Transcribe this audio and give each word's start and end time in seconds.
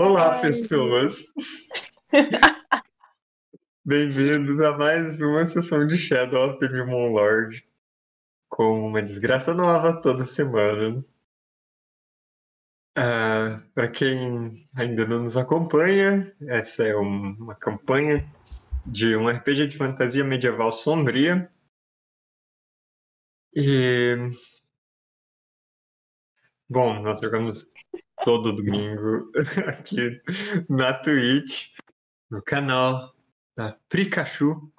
Olá, 0.00 0.36
Ai, 0.36 0.42
pessoas! 0.42 1.32
Bem-vindos 3.84 4.60
a 4.60 4.78
mais 4.78 5.20
uma 5.20 5.44
sessão 5.44 5.84
de 5.88 5.98
Shadow 5.98 6.50
of 6.50 6.60
the 6.60 6.68
Demon 6.68 7.10
Lord 7.14 7.68
com 8.48 8.86
uma 8.86 9.02
desgraça 9.02 9.52
nova 9.52 10.00
toda 10.00 10.24
semana. 10.24 11.04
Uh, 12.96 13.58
Para 13.74 13.90
quem 13.90 14.50
ainda 14.76 15.04
não 15.04 15.24
nos 15.24 15.36
acompanha, 15.36 16.32
essa 16.42 16.84
é 16.84 16.96
um, 16.96 17.32
uma 17.32 17.56
campanha 17.56 18.24
de 18.86 19.16
um 19.16 19.28
RPG 19.28 19.66
de 19.66 19.76
fantasia 19.76 20.22
medieval 20.22 20.70
sombria. 20.70 21.50
E. 23.52 24.14
Bom, 26.68 27.02
nós 27.02 27.20
jogamos 27.20 27.66
todo 28.24 28.52
domingo 28.52 29.30
aqui 29.66 30.20
na 30.68 30.92
Twitch, 30.92 31.70
no 32.30 32.42
canal 32.42 33.14
da 33.56 33.76
Pikachu. 33.88 34.70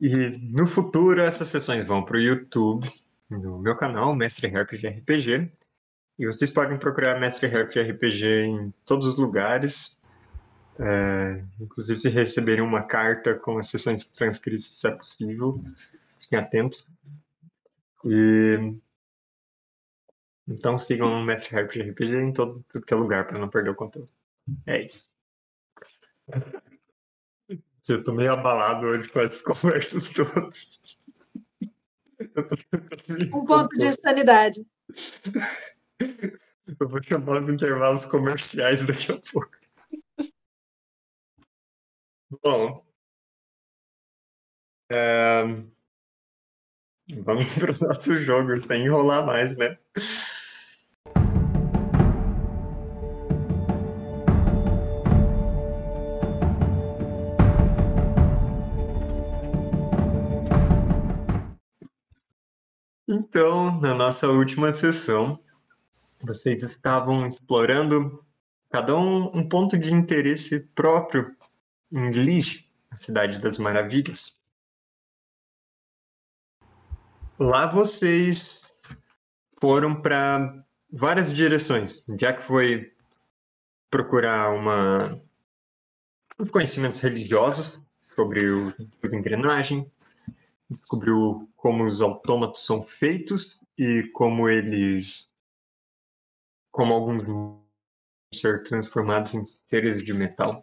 E 0.00 0.26
no 0.52 0.66
futuro 0.66 1.20
essas 1.20 1.48
sessões 1.48 1.84
vão 1.84 2.04
para 2.04 2.16
o 2.16 2.20
YouTube, 2.20 2.88
no 3.30 3.58
meu 3.58 3.76
canal, 3.76 4.14
Mestre 4.14 4.48
RPG 4.48 4.88
RPG. 4.88 5.50
E 6.18 6.26
vocês 6.26 6.50
podem 6.50 6.78
procurar 6.78 7.18
Mestre 7.18 7.48
RPG 7.48 8.24
em 8.46 8.74
todos 8.84 9.06
os 9.06 9.16
lugares. 9.16 10.02
É, 10.78 11.44
inclusive 11.60 12.00
se 12.00 12.08
receberem 12.08 12.62
uma 12.62 12.82
carta 12.82 13.34
com 13.34 13.58
as 13.58 13.68
sessões 13.68 14.04
transcritas, 14.04 14.66
se 14.66 14.86
é 14.86 14.90
possível. 14.90 15.62
Fiquem 16.18 16.38
atentos. 16.38 16.86
E 18.04 18.74
então 20.46 20.78
sigam 20.78 21.08
o 21.08 21.24
Mestre 21.24 21.56
Harp 21.56 21.70
RPG 21.70 22.16
em 22.16 22.32
todo 22.32 22.64
tudo 22.68 22.84
que 22.84 22.94
é 22.94 22.96
lugar 22.96 23.26
para 23.26 23.38
não 23.38 23.48
perder 23.48 23.70
o 23.70 23.74
conteúdo. 23.74 24.10
É 24.66 24.82
isso. 24.82 25.10
Eu 27.86 28.02
tô 28.02 28.14
meio 28.14 28.32
abalado 28.32 28.86
hoje 28.86 29.10
com 29.10 29.20
as 29.20 29.42
conversas 29.42 30.08
todas. 30.08 30.80
Um 33.32 33.44
ponto 33.44 33.76
de 33.76 33.92
sanidade. 33.92 34.66
Eu 36.66 36.88
vou 36.88 37.02
chamar 37.02 37.42
os 37.42 37.52
intervalos 37.52 38.06
comerciais 38.06 38.86
daqui 38.86 39.12
a 39.12 39.20
pouco. 39.20 39.50
Bom. 42.42 42.84
É... 44.90 45.44
Vamos 47.08 47.44
pro 47.54 47.86
nosso 47.86 48.18
jogo, 48.20 48.60
sem 48.66 48.86
enrolar 48.86 49.26
mais, 49.26 49.54
né? 49.56 49.76
Então, 63.06 63.80
na 63.80 63.94
nossa 63.94 64.28
última 64.28 64.72
sessão, 64.72 65.38
vocês 66.22 66.62
estavam 66.62 67.26
explorando 67.26 68.24
cada 68.70 68.96
um 68.96 69.26
um 69.36 69.46
ponto 69.46 69.76
de 69.76 69.92
interesse 69.92 70.60
próprio 70.74 71.36
em 71.92 72.10
Lich, 72.12 72.66
a 72.90 72.96
Cidade 72.96 73.40
das 73.40 73.58
Maravilhas. 73.58 74.40
Lá 77.38 77.66
vocês 77.66 78.62
foram 79.60 80.00
para 80.00 80.64
várias 80.92 81.34
direções. 81.34 82.04
Jack 82.16 82.44
foi 82.44 82.94
procurar 83.90 84.50
uma 84.52 85.20
conhecimentos 86.52 87.00
religiosos 87.00 87.80
sobre 88.14 88.48
o 88.48 88.70
sobre 89.00 89.16
engrenagem, 89.16 89.90
descobriu 90.70 91.50
como 91.56 91.84
os 91.84 92.00
autômatos 92.00 92.64
são 92.64 92.84
feitos 92.84 93.60
e 93.76 94.04
como 94.12 94.48
eles 94.48 95.28
como 96.70 96.94
alguns 96.94 97.24
ser 98.32 98.62
transformados 98.62 99.34
em 99.34 99.44
seres 99.68 100.04
de 100.04 100.12
metal. 100.12 100.62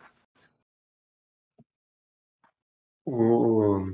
O 3.06 3.91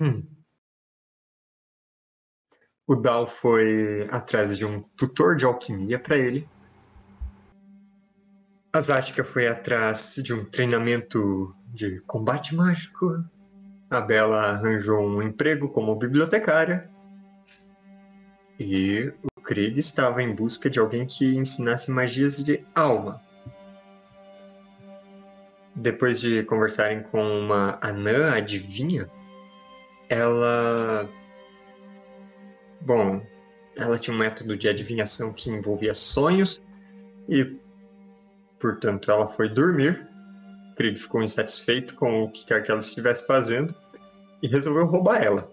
hum. 0.00 0.35
O 2.86 2.94
Dal 2.94 3.26
foi 3.26 4.06
atrás 4.12 4.56
de 4.56 4.64
um 4.64 4.80
tutor 4.96 5.34
de 5.34 5.44
alquimia 5.44 5.98
para 5.98 6.16
ele. 6.16 6.48
A 8.72 8.80
Zatka 8.80 9.24
foi 9.24 9.48
atrás 9.48 10.14
de 10.14 10.32
um 10.32 10.44
treinamento 10.44 11.52
de 11.74 12.00
combate 12.06 12.54
mágico. 12.54 13.24
A 13.90 14.00
Bela 14.00 14.52
arranjou 14.52 15.00
um 15.00 15.20
emprego 15.20 15.68
como 15.68 15.96
bibliotecária. 15.96 16.88
E 18.60 19.12
o 19.36 19.40
Krieg 19.40 19.78
estava 19.78 20.22
em 20.22 20.32
busca 20.32 20.70
de 20.70 20.78
alguém 20.78 21.06
que 21.06 21.36
ensinasse 21.36 21.90
magias 21.90 22.42
de 22.42 22.64
alma. 22.74 23.20
Depois 25.74 26.20
de 26.20 26.44
conversarem 26.44 27.02
com 27.02 27.20
uma 27.40 27.78
anã 27.82 28.32
adivinha, 28.34 29.10
ela 30.08 31.08
Bom, 32.86 33.20
ela 33.74 33.98
tinha 33.98 34.14
um 34.14 34.18
método 34.18 34.56
de 34.56 34.68
adivinhação 34.68 35.32
que 35.32 35.50
envolvia 35.50 35.92
sonhos 35.92 36.62
e, 37.28 37.58
portanto, 38.60 39.10
ela 39.10 39.26
foi 39.26 39.48
dormir. 39.48 40.08
Krieg 40.76 40.96
ficou 40.96 41.20
insatisfeito 41.20 41.96
com 41.96 42.22
o 42.22 42.30
que 42.30 42.46
quer 42.46 42.62
que 42.62 42.70
ela 42.70 42.78
estivesse 42.78 43.26
fazendo 43.26 43.74
e 44.40 44.46
resolveu 44.46 44.86
roubar 44.86 45.20
ela. 45.20 45.50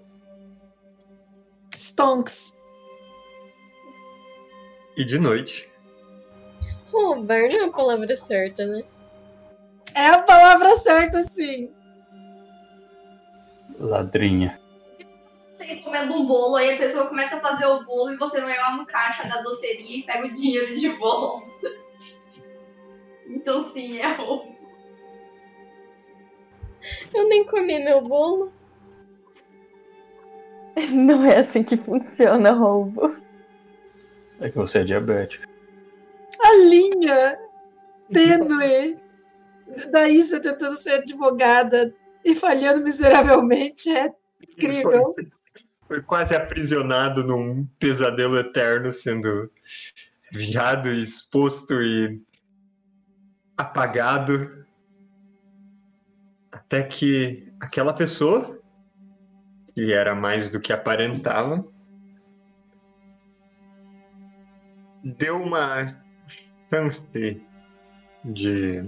Stonks. 1.75 2.55
E 4.95 5.03
de 5.03 5.17
noite. 5.17 5.71
Roubar 6.91 7.49
não 7.51 7.61
é 7.61 7.63
a 7.63 7.71
palavra 7.71 8.15
certa, 8.15 8.67
né? 8.67 8.83
É 9.95 10.09
a 10.09 10.21
palavra 10.21 10.75
certa, 10.75 11.23
sim. 11.23 11.73
Ladrinha 13.79 14.61
você 15.63 15.77
comendo 15.77 16.13
um 16.13 16.25
bolo, 16.25 16.55
aí 16.55 16.73
a 16.73 16.77
pessoa 16.77 17.07
começa 17.07 17.37
a 17.37 17.39
fazer 17.39 17.65
o 17.65 17.83
bolo 17.83 18.13
e 18.13 18.17
você 18.17 18.41
vai 18.41 18.57
lá 18.57 18.75
no 18.75 18.85
caixa 18.85 19.27
da 19.27 19.41
doceria 19.41 19.97
e 19.97 20.03
pega 20.03 20.27
o 20.27 20.33
dinheiro 20.33 20.75
de 20.75 20.89
volta. 20.89 21.51
então 23.27 23.63
sim, 23.71 23.99
é 23.99 24.13
roubo. 24.13 24.53
Eu 27.13 27.29
nem 27.29 27.45
comi 27.45 27.79
meu 27.79 28.01
bolo. 28.01 28.51
Não 30.91 31.25
é 31.25 31.39
assim 31.39 31.63
que 31.63 31.77
funciona 31.77 32.51
roubo. 32.51 33.15
É 34.39 34.49
que 34.49 34.57
você 34.57 34.79
é 34.79 34.83
diabético. 34.83 35.47
A 36.41 36.55
linha 36.55 37.39
tênue. 38.11 38.99
Daí 39.91 40.21
você 40.21 40.39
tentando 40.39 40.75
ser 40.75 40.95
advogada 40.95 41.95
e 42.25 42.35
falhando 42.35 42.83
miseravelmente 42.83 43.89
é 43.89 44.13
incrível 44.41 45.15
foi 45.93 46.01
quase 46.01 46.35
aprisionado 46.35 47.23
num 47.23 47.67
pesadelo 47.77 48.39
eterno, 48.39 48.91
sendo 48.91 49.51
virado 50.31 50.89
e 50.89 51.03
exposto 51.03 51.79
e 51.83 52.19
apagado. 53.55 54.65
Até 56.51 56.81
que 56.81 57.53
aquela 57.59 57.93
pessoa, 57.93 58.59
que 59.75 59.93
era 59.93 60.15
mais 60.15 60.49
do 60.49 60.59
que 60.59 60.73
aparentava, 60.73 61.63
deu 65.03 65.43
uma 65.43 65.95
chance 66.73 67.03
de 68.25 68.83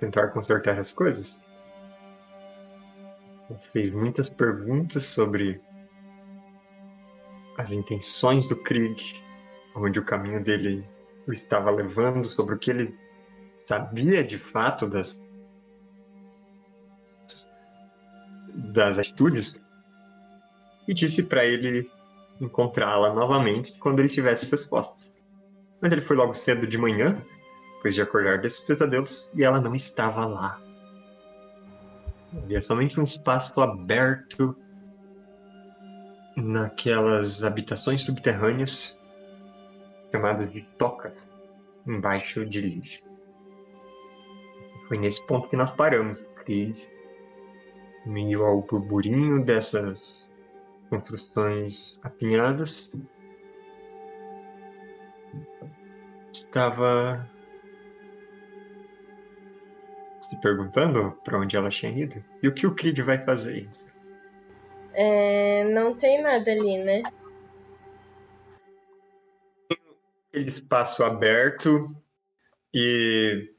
tentar 0.00 0.28
consertar 0.30 0.80
as 0.80 0.92
coisas. 0.92 1.36
Fez 3.72 3.92
muitas 3.92 4.28
perguntas 4.28 5.06
sobre 5.06 5.60
as 7.58 7.72
intenções 7.72 8.46
do 8.46 8.56
Krieg, 8.56 9.20
onde 9.74 9.98
o 9.98 10.04
caminho 10.04 10.42
dele 10.42 10.88
o 11.26 11.32
estava 11.32 11.70
levando, 11.70 12.26
sobre 12.26 12.54
o 12.54 12.58
que 12.58 12.70
ele 12.70 12.96
sabia 13.66 14.24
de 14.24 14.38
fato 14.38 14.88
das 14.88 15.20
das 18.54 18.98
atitudes 18.98 19.60
e 20.86 20.94
disse 20.94 21.22
para 21.22 21.44
ele 21.44 21.88
encontrá-la 22.40 23.12
novamente 23.12 23.78
quando 23.78 24.00
ele 24.00 24.08
tivesse 24.08 24.50
resposta. 24.50 25.02
Mas 25.80 25.92
ele 25.92 26.00
foi 26.00 26.16
logo 26.16 26.32
cedo 26.32 26.66
de 26.66 26.78
manhã, 26.78 27.22
depois 27.76 27.94
de 27.94 28.02
acordar 28.02 28.38
desses 28.38 28.60
pesadelos, 28.60 29.28
e 29.34 29.44
ela 29.44 29.60
não 29.60 29.74
estava 29.74 30.24
lá. 30.24 30.60
Havia 32.36 32.60
somente 32.60 32.98
um 32.98 33.04
espaço 33.04 33.60
aberto 33.60 34.56
naquelas 36.42 37.42
habitações 37.42 38.02
subterrâneas 38.02 38.98
chamadas 40.10 40.50
de 40.52 40.62
tocas, 40.78 41.28
embaixo 41.86 42.46
de 42.46 42.60
lixo. 42.60 43.02
Foi 44.86 44.96
nesse 44.96 45.24
ponto 45.26 45.48
que 45.48 45.56
nós 45.56 45.72
paramos, 45.72 46.22
Creed. 46.36 46.76
Meio 48.06 48.44
ao 48.44 48.62
burburinho 48.62 49.44
dessas 49.44 50.30
construções 50.88 51.98
apinhadas. 52.02 52.90
Estava 56.32 57.28
se 60.22 60.40
perguntando 60.40 61.12
para 61.22 61.38
onde 61.38 61.56
ela 61.56 61.68
tinha 61.68 61.92
ido. 61.92 62.24
E 62.42 62.48
o 62.48 62.54
que 62.54 62.66
o 62.66 62.74
Creed 62.74 62.98
vai 63.00 63.18
fazer? 63.18 63.68
É, 64.92 65.64
não 65.64 65.94
tem 65.94 66.22
nada 66.22 66.50
ali, 66.50 66.78
né? 66.78 67.02
Aquele 70.28 70.48
espaço 70.48 71.02
aberto 71.04 71.88
e 72.72 73.54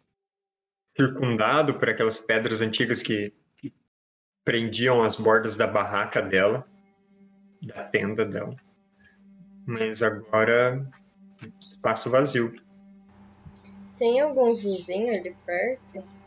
circundado 0.96 1.76
por 1.76 1.90
aquelas 1.90 2.20
pedras 2.20 2.62
antigas 2.62 3.02
que, 3.02 3.34
que 3.58 3.74
prendiam 4.44 5.02
as 5.02 5.16
bordas 5.16 5.56
da 5.56 5.66
barraca 5.66 6.22
dela, 6.22 6.68
da 7.62 7.86
tenda 7.86 8.26
dela. 8.26 8.56
Mas 9.66 10.02
agora 10.02 10.86
espaço 11.60 12.10
vazio. 12.10 12.54
Tem 13.98 14.20
algum 14.20 14.56
vizinho 14.56 15.14
ali 15.14 15.36
perto? 15.46 16.19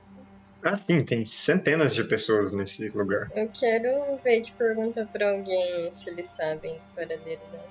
Ah, 0.64 0.76
sim, 0.76 1.05
tem 1.05 1.25
centenas 1.25 1.94
de 1.94 2.05
pessoas 2.05 2.53
nesse 2.53 2.88
lugar. 2.91 3.31
Eu 3.35 3.49
quero 3.49 4.17
ver 4.23 4.41
de 4.43 4.53
perguntar 4.53 5.06
pra 5.06 5.31
alguém 5.31 5.93
se 5.94 6.09
eles 6.09 6.29
sabem 6.29 6.79
do 6.79 6.85
paradeiro 6.94 7.41
dela. 7.50 7.69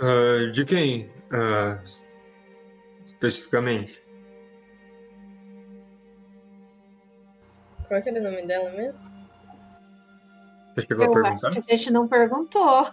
Ah, 0.00 0.50
de 0.52 0.64
quem? 0.64 1.10
Ah, 1.32 1.80
especificamente? 3.04 4.02
Qual 7.86 8.00
que 8.02 8.08
era 8.08 8.20
o 8.20 8.22
nome 8.22 8.42
dela 8.46 8.70
mesmo? 8.70 9.04
Você 10.74 10.86
chegou 10.86 11.04
a 11.04 11.06
Eu 11.08 11.12
perguntar? 11.12 11.48
acho 11.48 11.62
que 11.62 11.72
a 11.72 11.76
gente 11.76 11.92
não 11.92 12.08
perguntou. 12.08 12.88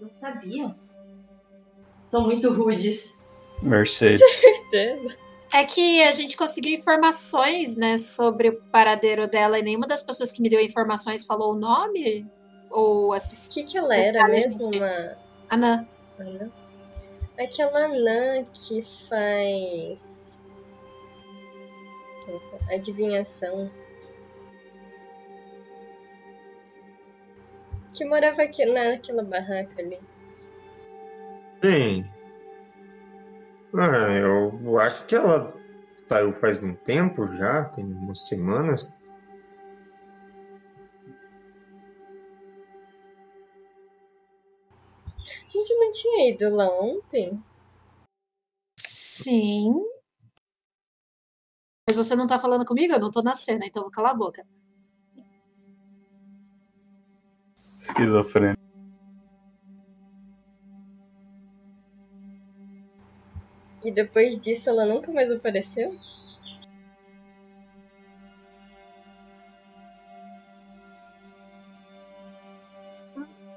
Não 0.00 0.10
sabia. 0.14 0.74
São 2.12 2.20
muito 2.26 2.52
rudes. 2.52 3.24
Mercedes. 3.62 4.20
Certeza. 4.38 5.16
É 5.54 5.64
que 5.64 6.02
a 6.02 6.12
gente 6.12 6.36
conseguiu 6.36 6.74
informações, 6.74 7.74
né, 7.74 7.96
sobre 7.96 8.50
o 8.50 8.62
paradeiro 8.70 9.26
dela 9.26 9.58
e 9.58 9.62
nenhuma 9.62 9.86
das 9.86 10.02
pessoas 10.02 10.30
que 10.30 10.42
me 10.42 10.50
deu 10.50 10.60
informações 10.60 11.24
falou 11.24 11.52
o 11.54 11.58
nome 11.58 12.26
ou 12.70 13.08
O 13.08 13.12
assistiu. 13.14 13.64
que 13.64 13.72
que 13.72 13.78
ela 13.78 13.96
era 13.96 14.28
mesmo? 14.28 14.66
Uma 14.66 15.16
Anã. 15.48 15.88
anã? 16.18 16.52
Aquela 17.38 17.86
anã 17.86 18.44
que 18.52 18.82
faz 19.08 20.38
adivinhação. 22.70 23.70
Que 27.94 28.04
morava 28.04 28.42
aqui 28.42 28.64
naquela 28.66 29.22
barraca 29.22 29.80
ali. 29.80 29.98
Sim. 31.62 32.04
Ah, 33.74 34.10
eu 34.10 34.78
acho 34.80 35.06
que 35.06 35.14
ela 35.14 35.54
saiu 36.08 36.32
faz 36.40 36.62
um 36.62 36.74
tempo 36.74 37.26
já, 37.36 37.64
tem 37.66 37.84
umas 37.84 38.26
semanas. 38.26 38.92
A 45.08 45.50
gente 45.50 45.74
não 45.76 45.92
tinha 45.92 46.30
ido 46.30 46.54
lá 46.54 46.68
ontem? 46.68 47.42
Sim. 48.78 49.72
Mas 51.88 51.96
você 51.96 52.16
não 52.16 52.26
tá 52.26 52.38
falando 52.38 52.66
comigo? 52.66 52.92
Eu 52.92 53.00
não 53.00 53.10
tô 53.10 53.22
na 53.22 53.34
cena, 53.34 53.64
então 53.66 53.82
vou 53.82 53.90
calar 53.92 54.12
a 54.12 54.14
boca. 54.14 54.46
Esquizofrênico. 57.78 58.61
E 63.84 63.90
depois 63.90 64.38
disso 64.38 64.70
ela 64.70 64.86
nunca 64.86 65.10
mais 65.10 65.30
apareceu? 65.30 65.90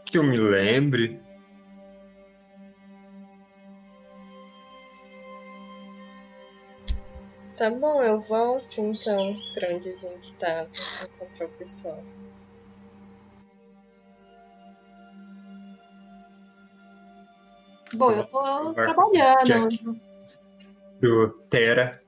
Que 0.06 0.18
eu 0.18 0.24
me 0.24 0.38
lembre. 0.38 1.22
Tá 7.57 7.69
bom, 7.69 8.01
eu 8.01 8.19
volto 8.19 8.81
então 8.81 9.39
pra 9.54 9.74
onde 9.74 9.89
a 9.89 9.95
gente 9.95 10.33
tava 10.33 10.69
encontrar 11.04 11.45
o 11.45 11.50
pessoal. 11.51 12.04
Bom, 17.94 18.12
eu 18.12 18.25
tô 18.25 18.74
trabalhando. 18.74 20.00
Do 21.06 21.30
Terra. 21.52 22.02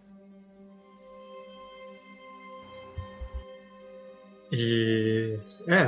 E. 4.52 5.40
É. 5.68 5.84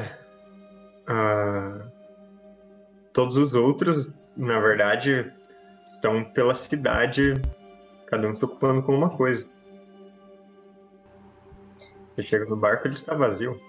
ah, 1.08 1.90
todos 3.12 3.36
os 3.36 3.56
outros, 3.56 4.14
na 4.38 4.60
verdade, 4.60 5.34
estão 5.92 6.24
pela 6.24 6.54
cidade, 6.54 7.34
cada 8.06 8.28
um 8.28 8.36
se 8.36 8.46
ocupando 8.46 8.84
com 8.84 8.94
uma 8.94 9.10
coisa. 9.10 9.50
Você 12.16 12.24
chega 12.24 12.46
no 12.46 12.58
barco, 12.58 12.86
ele 12.86 12.94
está 12.94 13.16
vazio. 13.16 13.60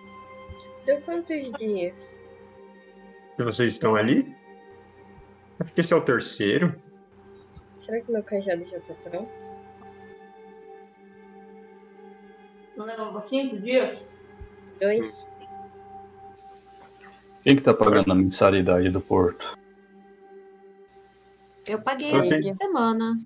Deu 0.85 1.01
quantos 1.01 1.51
dias? 1.53 2.23
E 3.39 3.43
vocês 3.43 3.73
estão 3.73 3.97
ali? 3.97 4.37
Acho 5.59 5.73
que 5.73 5.81
esse 5.81 5.95
é 5.95 5.97
o 5.97 6.05
terceiro. 6.05 6.90
Será 7.81 7.99
que 7.99 8.13
meu 8.13 8.23
cajado 8.23 8.63
já 8.63 8.79
tá 8.79 8.93
pronto? 8.93 9.33
Não 12.77 12.85
levava 12.85 13.23
cinco 13.23 13.59
dias? 13.59 14.11
Dois? 14.79 15.31
Quem 17.43 17.57
que 17.57 17.63
tá 17.63 17.73
pagando 17.73 18.13
a 18.13 18.15
mensalidade 18.15 18.91
do 18.91 19.01
porto? 19.01 19.59
Eu 21.67 21.81
paguei 21.81 22.11
Você- 22.11 22.47
essa 22.47 22.53
semana. 22.59 23.19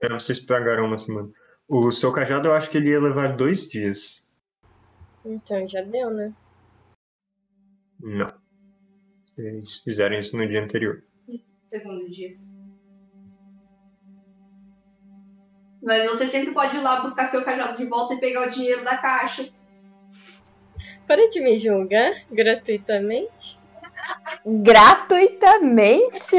É, 0.00 0.08
vocês 0.08 0.38
pagaram 0.38 0.86
uma 0.86 0.98
semana. 0.98 1.32
O 1.66 1.90
seu 1.90 2.12
cajado, 2.12 2.46
eu 2.48 2.54
acho 2.54 2.70
que 2.70 2.76
ele 2.76 2.90
ia 2.90 3.00
levar 3.00 3.36
dois 3.36 3.68
dias. 3.68 4.24
Então 5.24 5.66
já 5.66 5.82
deu, 5.82 6.08
né? 6.10 6.32
Não. 7.98 8.32
Vocês 9.26 9.78
fizeram 9.78 10.16
isso 10.16 10.36
no 10.36 10.46
dia 10.46 10.62
anterior. 10.62 11.02
Segundo 11.66 12.08
dia. 12.08 12.38
Mas 15.82 16.06
você 16.06 16.26
sempre 16.26 16.52
pode 16.52 16.76
ir 16.76 16.80
lá 16.80 17.00
buscar 17.00 17.28
seu 17.28 17.44
cajado 17.44 17.76
de 17.76 17.84
volta 17.84 18.14
e 18.14 18.20
pegar 18.20 18.46
o 18.46 18.50
dinheiro 18.50 18.84
da 18.84 18.96
caixa. 18.98 19.48
Para 21.06 21.28
de 21.30 21.40
me 21.40 21.56
julgar 21.56 22.12
gratuitamente. 22.30 23.58
Gratuitamente? 24.44 26.36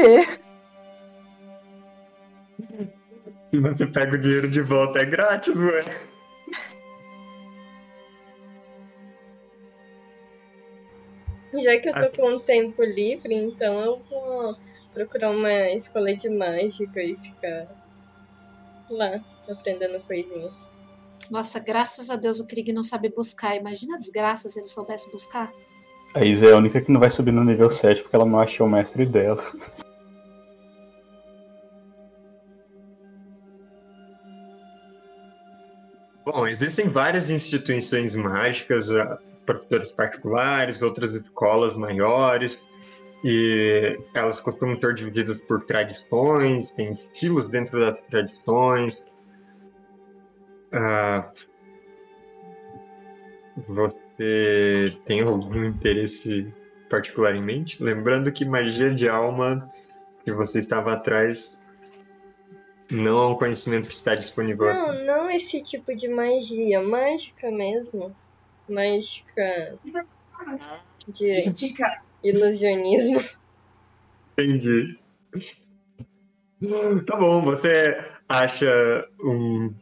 E 3.52 3.58
você 3.58 3.86
pega 3.86 4.14
o 4.14 4.18
dinheiro 4.20 4.48
de 4.48 4.60
volta, 4.60 5.00
é 5.00 5.04
grátis, 5.04 5.54
ué. 5.56 5.82
Já 11.58 11.76
que 11.80 11.88
eu 11.88 11.92
tô 11.92 11.98
Assim. 11.98 12.16
com 12.16 12.28
um 12.34 12.38
tempo 12.38 12.82
livre, 12.84 13.34
então 13.34 13.80
eu 13.80 14.02
vou 14.08 14.56
procurar 14.94 15.30
uma 15.30 15.70
escola 15.70 16.14
de 16.14 16.28
mágica 16.28 17.02
e 17.02 17.16
ficar 17.16 17.66
lá 18.94 19.20
aprendendo 19.48 20.00
coisinhas. 20.06 20.52
Nossa, 21.30 21.60
graças 21.60 22.10
a 22.10 22.16
Deus 22.16 22.40
o 22.40 22.46
Krieg 22.46 22.72
não 22.72 22.82
sabe 22.82 23.08
buscar. 23.08 23.56
Imagina 23.56 23.94
a 23.94 23.98
desgraça 23.98 24.48
se 24.48 24.58
ele 24.58 24.68
soubesse 24.68 25.10
buscar. 25.12 25.52
A 26.14 26.24
Isa 26.24 26.46
é 26.46 26.52
a 26.52 26.56
única 26.56 26.80
que 26.80 26.90
não 26.90 26.98
vai 26.98 27.10
subir 27.10 27.30
no 27.30 27.44
nível 27.44 27.70
7 27.70 28.02
porque 28.02 28.16
ela 28.16 28.24
não 28.24 28.40
achou 28.40 28.66
o 28.66 28.70
mestre 28.70 29.06
dela. 29.06 29.44
Bom, 36.24 36.46
existem 36.46 36.88
várias 36.88 37.30
instituições 37.30 38.14
mágicas, 38.14 38.90
ah, 38.90 39.18
professores 39.46 39.90
particulares, 39.90 40.82
outras 40.82 41.12
escolas 41.12 41.76
maiores, 41.76 42.60
e 43.22 43.98
elas 44.14 44.40
costumam 44.40 44.76
ser 44.76 44.94
divididas 44.94 45.38
por 45.42 45.64
tradições, 45.66 46.70
tem 46.70 46.92
estilos 46.92 47.48
dentro 47.50 47.80
das 47.80 48.00
tradições. 48.02 49.02
Ah, 50.72 51.30
você 53.68 54.96
tem 55.06 55.20
algum 55.20 55.64
interesse 55.64 56.52
particularmente. 56.88 57.82
Lembrando 57.82 58.32
que 58.32 58.44
magia 58.44 58.92
de 58.92 59.08
alma 59.08 59.68
que 60.24 60.32
você 60.32 60.60
estava 60.60 60.92
atrás 60.92 61.64
não 62.90 63.18
é 63.18 63.26
um 63.28 63.34
conhecimento 63.34 63.86
que 63.86 63.94
está 63.94 64.14
disponível 64.14 64.68
assim. 64.68 64.86
Não, 64.86 65.04
não 65.04 65.30
esse 65.30 65.62
tipo 65.62 65.94
de 65.94 66.08
magia. 66.08 66.82
Mágica 66.82 67.50
mesmo. 67.50 68.14
Mágica 68.68 69.78
de. 71.08 71.54
Ilusionismo. 72.22 73.22
Entendi. 74.32 74.98
Tá 77.06 77.16
bom, 77.16 77.42
você 77.42 77.96
acha 78.28 79.08
um, 79.22 79.74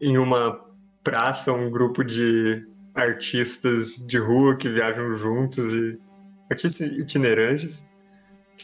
em 0.00 0.18
uma 0.18 0.64
praça 1.02 1.52
um 1.52 1.70
grupo 1.70 2.04
de 2.04 2.66
artistas 2.94 3.96
de 4.06 4.18
rua 4.18 4.56
que 4.56 4.68
viajam 4.68 5.12
juntos 5.14 5.72
e 5.72 6.00
artistas 6.50 6.88
itinerantes. 6.98 7.84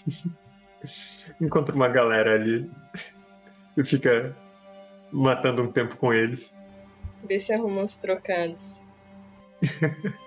Encontra 1.41 1.75
uma 1.75 1.89
galera 1.89 2.35
ali 2.35 2.71
e 3.77 3.85
fica 3.85 4.37
matando 5.13 5.63
um 5.63 5.73
tempo 5.73 5.97
com 5.97 6.13
eles. 6.13 6.55
Vê 7.25 7.39
se 7.39 7.53
arruma 7.53 7.83
uns 7.83 7.97
trocados. 7.97 8.83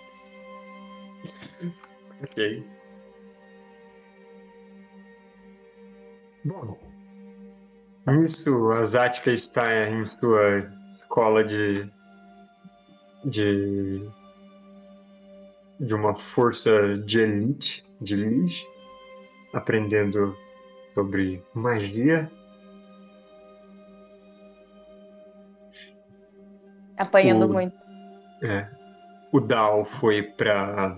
Ok. 2.24 2.64
Bom, 6.46 6.78
isso, 8.28 8.72
a 8.72 8.86
Zática 8.88 9.32
está 9.32 9.88
em 9.90 10.06
sua 10.06 10.60
escola 11.02 11.44
de. 11.44 11.90
de. 13.26 14.02
de 15.80 15.94
uma 15.94 16.16
força 16.16 16.98
de 16.98 17.20
elite, 17.20 17.86
de 18.02 18.16
Lich, 18.16 18.66
aprendendo 19.54 20.36
sobre 20.96 21.44
magia. 21.54 22.30
Apanhando 26.98 27.46
O- 27.46 27.54
muito. 27.54 27.78
É. 28.44 28.70
O 29.32 29.40
Dal 29.40 29.86
foi 29.86 30.24
pra. 30.24 30.98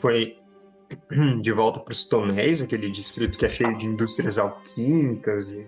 Foi 0.00 0.36
de 1.40 1.52
volta 1.52 1.80
para 1.80 1.92
os 1.92 2.04
Tonéis, 2.04 2.62
aquele 2.62 2.90
distrito 2.90 3.38
que 3.38 3.46
é 3.46 3.50
cheio 3.50 3.76
de 3.76 3.86
indústrias 3.86 4.38
alquímicas 4.38 5.48
e 5.48 5.66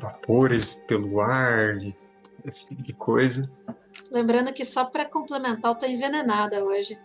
vapores 0.00 0.74
pelo 0.86 1.20
ar, 1.20 1.76
e 1.78 1.96
esse 2.44 2.66
tipo 2.66 2.82
de 2.82 2.92
coisa. 2.92 3.50
Lembrando 4.10 4.52
que 4.52 4.64
só 4.64 4.84
pra 4.84 5.04
complementar, 5.04 5.72
eu 5.72 5.78
tô 5.78 5.86
envenenada 5.86 6.64
hoje. 6.64 6.98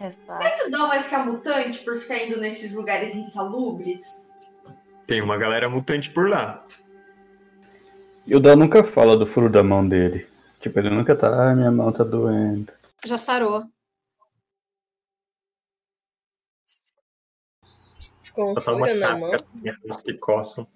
Exato. 0.00 0.66
O 0.66 0.70
Dal 0.70 0.88
vai 0.88 1.02
ficar 1.02 1.24
mutante 1.24 1.78
por 1.80 1.96
ficar 1.96 2.18
indo 2.18 2.38
nesses 2.38 2.74
lugares 2.74 3.14
insalubres? 3.14 4.28
Tem 5.06 5.22
uma 5.22 5.38
galera 5.38 5.68
mutante 5.68 6.10
por 6.10 6.28
lá. 6.28 6.64
E 8.26 8.34
o 8.34 8.40
Dal 8.40 8.56
nunca 8.56 8.84
fala 8.84 9.16
do 9.16 9.26
furo 9.26 9.48
da 9.48 9.62
mão 9.62 9.86
dele. 9.86 10.26
Tipo, 10.60 10.78
ele 10.78 10.90
nunca 10.90 11.14
tá, 11.14 11.50
ah, 11.50 11.54
minha 11.54 11.70
mão 11.70 11.92
tá 11.92 12.04
doendo. 12.04 12.72
Já 13.04 13.16
sarou. 13.16 13.64
Tá 18.36 18.42
uma 18.42 18.86
furo 18.86 18.94
na 19.00 19.16
mão. 19.16 19.32
assim, 19.32 20.02
que 20.04 20.14
coçam. 20.14 20.66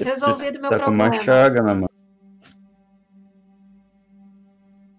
Resolvido 0.00 0.60
meu 0.60 0.70
tá 0.70 0.78
com 0.78 0.92
uma 0.92 1.10
problema. 1.10 1.24
chaga 1.24 1.60
na 1.60 1.74
mão. 1.74 1.90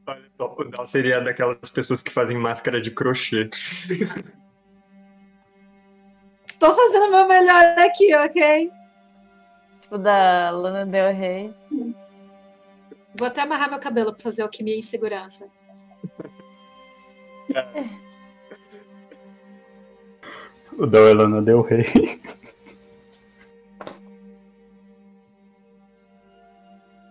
Olha 0.06 0.30
só, 0.38 0.56
o 0.58 0.64
Dal 0.66 0.86
seria 0.86 1.22
daquelas 1.22 1.70
pessoas 1.70 2.04
que 2.04 2.12
fazem 2.12 2.38
máscara 2.38 2.82
de 2.82 2.92
crochê. 2.92 3.50
Tô 6.60 6.74
fazendo 6.74 7.08
o 7.08 7.12
meu 7.12 7.28
melhor 7.28 7.80
aqui, 7.80 8.14
ok? 8.14 8.70
Tipo 9.82 9.98
da 9.98 10.50
Lana 10.50 10.86
Del 10.86 11.14
Rey. 11.14 11.56
Vou 13.18 13.28
até 13.28 13.42
amarrar 13.42 13.70
meu 13.70 13.80
cabelo 13.80 14.14
pra 14.14 14.22
fazer 14.22 14.42
alquimia 14.42 14.76
em 14.76 14.82
segurança. 14.82 15.50
O 20.80 20.88
Dal 20.88 21.10
é 21.10 21.14
Lana 21.14 21.42
Del 21.42 21.62
Rey. 21.62 21.84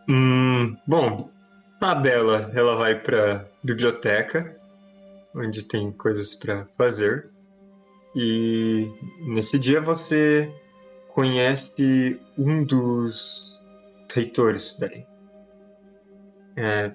Hum, 0.09 0.75
bom, 0.87 1.29
a 1.79 1.95
Bela, 1.95 2.51
ela 2.55 2.77
vai 2.77 2.99
pra 2.99 3.47
biblioteca, 3.63 4.59
onde 5.35 5.63
tem 5.63 5.93
coisas 5.93 6.35
pra 6.35 6.67
fazer. 6.79 7.29
E 8.17 8.91
nesse 9.21 9.59
dia 9.59 9.83
você 9.83 10.51
conhece 11.13 12.19
um 12.39 12.65
dos 12.65 13.61
reitores 14.11 14.79
dali. 14.81 15.07
É, 16.57 16.91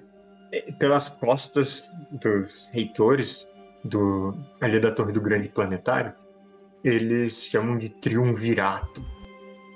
é, 0.50 0.72
pelas 0.72 1.08
costas 1.08 1.88
dos 2.20 2.66
reitores 2.72 3.46
do, 3.84 4.36
ali 4.60 4.80
da 4.80 4.90
Torre 4.90 5.12
do 5.12 5.20
Grande 5.20 5.48
Planetário, 5.48 6.12
eles 6.84 7.46
chamam 7.46 7.78
de 7.78 7.88
triunvirato. 7.88 9.02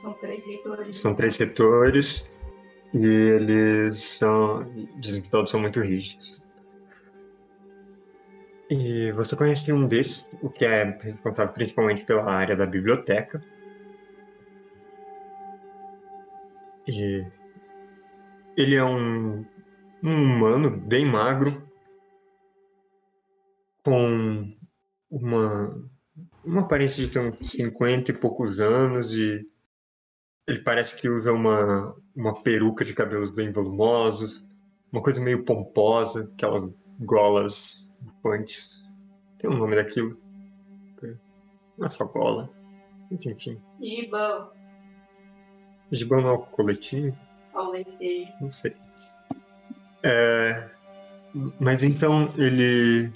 São 0.03 0.13
três 0.13 0.45
reitores. 0.45 0.97
São 0.99 1.15
três 1.15 1.37
retores 1.37 2.33
e 2.93 3.07
eles 3.07 4.01
são. 4.03 4.71
Dizem 4.99 5.23
que 5.23 5.31
todos 5.31 5.51
são 5.51 5.61
muito 5.61 5.81
rígidos. 5.81 6.41
E 8.71 9.11
você 9.13 9.35
conhece 9.35 9.73
um 9.73 9.89
desses, 9.89 10.23
o 10.43 10.51
que 10.51 10.67
é 10.67 10.85
responsável 11.01 11.55
principalmente 11.55 12.05
pela 12.05 12.31
área 12.31 12.55
da 12.55 12.67
biblioteca. 12.67 13.43
E 16.87 17.25
ele 18.57 18.77
é 18.77 18.85
um, 18.85 19.45
um 20.03 20.23
humano 20.23 20.71
bem 20.71 21.07
magro, 21.07 21.67
com 23.83 24.47
uma, 25.11 25.91
uma 26.49 26.63
aparência 26.63 27.05
de 27.05 27.13
ter 27.13 27.19
uns 27.19 27.37
50 27.37 28.11
e 28.11 28.15
poucos 28.15 28.59
anos 28.59 29.13
e 29.13 29.47
ele 30.47 30.61
parece 30.61 30.97
que 30.97 31.09
usa 31.09 31.31
uma, 31.31 31.95
uma 32.17 32.43
peruca 32.43 32.85
de 32.85 32.95
cabelos 32.95 33.31
bem 33.31 33.53
volumosos, 33.53 34.43
uma 34.91 35.03
coisa 35.03 35.21
meio 35.21 35.45
pomposa, 35.45 36.31
aquelas 36.35 36.75
golas 37.01 37.93
bufantes. 38.01 38.83
Tem 39.39 39.51
um 39.51 39.59
nome 39.59 39.77
daquilo. 39.77 40.17
Não 41.77 41.87
é 41.87 41.89
só 41.89 42.07
gola. 42.07 42.51
Mas 43.11 43.27
enfim. 43.27 43.61
Gibão. 43.81 44.51
Gibão 45.93 46.23
não 46.23 46.29
é 46.31 46.33
o 46.33 46.39
coletinho? 46.39 47.17
Talvez 47.53 47.89
seja. 47.89 48.33
Não 48.41 48.51
sei. 48.51 48.75
É, 50.03 50.71
mas 51.61 51.83
então 51.83 52.33
ele 52.39 53.13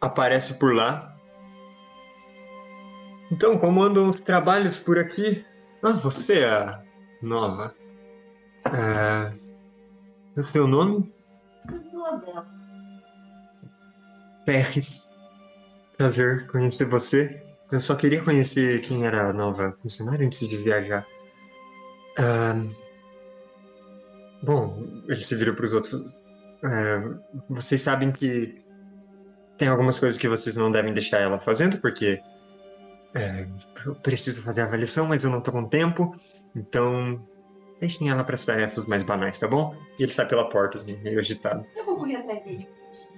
aparece 0.00 0.58
por 0.58 0.74
lá. 0.74 1.13
Então, 3.30 3.58
como 3.58 3.82
andam 3.82 4.10
os 4.10 4.20
trabalhos 4.20 4.78
por 4.78 4.98
aqui? 4.98 5.44
Ah, 5.82 5.92
você 5.92 6.40
é 6.40 6.50
a 6.50 6.82
nova. 7.22 7.74
É, 8.66 9.32
o 10.40 10.44
seu 10.44 10.66
nome? 10.66 11.12
Isabela. 11.92 12.46
Pérez. 14.44 15.08
Prazer 15.96 16.46
conhecer 16.48 16.86
você. 16.86 17.42
Eu 17.72 17.80
só 17.80 17.94
queria 17.94 18.22
conhecer 18.22 18.80
quem 18.82 19.06
era 19.06 19.30
a 19.30 19.32
nova 19.32 19.76
funcionária 19.80 20.26
antes 20.26 20.46
de 20.48 20.56
viajar. 20.58 21.06
Ah, 22.18 22.54
bom, 24.42 25.02
ele 25.08 25.24
se 25.24 25.34
vira 25.34 25.52
para 25.52 25.66
os 25.66 25.72
outros. 25.72 26.04
Ah, 26.62 27.18
vocês 27.48 27.82
sabem 27.82 28.12
que 28.12 28.62
tem 29.56 29.68
algumas 29.68 29.98
coisas 29.98 30.18
que 30.18 30.28
vocês 30.28 30.54
não 30.54 30.70
devem 30.70 30.92
deixar 30.92 31.18
ela 31.18 31.38
fazendo, 31.38 31.78
porque 31.78 32.20
é, 33.14 33.46
eu 33.86 33.94
preciso 33.96 34.42
fazer 34.42 34.62
a 34.62 34.64
avaliação, 34.64 35.06
mas 35.06 35.22
eu 35.24 35.30
não 35.30 35.40
tô 35.40 35.52
com 35.52 35.64
tempo. 35.64 36.14
Então, 36.54 37.24
deixem 37.80 38.10
ela 38.10 38.24
para 38.24 38.34
as 38.34 38.44
tarefas 38.44 38.86
mais 38.86 39.02
banais, 39.02 39.38
tá 39.38 39.48
bom? 39.48 39.74
E 39.98 40.02
ele 40.02 40.12
sai 40.12 40.26
pela 40.26 40.48
porta, 40.48 40.78
assim, 40.78 40.96
meio 41.02 41.20
agitado. 41.20 41.64
Eu 41.76 41.84
vou 41.84 41.96
correr 41.96 42.16
atrás 42.16 42.44
dele. 42.44 42.68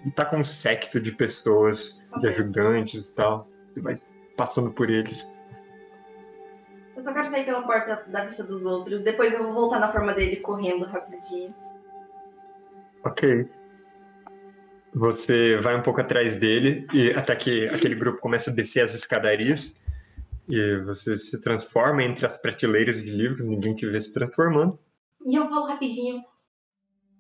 E 0.04 0.10
tá 0.10 0.24
com 0.24 0.36
um 0.36 0.44
secto 0.44 1.00
de 1.00 1.12
pessoas, 1.12 2.06
de 2.20 2.28
Ok. 2.28 2.30
ajudantes 2.30 3.04
e 3.04 3.14
tal. 3.14 3.48
Você 3.72 3.80
vai 3.80 4.00
passando 4.36 4.70
por 4.70 4.88
eles. 4.90 5.28
Eu 6.96 7.02
só 7.02 7.12
quero 7.12 7.30
sair 7.30 7.44
pela 7.44 7.62
porta 7.62 8.04
da 8.06 8.24
vista 8.24 8.42
dos 8.44 8.64
outros. 8.64 9.02
Depois 9.02 9.32
eu 9.32 9.42
vou 9.42 9.52
voltar 9.52 9.78
na 9.78 9.92
forma 9.92 10.14
dele 10.14 10.36
correndo 10.36 10.84
rapidinho. 10.86 11.54
Ok. 13.04 13.48
Você 14.94 15.58
vai 15.60 15.76
um 15.76 15.82
pouco 15.82 16.00
atrás 16.00 16.36
dele 16.36 16.86
e 16.92 17.10
até 17.10 17.36
que 17.36 17.68
aquele 17.68 17.94
grupo 17.94 18.18
começa 18.18 18.50
a 18.50 18.54
descer 18.54 18.80
as 18.80 18.94
escadarias 18.94 19.74
e 20.48 20.78
você 20.78 21.16
se 21.16 21.40
transforma 21.40 22.02
entre 22.02 22.26
as 22.26 22.36
prateleiras 22.38 22.96
de 22.96 23.10
livros, 23.10 23.46
ninguém 23.46 23.74
te 23.74 23.86
vê 23.86 24.00
se 24.00 24.12
transformando. 24.12 24.78
E 25.24 25.34
eu 25.34 25.48
falo 25.48 25.66
rapidinho. 25.66 26.22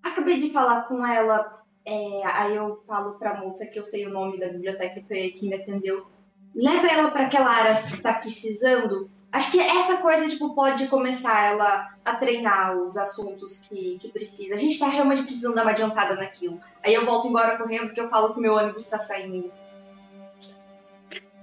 Acabei 0.02 0.38
de 0.38 0.52
falar 0.52 0.82
com 0.82 1.04
ela 1.04 1.62
É, 1.84 2.22
aí 2.24 2.56
eu 2.56 2.82
falo 2.86 3.16
pra 3.18 3.40
moça 3.40 3.64
que 3.66 3.78
eu 3.78 3.84
sei 3.84 4.06
o 4.06 4.10
nome 4.10 4.40
da 4.40 4.48
biblioteca 4.48 5.00
que 5.00 5.48
me 5.48 5.54
atendeu. 5.54 6.06
Leva 6.54 6.88
ela 6.88 7.10
pra 7.10 7.26
aquela 7.26 7.48
área 7.48 7.82
que 7.82 8.00
tá 8.00 8.14
precisando. 8.14 9.08
Acho 9.30 9.52
que 9.52 9.60
essa 9.60 9.98
coisa, 9.98 10.28
tipo, 10.28 10.54
pode 10.54 10.88
começar 10.88 11.44
ela 11.44 11.94
a 12.04 12.16
treinar 12.16 12.76
os 12.76 12.96
assuntos 12.96 13.68
que, 13.68 13.98
que 13.98 14.10
precisa. 14.10 14.54
A 14.54 14.58
gente 14.58 14.78
tá 14.78 14.88
realmente 14.88 15.22
precisando 15.22 15.54
dar 15.54 15.62
uma 15.62 15.72
adiantada 15.72 16.16
naquilo. 16.16 16.58
Aí 16.84 16.94
eu 16.94 17.04
volto 17.04 17.28
embora 17.28 17.56
correndo 17.56 17.92
que 17.92 18.00
eu 18.00 18.08
falo 18.08 18.32
que 18.32 18.38
o 18.38 18.42
meu 18.42 18.54
ônibus 18.54 18.88
tá 18.88 18.98
saindo. 18.98 19.52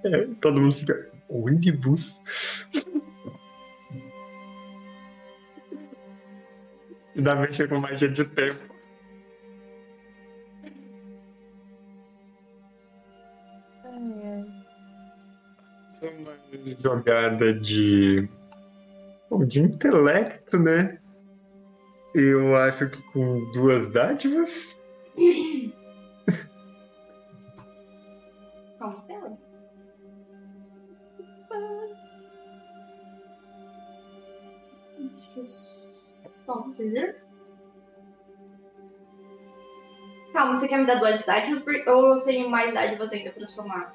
É, 0.04 0.28
todo 0.42 0.60
mundo 0.60 0.74
fica. 0.74 1.13
Ônibus? 1.30 2.24
Ainda 7.16 7.36
mexe 7.36 7.68
com 7.68 7.80
magia 7.80 8.10
de 8.10 8.26
tempo. 8.26 8.74
Isso 15.90 16.06
é 16.06 16.10
uma 16.10 16.34
jogada 16.82 17.54
de. 17.54 18.28
De 19.48 19.60
intelecto, 19.60 20.60
né? 20.60 21.00
Eu 22.14 22.56
acho 22.56 22.90
que 22.90 23.02
com 23.12 23.50
duas 23.52 23.90
dádivas. 23.90 24.83
Ver. 36.90 37.24
Calma, 40.34 40.56
você 40.56 40.68
quer 40.68 40.80
me 40.80 40.86
dar 40.86 40.96
duas 40.96 41.26
dádivas 41.26 41.64
ou 41.88 42.16
eu 42.16 42.24
tenho 42.24 42.50
mais 42.50 42.74
dádivas 42.74 43.14
ainda 43.14 43.32
pra 43.32 43.46
somar? 43.46 43.94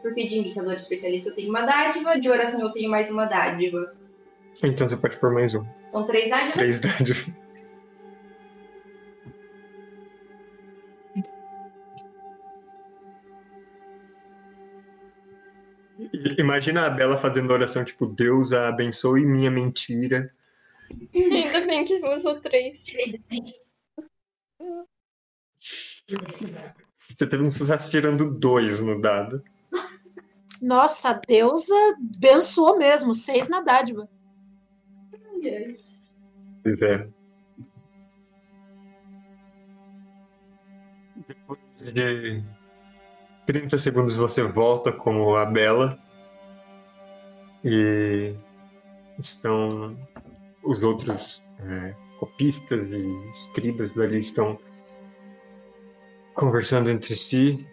Porque 0.00 0.26
de 0.26 0.38
iniciador 0.38 0.74
especialista 0.74 1.30
eu 1.30 1.34
tenho 1.34 1.50
uma 1.50 1.62
dádiva, 1.62 2.18
de 2.18 2.28
oração 2.28 2.60
eu 2.60 2.70
tenho 2.70 2.90
mais 2.90 3.10
uma 3.10 3.26
dádiva. 3.26 3.94
Então 4.62 4.88
você 4.88 4.96
pode 4.96 5.16
pôr 5.18 5.32
mais 5.32 5.54
um. 5.54 5.64
Então 5.88 6.06
três 6.06 6.30
dádivas? 6.30 6.54
Três 6.54 6.78
dádivas. 6.78 7.32
Imagina 16.38 16.86
a 16.86 16.90
Bela 16.90 17.16
fazendo 17.16 17.52
oração 17.52 17.84
tipo, 17.84 18.06
Deus 18.06 18.52
a 18.52 18.68
abençoe 18.68 19.24
minha 19.24 19.50
mentira. 19.50 20.30
Ainda 21.14 21.66
bem 21.66 21.84
que 21.84 22.02
usou 22.10 22.40
três. 22.40 22.84
Você 27.16 27.26
teve 27.26 27.42
um 27.42 27.50
sucesso 27.50 27.90
tirando 27.90 28.38
dois 28.38 28.80
no 28.80 29.00
dado. 29.00 29.42
Nossa, 30.60 31.10
a 31.10 31.12
deusa 31.14 31.74
abençoou 32.16 32.78
mesmo. 32.78 33.14
Seis 33.14 33.48
na 33.48 33.60
dádiva. 33.60 34.08
Pois 36.62 36.82
é. 36.82 37.08
Depois 41.26 41.92
de 41.92 42.42
30 43.46 43.78
segundos 43.78 44.16
você 44.16 44.44
volta 44.44 44.92
como 44.92 45.34
a 45.34 45.44
Bela. 45.44 45.98
E 47.64 48.34
estão 49.18 49.96
os 50.64 50.82
outros 50.82 51.42
é, 51.60 51.94
copistas 52.18 52.88
e 52.90 53.30
escribas 53.32 53.92
dali 53.92 54.20
estão 54.20 54.58
conversando 56.34 56.90
entre 56.90 57.16
si. 57.16 57.66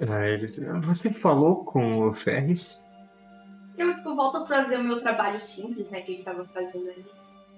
Aí 0.00 0.32
eles, 0.32 0.58
"Ah, 0.62 0.80
você 0.80 1.12
falou 1.12 1.64
com 1.64 2.08
o 2.08 2.12
Ferris? 2.12 2.82
Eu 3.78 3.94
tipo, 3.94 4.14
volto 4.14 4.38
a 4.38 4.46
fazer 4.46 4.76
o 4.76 4.84
meu 4.84 5.00
trabalho 5.00 5.40
simples, 5.40 5.90
né, 5.90 6.00
que 6.00 6.12
eu 6.12 6.14
estava 6.16 6.44
fazendo 6.46 6.90
ali. 6.90 7.04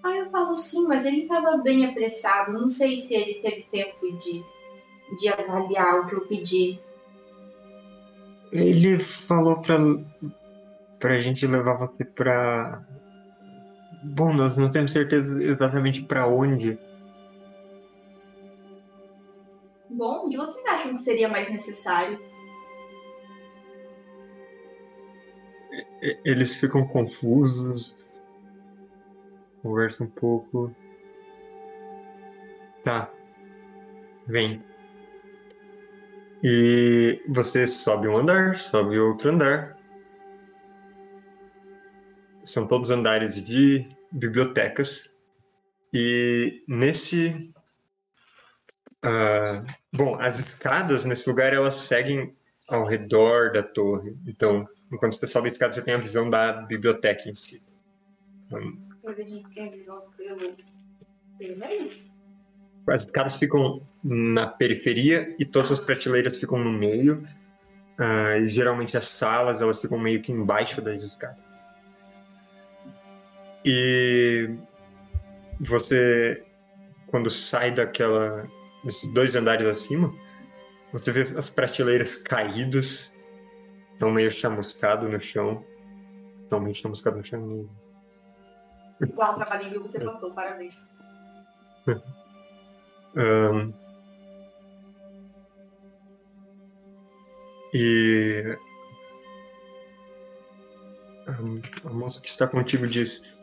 Ah, 0.03 0.17
eu 0.17 0.31
falo 0.31 0.55
sim, 0.55 0.87
mas 0.87 1.05
ele 1.05 1.23
estava 1.23 1.59
bem 1.59 1.85
apressado. 1.85 2.53
Não 2.53 2.69
sei 2.69 2.99
se 2.99 3.15
ele 3.15 3.41
teve 3.41 3.65
tempo 3.65 3.99
de, 4.19 4.43
de 5.19 5.29
avaliar 5.29 6.01
o 6.01 6.07
que 6.07 6.15
eu 6.15 6.27
pedi. 6.27 6.81
Ele 8.53 8.99
falou 8.99 9.61
pra, 9.61 9.77
pra 11.01 11.21
gente 11.21 11.47
levar 11.47 11.77
você 11.79 12.05
pra. 12.05 12.83
Bom, 14.15 14.33
nós 14.33 14.57
não 14.57 14.71
temos 14.71 14.93
certeza 14.93 15.43
exatamente 15.43 16.03
pra 16.03 16.29
onde. 16.29 16.79
Bom, 19.91 20.27
onde 20.27 20.37
vocês 20.37 20.65
acham 20.67 20.93
que 20.93 21.01
seria 21.01 21.29
mais 21.29 21.51
necessário? 21.51 22.21
Eles 26.25 26.57
ficam 26.57 26.87
confusos. 26.87 27.95
Conversam 29.63 30.07
um 30.07 30.11
pouco. 30.11 30.75
Tá. 32.85 33.11
Vem. 34.27 34.63
E 36.45 37.21
você 37.29 37.67
sobe 37.67 38.07
um 38.07 38.17
andar, 38.17 38.57
sobe 38.57 38.99
outro 38.99 39.31
andar. 39.31 39.77
São 42.45 42.67
todos 42.69 42.91
andares 42.91 43.45
de 43.45 43.96
bibliotecas. 44.13 45.17
E 45.93 46.65
nesse. 46.69 47.53
ah, 49.03 49.65
bom, 49.93 50.17
as 50.21 50.39
escadas 50.39 51.05
nesse 51.05 51.29
lugar 51.29 51.53
elas 51.53 51.75
seguem 51.75 52.35
ao 52.69 52.85
redor 52.85 53.53
da 53.53 53.63
torre. 53.63 54.17
Então, 54.27 54.69
enquanto 54.93 55.19
você 55.19 55.27
sobe 55.27 55.49
a 55.49 55.53
escada, 55.53 55.73
você 55.73 55.83
tem 55.83 55.95
a 55.95 55.99
visão 55.99 56.29
da 56.29 56.53
biblioteca 56.53 57.29
em 57.29 57.35
si. 57.35 57.65
Então, 58.47 58.61
Mas 59.05 59.19
a 59.19 59.23
gente 59.23 59.49
tem 59.51 59.69
a 59.69 59.71
visão 59.71 60.11
pelo. 60.17 60.57
As 62.89 63.03
escadas 63.03 63.35
ficam 63.35 63.87
na 64.03 64.47
periferia 64.47 65.35
e 65.39 65.45
todas 65.45 65.73
as 65.73 65.81
prateleiras 65.81 66.39
ficam 66.39 66.59
no 66.59 66.73
meio. 66.73 67.23
Ah, 67.99 68.37
e 68.39 68.49
geralmente 68.49 68.97
as 68.97 69.09
salas 69.09 69.61
elas 69.61 69.81
ficam 69.81 69.99
meio 69.99 70.23
que 70.23 70.33
embaixo 70.33 70.81
das 70.83 71.03
escadas. 71.03 71.46
E 73.67 74.49
você, 75.61 76.47
quando 77.09 77.29
sai 77.29 77.73
daquela, 77.73 78.49
desses 78.85 79.13
dois 79.13 79.35
andares 79.35 79.67
acima, 79.67 80.15
você 80.93 81.11
vê 81.11 81.23
as 81.37 81.51
prateleiras 81.51 82.15
caídas, 82.15 83.13
estão 83.93 84.13
meio 84.13 84.31
chamuscado 84.31 85.09
no 85.09 85.21
chão. 85.21 85.65
Totalmente 86.45 86.81
chamuscado 86.81 87.17
no 87.17 87.25
chão. 87.25 87.69
Igual 89.01 89.33
o 89.33 89.35
trabalhinho 89.35 89.73
que 89.73 89.79
você 89.91 89.99
passou, 90.05 90.33
parabéns. 90.33 90.75
Ahn, 93.17 93.73
e 97.73 98.59
a 101.85 101.91
moça 101.91 102.21
que 102.21 102.29
está 102.29 102.47
contigo 102.47 102.87
diz: 102.87 103.36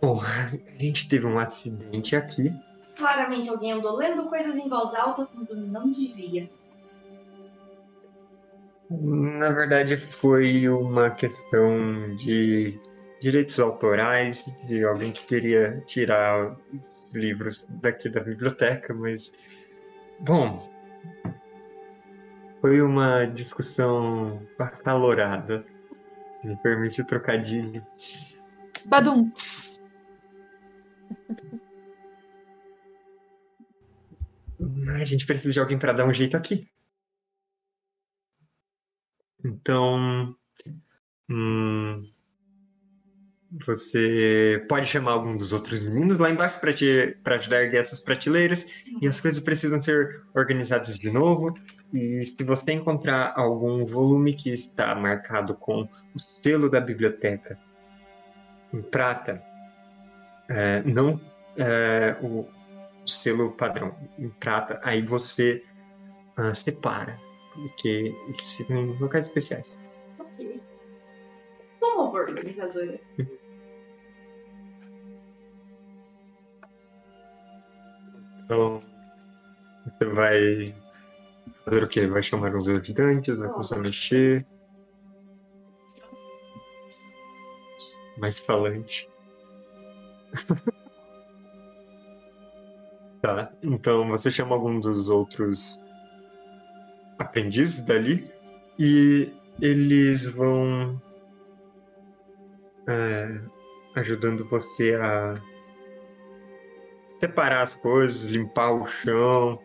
Bom, 0.00 0.20
a 0.22 0.82
gente 0.82 1.08
teve 1.08 1.26
um 1.26 1.38
acidente 1.38 2.14
aqui. 2.14 2.52
Claramente 2.96 3.48
alguém 3.48 3.72
andou 3.72 3.96
lendo 3.96 4.28
coisas 4.28 4.58
em 4.58 4.68
voz 4.68 4.94
alta 4.94 5.26
quando 5.26 5.56
não 5.56 5.90
devia. 5.90 6.50
Na 8.90 9.50
verdade, 9.50 9.96
foi 9.96 10.68
uma 10.68 11.10
questão 11.10 12.14
de 12.16 12.78
direitos 13.20 13.60
autorais, 13.60 14.52
de 14.66 14.84
alguém 14.84 15.12
que 15.12 15.24
queria 15.26 15.80
tirar 15.86 16.56
os 16.72 17.14
livros 17.14 17.64
daqui 17.68 18.08
da 18.08 18.20
biblioteca, 18.20 18.92
mas. 18.92 19.30
Bom. 20.18 20.68
Foi 22.60 22.82
uma 22.82 23.24
discussão 23.24 24.42
acalorada. 24.58 25.64
Me 26.44 26.56
permite 26.56 27.00
o 27.00 27.06
trocadilho. 27.06 27.86
Badum. 28.84 29.30
A 35.00 35.04
gente 35.04 35.26
precisa 35.26 35.52
de 35.52 35.60
alguém 35.60 35.78
para 35.78 35.92
dar 35.92 36.06
um 36.06 36.12
jeito 36.12 36.36
aqui. 36.36 36.68
Então. 39.44 40.36
hum, 41.28 42.02
você 43.66 44.64
pode 44.68 44.86
chamar 44.86 45.12
algum 45.12 45.36
dos 45.36 45.52
outros 45.52 45.80
meninos 45.80 46.18
lá 46.18 46.30
embaixo 46.30 46.60
para 46.60 46.72
te 46.72 47.16
para 47.24 47.34
ajudar 47.34 47.56
a 47.56 47.62
erguer 47.64 47.78
essas 47.78 47.98
prateleiras 47.98 48.84
e 49.00 49.08
as 49.08 49.20
coisas 49.20 49.42
precisam 49.42 49.82
ser 49.82 50.22
organizadas 50.34 50.96
de 50.96 51.10
novo. 51.10 51.58
E 51.92 52.24
se 52.26 52.44
você 52.44 52.72
encontrar 52.72 53.32
algum 53.36 53.84
volume 53.84 54.34
que 54.34 54.50
está 54.50 54.94
marcado 54.94 55.54
com 55.56 55.82
o 55.82 56.42
selo 56.42 56.70
da 56.70 56.80
biblioteca 56.80 57.58
em 58.72 58.82
prata, 58.82 59.42
é, 60.48 60.82
não 60.82 61.20
é, 61.56 62.16
o 62.22 62.46
selo 63.10 63.52
padrão 63.52 63.94
em 64.18 64.28
prata, 64.28 64.80
aí 64.82 65.02
você 65.02 65.62
ah, 66.36 66.54
separa, 66.54 67.20
porque 67.54 68.14
eles 68.26 68.52
ficam 68.54 68.76
em 68.76 68.98
locais 68.98 69.26
especiais. 69.26 69.76
Ok. 70.18 70.62
Sou 71.78 71.94
uma 71.94 72.10
boa 72.10 72.22
organizadora. 72.22 73.00
Então, 78.44 78.82
você 79.84 80.04
vai 80.06 80.74
fazer 81.64 81.84
o 81.84 81.88
quê? 81.88 82.06
Vai 82.06 82.22
chamar 82.22 82.54
uns 82.56 82.66
ajudantes, 82.66 83.36
vai 83.36 83.48
começar 83.48 83.76
a 83.76 83.80
mexer. 83.80 84.46
Mais 88.18 88.40
falante. 88.40 89.08
tá, 93.20 93.52
então 93.62 94.08
você 94.08 94.30
chama 94.30 94.54
algum 94.54 94.80
dos 94.80 95.08
outros 95.08 95.82
aprendizes 97.18 97.80
dali 97.80 98.26
e 98.78 99.30
eles 99.60 100.24
vão 100.24 101.00
é, 102.88 103.40
ajudando 103.96 104.48
você 104.48 104.94
a 104.94 105.34
separar 107.20 107.62
as 107.62 107.76
coisas, 107.76 108.24
limpar 108.24 108.72
o 108.72 108.86
chão. 108.86 109.60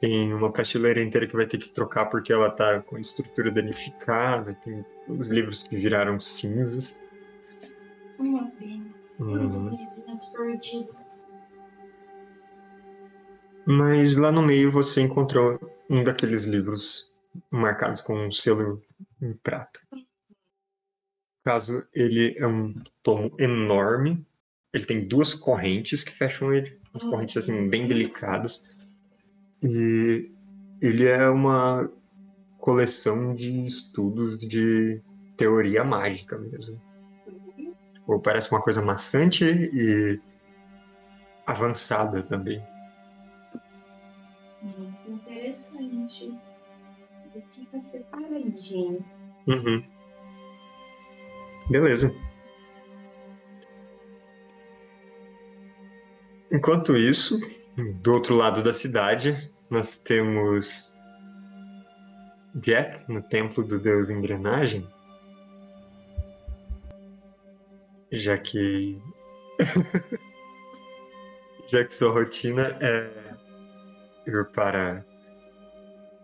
Tem 0.00 0.32
uma 0.32 0.50
prateleira 0.50 1.02
inteira 1.02 1.26
que 1.26 1.36
vai 1.36 1.46
ter 1.46 1.58
que 1.58 1.70
trocar 1.70 2.06
porque 2.06 2.32
ela 2.32 2.50
tá 2.50 2.80
com 2.80 2.96
a 2.96 3.00
estrutura 3.00 3.50
danificada. 3.50 4.54
Tem 4.54 4.84
os 5.08 5.28
livros 5.28 5.64
que 5.64 5.76
viraram 5.76 6.18
cinzas. 6.18 6.94
Uma 8.18 8.50
pena. 8.52 8.86
Uhum. 9.18 9.76
Perdido. 10.34 11.05
Mas 13.66 14.14
lá 14.14 14.30
no 14.30 14.42
meio 14.42 14.70
você 14.70 15.00
encontrou 15.00 15.58
um 15.90 16.04
daqueles 16.04 16.44
livros 16.44 17.12
marcados 17.50 18.00
com 18.00 18.14
um 18.14 18.30
selo 18.30 18.80
em 19.20 19.32
prata. 19.32 19.80
No 19.92 20.04
caso, 21.44 21.84
ele 21.92 22.36
é 22.38 22.46
um 22.46 22.72
tomo 23.02 23.34
enorme. 23.40 24.24
Ele 24.72 24.84
tem 24.84 25.08
duas 25.08 25.34
correntes 25.34 26.04
que 26.04 26.12
fecham 26.12 26.52
ele, 26.52 26.78
umas 26.92 27.02
correntes 27.02 27.36
assim 27.36 27.68
bem 27.68 27.88
delicadas. 27.88 28.68
E 29.60 30.30
ele 30.80 31.08
é 31.08 31.28
uma 31.28 31.90
coleção 32.58 33.34
de 33.34 33.66
estudos 33.66 34.38
de 34.38 35.02
teoria 35.36 35.82
mágica 35.82 36.38
mesmo. 36.38 36.80
Ou 38.06 38.20
parece 38.20 38.50
uma 38.52 38.62
coisa 38.62 38.80
maçante 38.80 39.44
e 39.44 40.20
avançada 41.44 42.22
também. 42.22 42.62
Separadinho. 47.80 49.04
Uhum. 49.46 49.82
Beleza. 51.70 52.14
Enquanto 56.52 56.96
isso, 56.96 57.38
do 58.00 58.14
outro 58.14 58.34
lado 58.34 58.62
da 58.62 58.72
cidade, 58.72 59.52
nós 59.68 59.96
temos 59.96 60.92
Jack 62.54 63.10
no 63.12 63.20
templo 63.22 63.62
do 63.64 63.78
deus 63.78 64.08
engrenagem. 64.08 64.88
Já 68.12 68.38
que. 68.38 69.00
Já 71.68 71.84
que 71.84 71.92
sua 71.92 72.12
rotina 72.12 72.78
é 72.80 73.10
ir 74.26 74.44
para 74.52 75.04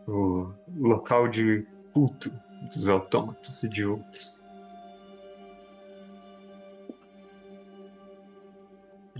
o 0.06 0.52
local 0.76 1.28
de 1.28 1.66
culto 1.92 2.30
dos 2.74 2.88
autômatos 2.88 3.62
e 3.62 3.68
de 3.68 3.84
outros. 3.84 4.40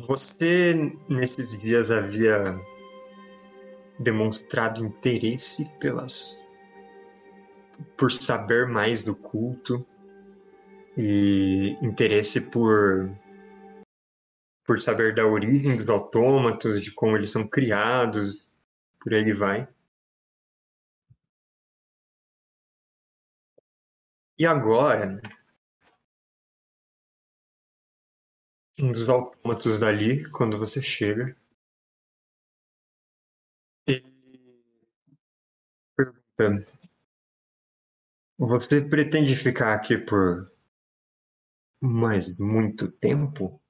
Você, 0.09 0.93
nesses 1.09 1.49
dias, 1.61 1.91
havia 1.91 2.59
demonstrado 4.01 4.85
interesse 4.85 5.65
pelas 5.79 6.43
por 7.97 8.11
saber 8.11 8.67
mais 8.67 9.03
do 9.03 9.15
culto 9.15 9.85
e 10.97 11.77
interesse 11.83 12.41
por 12.41 13.11
por 14.65 14.81
saber 14.81 15.15
da 15.15 15.27
origem 15.27 15.77
dos 15.77 15.89
autômatos, 15.89 16.81
de 16.81 16.93
como 16.93 17.17
eles 17.17 17.31
são 17.31 17.47
criados, 17.47 18.49
por 19.01 19.13
aí 19.13 19.33
vai. 19.33 19.69
E 24.39 24.45
agora, 24.47 25.21
um 28.79 28.93
dos 28.93 29.09
autômatos 29.09 29.79
dali, 29.79 30.29
quando 30.29 30.59
você 30.59 30.83
chega, 30.83 31.35
ele 33.87 34.13
pergunta: 35.97 36.67
Você 38.39 38.83
pretende 38.83 39.35
ficar 39.35 39.73
aqui 39.73 39.97
por 39.97 40.47
mais 41.83 42.35
muito 42.39 42.91
tempo? 42.91 43.61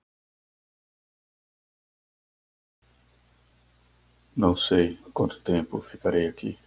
Não 4.36 4.54
sei 4.54 4.98
quanto 5.14 5.40
tempo 5.40 5.80
ficarei 5.80 6.26
aqui. 6.26 6.58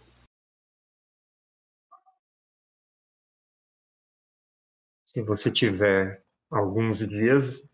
Se 5.16 5.22
você 5.22 5.50
tiver 5.50 6.22
alguns 6.50 6.98
dias 6.98 7.64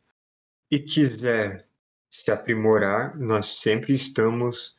e 0.70 0.78
quiser 0.78 1.68
se 2.08 2.30
aprimorar, 2.30 3.18
nós 3.18 3.46
sempre 3.46 3.94
estamos 3.94 4.78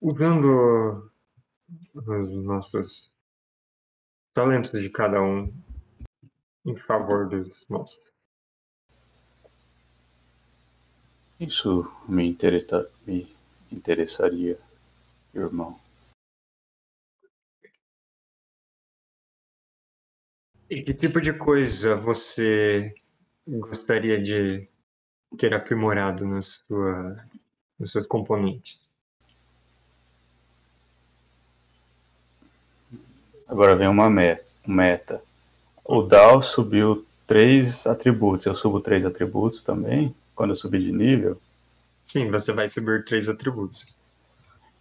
usando 0.00 1.08
os 1.94 2.32
nossos 2.32 3.08
talentos 4.34 4.72
de 4.72 4.90
cada 4.90 5.22
um 5.22 5.54
em 6.66 6.76
favor 6.76 7.28
dos 7.28 7.64
nossos. 7.68 8.12
Isso 11.38 11.88
me, 12.08 12.28
interessa, 12.28 12.90
me 13.06 13.32
interessaria, 13.70 14.58
irmão. 15.32 15.81
E 20.72 20.82
que 20.82 20.94
tipo 20.94 21.20
de 21.20 21.34
coisa 21.34 21.94
você 21.96 22.94
gostaria 23.46 24.18
de 24.18 24.66
ter 25.36 25.52
aprimorado 25.52 26.26
na 26.26 26.40
sua, 26.40 27.14
nos 27.78 27.92
seus 27.92 28.06
componentes? 28.06 28.80
Agora 33.46 33.76
vem 33.76 33.86
uma 33.86 34.08
meta. 34.08 34.46
meta. 34.66 35.22
O 35.84 36.00
Dal 36.00 36.40
subiu 36.40 37.04
três 37.26 37.86
atributos. 37.86 38.46
Eu 38.46 38.54
subo 38.54 38.80
três 38.80 39.04
atributos 39.04 39.62
também, 39.62 40.16
quando 40.34 40.52
eu 40.52 40.56
subir 40.56 40.80
de 40.80 40.90
nível. 40.90 41.38
Sim, 42.02 42.30
você 42.30 42.50
vai 42.50 42.70
subir 42.70 43.04
três 43.04 43.28
atributos. 43.28 43.94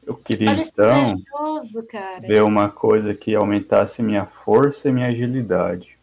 Eu 0.06 0.16
queria 0.16 0.50
Olha 0.52 0.62
esse 0.62 0.72
então 0.72 1.22
ver 2.28 2.44
uma 2.44 2.70
coisa 2.70 3.14
que 3.14 3.36
aumentasse 3.36 4.02
minha 4.02 4.26
força 4.26 4.90
e 4.90 4.92
minha 4.92 5.08
agilidade. 5.08 5.98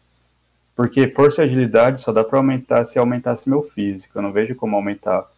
Porque 0.75 1.07
força 1.09 1.41
e 1.41 1.45
agilidade 1.45 1.99
só 2.01 2.11
dá 2.11 2.23
pra 2.23 2.39
aumentar 2.39 2.85
se 2.85 2.97
aumentasse 2.97 3.49
meu 3.49 3.63
físico. 3.63 4.17
Eu 4.17 4.21
não 4.21 4.31
vejo 4.31 4.55
como 4.55 4.75
aumentar 4.75 5.29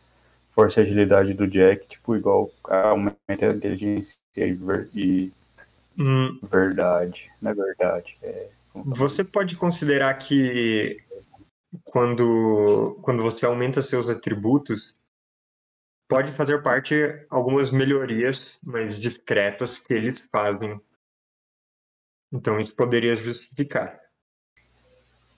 força 0.54 0.80
e 0.80 0.84
agilidade 0.84 1.34
do 1.34 1.48
Jack, 1.48 1.88
tipo, 1.88 2.16
igual 2.16 2.52
aumenta 2.64 3.48
a 3.48 3.54
inteligência 3.54 4.18
e, 4.38 4.52
ver- 4.54 4.90
e 4.94 5.32
Hum, 5.98 6.40
verdade. 6.44 7.30
Não 7.42 7.52
é 7.52 7.54
verdade. 7.54 8.18
É, 8.24 8.48
Você 8.74 9.24
pode 9.24 9.56
considerar 9.56 10.14
que 10.16 10.98
quando, 11.84 12.98
quando 13.02 13.22
você 13.22 13.46
aumenta 13.46 13.82
seus 13.82 14.10
atributos, 14.10 14.96
pode 16.12 16.34
fazer 16.34 16.62
parte 16.62 16.94
algumas 17.30 17.72
melhorias 17.72 18.60
mais 18.62 19.00
discretas 19.00 19.80
que 19.80 19.94
eles 19.94 20.20
fazem. 20.20 20.78
Então 22.30 22.60
isso 22.60 22.76
poderia 22.76 23.16
justificar. 23.16 23.98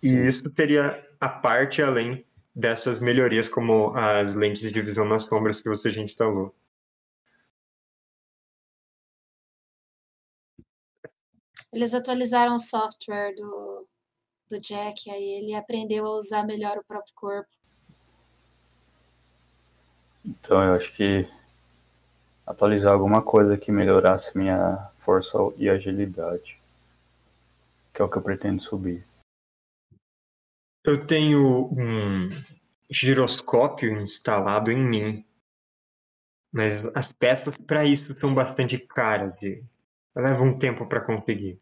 E 0.01 0.09
Sim. 0.09 0.23
isso 0.23 0.49
teria 0.49 1.07
a 1.19 1.29
parte 1.29 1.79
além 1.79 2.25
dessas 2.55 2.99
melhorias, 2.99 3.47
como 3.47 3.95
as 3.95 4.33
lentes 4.33 4.71
de 4.71 4.81
visão 4.81 5.05
nas 5.05 5.25
sombras 5.25 5.62
que 5.62 5.69
você 5.69 5.91
já 5.91 6.01
instalou. 6.01 6.55
Eles 11.71 11.93
atualizaram 11.93 12.55
o 12.55 12.59
software 12.59 13.36
do, 13.36 13.88
do 14.49 14.59
Jack, 14.59 15.07
aí 15.12 15.23
ele 15.23 15.53
aprendeu 15.53 16.03
a 16.07 16.17
usar 16.17 16.43
melhor 16.43 16.79
o 16.79 16.83
próprio 16.83 17.13
corpo. 17.13 17.62
Então 20.25 20.63
eu 20.63 20.73
acho 20.73 20.93
que 20.93 21.27
atualizar 22.45 22.93
alguma 22.93 23.21
coisa 23.21 23.57
que 23.57 23.71
melhorasse 23.71 24.38
minha 24.38 24.77
força 24.99 25.38
e 25.57 25.69
agilidade. 25.69 26.59
Que 27.93 28.01
é 28.01 28.05
o 28.05 28.09
que 28.09 28.17
eu 28.17 28.21
pretendo 28.21 28.62
subir. 28.62 29.05
Eu 30.86 31.05
tenho 31.05 31.71
um 31.71 32.29
giroscópio 32.89 33.99
instalado 33.99 34.71
em 34.71 34.77
mim. 34.77 35.25
Mas 36.51 36.86
as 36.93 37.12
peças 37.12 37.57
para 37.57 37.86
isso 37.86 38.17
são 38.19 38.33
bastante 38.33 38.77
caras 38.77 39.33
e 39.41 39.63
leva 40.15 40.43
um 40.43 40.57
tempo 40.59 40.86
para 40.86 41.01
conseguir. 41.01 41.59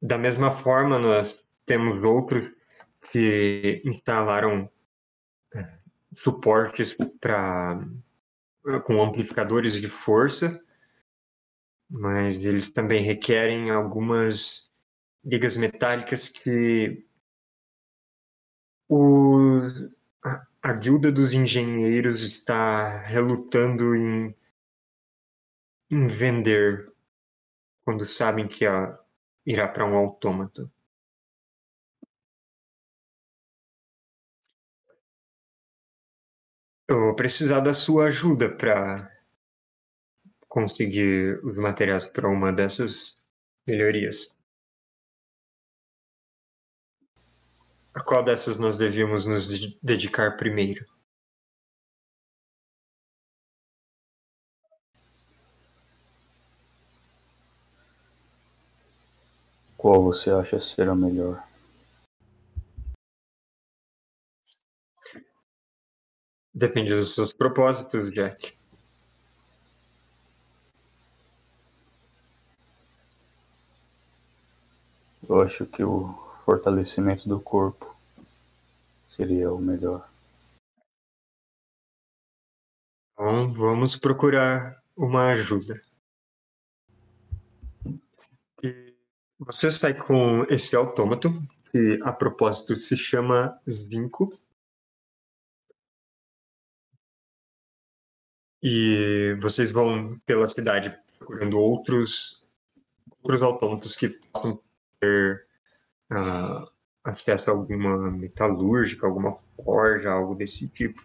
Da 0.00 0.16
mesma 0.16 0.62
forma, 0.62 0.98
nós 0.98 1.42
temos 1.66 2.02
outros 2.02 2.50
que 3.10 3.82
instalaram 3.84 4.70
suportes 6.16 6.96
para 7.20 7.80
com 8.84 9.02
amplificadores 9.02 9.80
de 9.80 9.88
força, 9.88 10.62
mas 11.88 12.36
eles 12.36 12.68
também 12.68 13.02
requerem 13.02 13.70
algumas 13.70 14.70
ligas 15.24 15.56
metálicas 15.56 16.28
que 16.28 17.06
os, 18.88 19.88
a, 20.24 20.46
a 20.62 20.72
guilda 20.74 21.10
dos 21.10 21.32
engenheiros 21.32 22.22
está 22.22 22.98
relutando 22.98 23.94
em, 23.94 24.34
em 25.90 26.06
vender 26.06 26.92
quando 27.84 28.04
sabem 28.04 28.46
que 28.46 28.64
irá 29.46 29.66
para 29.66 29.86
um 29.86 29.96
autômato. 29.96 30.70
Eu 36.90 37.00
vou 37.00 37.14
precisar 37.14 37.60
da 37.60 37.74
sua 37.74 38.06
ajuda 38.06 38.48
para 38.48 39.12
conseguir 40.48 41.38
os 41.44 41.54
materiais 41.58 42.08
para 42.08 42.26
uma 42.26 42.50
dessas 42.50 43.18
melhorias. 43.66 44.30
A 47.92 48.00
qual 48.02 48.24
dessas 48.24 48.58
nós 48.58 48.78
devíamos 48.78 49.26
nos 49.26 49.48
dedicar 49.82 50.38
primeiro? 50.38 50.86
Qual 59.76 60.02
você 60.02 60.30
acha 60.30 60.58
ser 60.58 60.88
a 60.88 60.94
melhor? 60.94 61.47
Depende 66.58 66.92
dos 66.92 67.14
seus 67.14 67.32
propósitos, 67.32 68.10
Jack. 68.10 68.52
Eu 75.28 75.40
acho 75.40 75.64
que 75.66 75.84
o 75.84 76.12
fortalecimento 76.44 77.28
do 77.28 77.38
corpo 77.38 77.94
seria 79.08 79.52
o 79.52 79.60
melhor. 79.60 80.10
Então 83.12 83.48
vamos 83.50 83.94
procurar 83.94 84.82
uma 84.96 85.28
ajuda. 85.28 85.80
E 88.64 88.96
você 89.38 89.70
sai 89.70 89.94
com 89.94 90.42
esse 90.50 90.74
autômato, 90.74 91.30
que 91.70 92.00
a 92.02 92.12
propósito 92.12 92.74
se 92.74 92.96
chama 92.96 93.56
Zinco. 93.70 94.36
E 98.62 99.36
vocês 99.40 99.70
vão 99.70 100.18
pela 100.26 100.48
cidade 100.48 100.96
procurando 101.18 101.58
outros, 101.58 102.44
outros 103.22 103.42
autômatos 103.42 103.94
que 103.94 104.08
possam 104.08 104.60
ter 105.00 105.46
uh, 106.10 106.68
acesso 107.04 107.50
a 107.50 107.52
alguma 107.52 108.10
metalúrgica, 108.10 109.06
alguma 109.06 109.36
forja, 109.62 110.10
algo 110.10 110.34
desse 110.34 110.68
tipo, 110.68 111.02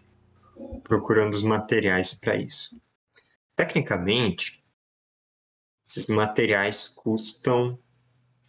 procurando 0.82 1.34
os 1.34 1.42
materiais 1.42 2.14
para 2.14 2.36
isso. 2.36 2.80
Tecnicamente, 3.56 4.64
esses 5.86 6.08
materiais 6.08 6.88
custam 6.88 7.78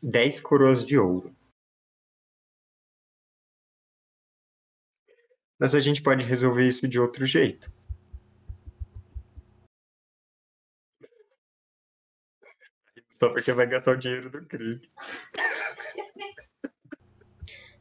10 0.02 0.42
coroas 0.42 0.86
de 0.86 0.98
ouro. 0.98 1.36
Mas 5.60 5.74
a 5.74 5.80
gente 5.80 6.02
pode 6.02 6.24
resolver 6.24 6.68
isso 6.68 6.88
de 6.88 7.00
outro 7.00 7.26
jeito. 7.26 7.72
Só 13.20 13.30
porque 13.30 13.54
vai 13.54 13.68
gastar 13.68 13.94
o 13.94 13.98
dinheiro 13.98 14.30
do 14.30 14.46
Krieg. 14.46 14.82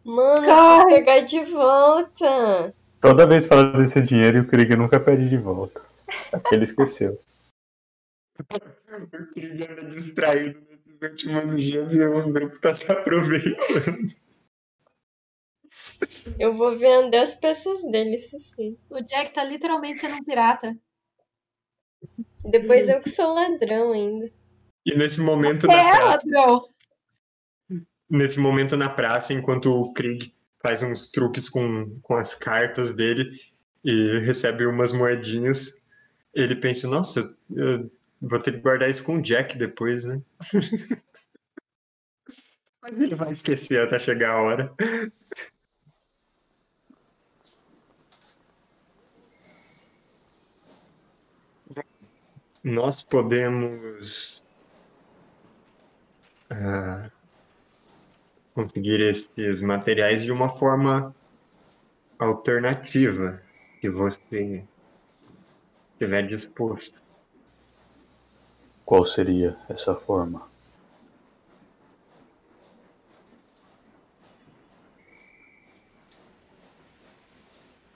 Mano, 0.05 0.51
Ai. 0.51 0.85
preciso 0.85 0.89
pegar 0.89 1.21
de 1.21 1.45
volta. 1.45 2.75
Toda 3.01 3.27
vez 3.27 3.47
fala 3.47 3.73
desse 3.79 4.01
dinheiro 4.03 4.39
e 4.39 4.41
o 4.41 4.47
Krieg 4.47 4.77
nunca 4.77 5.01
pede 5.01 5.29
de 5.29 5.37
volta. 5.37 5.83
Ele 6.53 6.65
esqueceu. 6.65 7.21
O 8.39 9.27
Krieg 9.33 9.63
era 9.63 9.85
distraído 9.85 10.61
nesses 10.71 11.03
últimos 11.03 11.57
dias 11.57 11.93
e 11.93 12.03
o 12.03 12.33
grupo 12.33 12.59
tá 12.61 12.73
se 12.75 12.91
aproveitando. 12.91 14.15
Eu 16.39 16.55
vou 16.55 16.79
vender 16.79 17.19
as 17.19 17.35
peças 17.35 17.83
dele, 17.91 18.17
isso 18.17 18.39
sim. 18.41 18.79
O 18.89 19.01
Jack 19.01 19.33
tá 19.33 19.45
literalmente 19.45 19.99
sendo 19.99 20.17
um 20.17 20.25
pirata. 20.25 20.77
Depois 22.45 22.89
eu 22.89 23.01
que 23.01 23.11
sou 23.11 23.35
ladrão 23.35 23.93
ainda. 23.93 24.31
E 24.85 24.97
nesse 24.97 25.21
momento 25.21 25.71
É, 25.71 25.99
praça, 25.99 26.05
ladrão! 26.05 26.69
nesse 28.11 28.39
momento 28.39 28.77
na 28.77 28.89
praça, 28.89 29.33
enquanto 29.33 29.73
o 29.73 29.93
Krieg 29.93 30.35
faz 30.63 30.83
uns 30.83 31.09
truques 31.09 31.49
com, 31.49 31.99
com 32.01 32.15
as 32.15 32.35
cartas 32.35 32.95
dele 32.95 33.31
e 33.85 34.19
recebe 34.21 34.67
umas 34.67 34.93
moedinhas, 34.93 35.81
ele 36.35 36.57
pensa, 36.57 36.89
nossa, 36.89 37.35
eu 37.51 37.91
vou 38.21 38.39
ter 38.39 38.53
que 38.53 38.61
guardar 38.61 38.89
isso 38.89 39.05
com 39.05 39.17
o 39.17 39.23
Jack 39.23 39.57
depois, 39.59 40.05
né? 40.05 40.23
Mas 42.83 43.01
ele 43.01 43.15
vai 43.15 43.31
esquecer 43.31 43.81
até 43.81 43.99
chegar 43.99 44.33
a 44.33 44.43
hora. 44.43 44.75
Nós 52.63 53.03
podemos 53.03 54.44
ah, 56.63 57.11
conseguir 58.55 59.01
esses 59.01 59.61
materiais 59.61 60.23
de 60.23 60.33
uma 60.33 60.57
forma 60.57 61.15
alternativa, 62.19 63.43
se 63.81 63.89
você 63.89 64.65
estiver 65.93 66.27
disposto. 66.27 67.03
Qual 68.85 69.05
seria 69.05 69.57
essa 69.69 69.95
forma? 69.95 70.49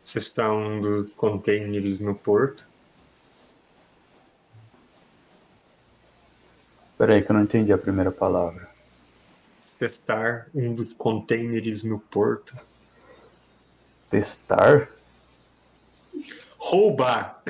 Se 0.00 0.18
está 0.18 0.50
um 0.52 0.80
dos 0.80 1.12
containers 1.14 2.00
no 2.00 2.14
porto, 2.14 2.67
Peraí 6.98 7.22
que 7.22 7.30
eu 7.30 7.34
não 7.34 7.42
entendi 7.42 7.72
a 7.72 7.78
primeira 7.78 8.10
palavra. 8.10 8.68
testar 9.78 10.48
um 10.54 10.74
dos 10.74 10.92
containers 10.92 11.84
no 11.84 11.98
porto, 12.00 12.54
Testar? 14.10 14.88
roubar, 16.58 17.42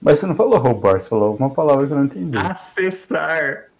Mas 0.00 0.18
você 0.18 0.26
não 0.26 0.34
falou 0.34 0.58
roubar, 0.58 1.00
você 1.00 1.08
falou 1.08 1.36
uma 1.36 1.48
palavra 1.48 1.86
que 1.86 1.92
eu 1.92 1.96
não 1.96 2.04
entendi. 2.06 2.36
acessar. 2.36 3.70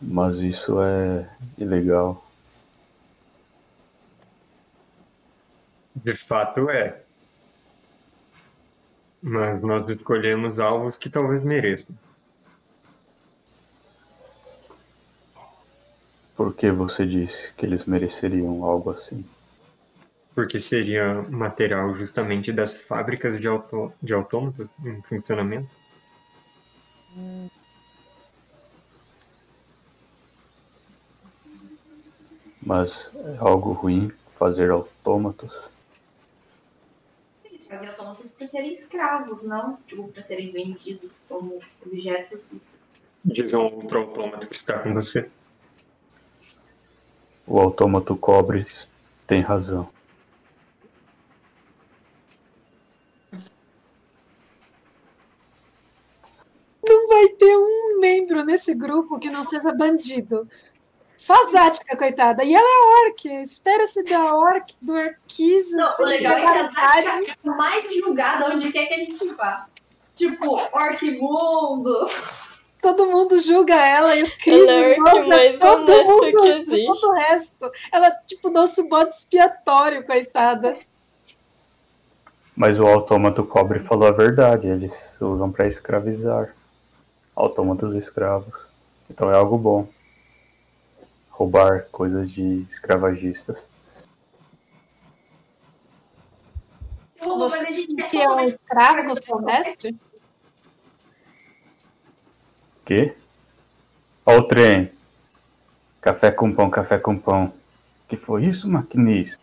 Mas 0.00 0.36
isso 0.38 0.80
é 0.80 1.28
ilegal. 1.56 2.24
De 5.96 6.14
fato 6.14 6.70
é. 6.70 7.02
Mas 9.22 9.60
nós 9.62 9.88
escolhemos 9.88 10.58
alvos 10.58 10.96
que 10.96 11.10
talvez 11.10 11.42
mereçam. 11.42 11.94
Por 16.36 16.54
que 16.54 16.70
você 16.70 17.04
disse 17.04 17.52
que 17.54 17.66
eles 17.66 17.84
mereceriam 17.84 18.62
algo 18.62 18.90
assim? 18.90 19.24
Porque 20.36 20.60
seria 20.60 21.22
material 21.22 21.96
justamente 21.96 22.52
das 22.52 22.76
fábricas 22.76 23.40
de, 23.40 23.48
auto, 23.48 23.92
de 24.00 24.14
autômatos 24.14 24.68
em 24.84 25.02
funcionamento. 25.02 25.68
Mas 32.62 33.10
é 33.16 33.36
algo 33.40 33.72
ruim 33.72 34.12
fazer 34.36 34.70
autômatos. 34.70 35.52
Eles 37.58 37.66
fazem 37.66 37.88
autômatos 37.88 38.30
para 38.30 38.46
serem 38.46 38.72
escravos, 38.72 39.44
não? 39.44 39.76
Tipo, 39.88 40.06
para 40.06 40.22
serem 40.22 40.52
vendidos 40.52 41.10
como 41.28 41.58
objetos. 41.84 42.54
Diz 43.24 43.52
um 43.52 43.62
outro 43.62 43.98
autômato 43.98 44.46
que 44.46 44.54
está 44.54 44.78
com 44.78 44.94
você. 44.94 45.28
O 47.44 47.58
autômato 47.58 48.14
cobre 48.16 48.64
tem 49.26 49.40
razão. 49.40 49.88
Não 56.86 57.08
vai 57.08 57.28
ter 57.30 57.56
um 57.56 57.98
membro 57.98 58.44
nesse 58.44 58.72
grupo 58.72 59.18
que 59.18 59.30
não 59.30 59.42
seja 59.42 59.74
bandido. 59.74 60.48
Só 61.18 61.34
a 61.34 61.48
Zática, 61.48 61.96
coitada. 61.96 62.44
E 62.44 62.54
ela 62.54 62.64
é 62.64 63.08
orc. 63.08 63.28
Espera-se 63.42 64.04
da 64.04 64.36
orc, 64.36 64.72
do 64.80 64.94
orquiz. 64.94 65.72
Não, 65.72 65.84
assim, 65.84 66.04
o 66.04 66.06
legal 66.06 66.38
é 66.38 66.40
que 66.40 66.46
a. 66.46 66.68
Tati 66.70 67.36
é 67.44 67.50
mais 67.50 67.84
julgada 67.92 68.54
onde 68.54 68.70
quer 68.70 68.86
que 68.86 68.94
a 68.94 68.98
gente 68.98 69.28
vá. 69.34 69.66
Tipo, 70.14 70.54
orc 70.72 71.10
mundo. 71.20 72.08
Todo 72.80 73.06
mundo 73.06 73.36
julga 73.36 73.74
ela 73.74 74.14
e 74.14 74.22
o 74.22 74.26
Ela 74.26 74.36
crime 74.36 74.68
é 74.68 74.96
a 74.96 75.02
orc 75.02 75.28
mais 75.28 75.58
todo 75.58 76.04
mundo, 76.04 76.40
que 76.40 76.46
existe. 76.46 76.86
todo 76.86 77.10
o 77.10 77.14
resto. 77.14 77.72
Ela 77.90 78.06
é 78.06 78.16
tipo 78.24 78.48
nosso 78.48 78.88
bode 78.88 79.12
expiatório, 79.12 80.06
coitada. 80.06 80.78
Mas 82.54 82.78
o 82.78 82.86
autômato 82.86 83.42
cobre 83.44 83.80
falou 83.80 84.06
a 84.06 84.12
verdade. 84.12 84.68
Eles 84.68 85.20
usam 85.20 85.50
para 85.50 85.66
escravizar 85.66 86.54
autômatos 87.34 87.96
escravos. 87.96 88.68
Então 89.10 89.28
é 89.28 89.34
algo 89.34 89.58
bom. 89.58 89.97
Roubar 91.38 91.86
coisas 91.92 92.28
de 92.28 92.66
escravagistas. 92.68 93.68
Você 97.22 97.86
Que 98.10 98.20
é 98.20 98.28
um 98.28 98.40
escravo 98.40 99.04
com 99.04 99.14
seu 99.14 99.40
mestre? 99.40 99.96
Que? 102.84 103.14
Ó 104.26 104.38
o 104.38 104.48
trem. 104.48 104.90
Café 106.00 106.32
com 106.32 106.52
pão, 106.52 106.68
café 106.68 106.98
com 106.98 107.16
pão. 107.16 107.54
Que 108.08 108.16
foi 108.16 108.44
isso, 108.44 108.68
maquinista? 108.68 109.40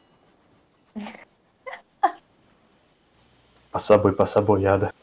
Passa 3.71 3.97
boi, 3.97 4.11
passa 4.11 4.41
boiada. 4.41 4.93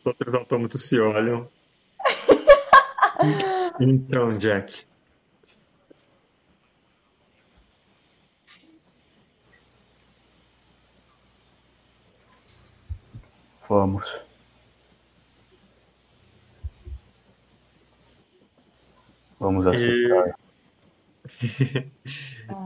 Os 0.00 0.06
outros 0.06 0.34
autômatos 0.34 0.84
se 0.84 1.00
olham. 1.00 1.48
Então, 3.80 4.38
Jack. 4.38 4.86
Vamos. 13.68 14.24
Vamos 19.40 19.66
aceitar. 19.66 20.36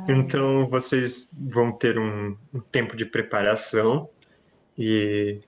Então 0.09 0.69
vocês 0.69 1.29
vão 1.33 1.71
ter 1.73 1.99
um, 1.99 2.37
um 2.53 2.61
tempo 2.61 2.97
de 2.97 3.05
preparação 3.05 4.09
e 4.77 5.41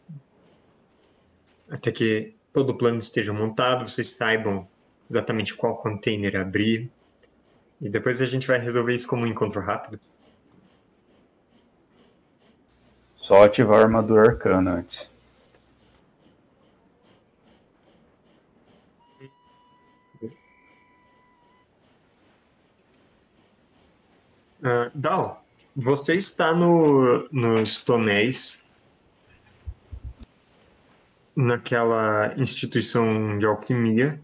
até 1.70 1.90
que 1.90 2.37
todo 2.58 2.70
o 2.70 2.74
plano 2.74 2.98
esteja 2.98 3.32
montado, 3.32 3.88
vocês 3.88 4.10
saibam 4.10 4.66
exatamente 5.08 5.54
qual 5.54 5.76
container 5.76 6.36
abrir. 6.36 6.90
E 7.80 7.88
depois 7.88 8.20
a 8.20 8.26
gente 8.26 8.48
vai 8.48 8.58
resolver 8.58 8.92
isso 8.92 9.06
como 9.06 9.22
um 9.22 9.28
encontro 9.28 9.60
rápido. 9.60 10.00
Só 13.16 13.44
ativar 13.44 13.78
a 13.78 13.82
armadura 13.82 14.30
arcana 14.30 14.72
antes. 14.72 15.08
Ah, 24.64 24.90
Dal, 24.92 25.44
você 25.76 26.14
está 26.14 26.52
no, 26.52 27.28
nos 27.30 27.78
tonéis, 27.78 28.64
naquela 31.38 32.34
instituição 32.36 33.38
de 33.38 33.46
alquimia, 33.46 34.20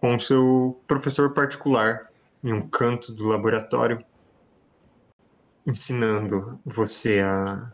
com 0.00 0.16
seu 0.16 0.80
professor 0.86 1.34
particular, 1.34 2.08
em 2.44 2.52
um 2.52 2.68
canto 2.68 3.10
do 3.12 3.24
laboratório, 3.24 3.98
ensinando 5.66 6.56
você 6.64 7.18
a, 7.18 7.72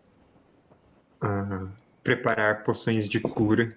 a 1.21 1.67
preparar 2.03 2.65
poções 2.65 3.07
de 3.07 3.21
cura. 3.21 3.69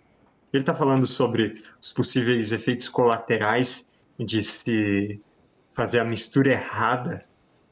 Ele 0.53 0.63
está 0.63 0.73
falando 0.73 1.05
sobre 1.05 1.61
os 1.81 1.91
possíveis 1.91 2.53
efeitos 2.53 2.87
colaterais 2.87 3.85
de 4.17 4.45
se 4.45 5.19
fazer 5.73 5.99
a 5.99 6.05
mistura 6.05 6.53
errada 6.53 7.25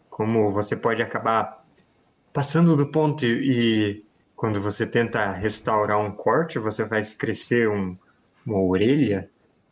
como 0.10 0.52
você 0.52 0.76
pode 0.76 1.02
acabar 1.02 1.66
passando 2.34 2.76
do 2.76 2.86
ponto 2.88 3.26
e, 3.26 3.94
e 3.94 4.06
quando 4.44 4.60
você 4.60 4.86
tenta 4.86 5.32
restaurar 5.32 5.98
um 5.98 6.12
corte, 6.12 6.60
você 6.60 6.86
faz 6.86 7.14
crescer 7.14 7.70
um, 7.70 7.98
uma 8.46 8.62
orelha 8.62 9.30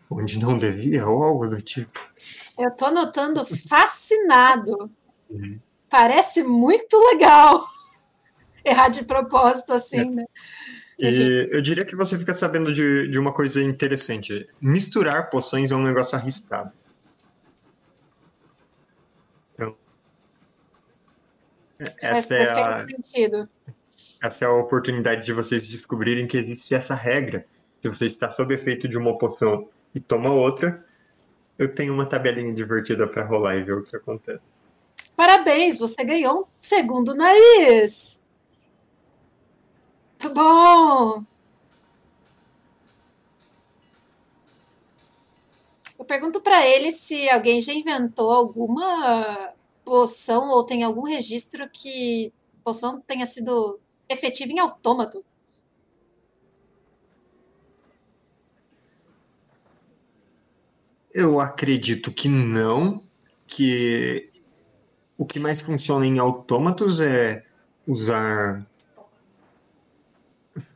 onde 0.10 0.40
não 0.40 0.58
devia 0.58 1.06
ou 1.06 1.22
algo 1.22 1.46
do 1.46 1.62
tipo. 1.62 2.00
Eu 2.58 2.72
tô 2.72 2.90
notando 2.90 3.44
fascinado. 3.44 4.90
Uhum. 5.30 5.60
Parece 5.90 6.42
muito 6.42 6.98
legal. 7.12 7.68
Errar 8.64 8.88
de 8.88 9.04
propósito, 9.04 9.74
assim, 9.74 10.10
né? 10.10 10.24
E 10.98 11.50
eu 11.52 11.62
diria 11.62 11.84
que 11.84 11.94
você 11.94 12.18
fica 12.18 12.34
sabendo 12.34 12.72
de, 12.72 13.10
de 13.10 13.20
uma 13.20 13.34
coisa 13.34 13.62
interessante. 13.62 14.48
Misturar 14.62 15.30
poções 15.30 15.74
é 15.74 15.76
um 15.76 15.84
negócio 15.84 16.18
arriscado. 16.18 16.72
Então, 19.54 19.76
Faz 21.78 21.96
essa 22.02 22.36
é 22.36 22.50
a, 22.50 22.88
sentido. 22.88 23.50
Essa 24.22 24.46
é 24.46 24.48
a 24.48 24.54
oportunidade 24.54 25.26
de 25.26 25.34
vocês 25.34 25.68
descobrirem 25.68 26.28
que 26.28 26.38
existe 26.38 26.76
essa 26.76 26.94
regra. 26.94 27.46
Se 27.82 27.90
você 27.90 28.06
está 28.06 28.30
sob 28.32 28.54
efeito 28.54 28.88
de 28.88 28.96
uma 28.96 29.18
poção 29.18 29.68
e 29.96 30.00
toma 30.00 30.32
outra, 30.32 30.86
eu 31.58 31.74
tenho 31.74 31.94
uma 31.94 32.06
tabelinha 32.06 32.54
divertida 32.54 33.08
para 33.08 33.26
rolar 33.26 33.56
e 33.56 33.64
ver 33.64 33.74
o 33.74 33.84
que 33.84 33.96
acontece. 33.96 34.44
Parabéns, 35.16 35.80
você 35.80 36.04
ganhou 36.04 36.42
um 36.42 36.46
segundo 36.62 37.16
nariz. 37.16 38.22
Muito 40.12 40.36
bom. 40.36 41.24
Eu 45.98 46.06
pergunto 46.06 46.42
para 46.42 46.66
ele 46.68 46.92
se 46.92 47.28
alguém 47.30 47.60
já 47.62 47.74
inventou 47.74 48.32
alguma 48.32 49.54
poção 49.84 50.50
ou 50.50 50.64
tem 50.64 50.84
algum 50.84 51.04
registro 51.04 51.68
que 51.70 52.32
poção 52.64 53.02
tenha 53.02 53.26
sido 53.26 53.80
efetiva 54.12 54.52
em 54.52 54.60
autômato. 54.60 55.24
Eu 61.14 61.42
acredito 61.42 62.12
que 62.12 62.30
não, 62.30 63.02
que 63.46 64.30
o 65.18 65.26
que 65.26 65.40
mais 65.40 65.62
funciona 65.62 66.06
em 66.06 66.20
autômatos 66.20 67.02
é 67.02 67.46
usar. 67.86 68.66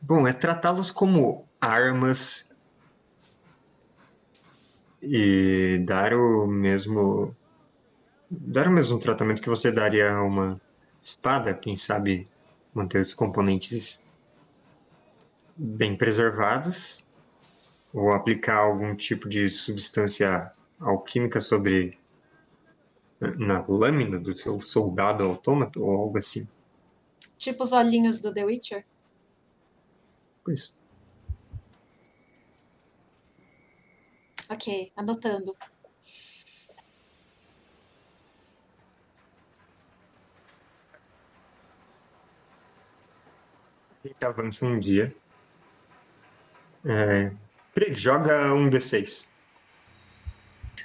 Bom, 0.00 0.26
é 0.26 0.32
tratá-los 0.32 0.90
como 0.90 1.48
armas 1.60 2.50
e 5.02 5.78
dar 5.86 6.12
o 6.12 6.46
mesmo 6.46 7.34
dar 8.30 8.68
o 8.68 8.72
mesmo 8.72 8.98
tratamento 8.98 9.40
que 9.40 9.48
você 9.48 9.70
daria 9.70 10.12
a 10.12 10.22
uma 10.22 10.60
espada, 11.00 11.54
quem 11.54 11.76
sabe 11.76 12.28
manter 12.76 13.00
os 13.00 13.14
componentes 13.14 14.02
bem 15.56 15.96
preservados 15.96 17.06
ou 17.92 18.12
aplicar 18.12 18.58
algum 18.58 18.94
tipo 18.94 19.26
de 19.30 19.48
substância 19.48 20.52
alquímica 20.78 21.40
sobre 21.40 21.98
na 23.38 23.64
lâmina 23.66 24.18
do 24.18 24.36
seu 24.36 24.60
soldado 24.60 25.24
autômato 25.24 25.82
ou 25.82 25.90
algo 25.90 26.18
assim. 26.18 26.46
Tipo 27.38 27.64
os 27.64 27.72
olhinhos 27.72 28.20
do 28.20 28.32
The 28.32 28.44
Witcher. 28.44 28.84
Isso. 30.48 30.78
Ok, 34.50 34.92
anotando. 34.94 35.56
A 44.06 44.08
gente 44.08 44.24
avança 44.24 44.64
um 44.64 44.78
dia. 44.78 45.12
É... 46.84 47.32
Craig, 47.74 47.94
joga 47.98 48.54
um 48.54 48.70
D6. 48.70 49.26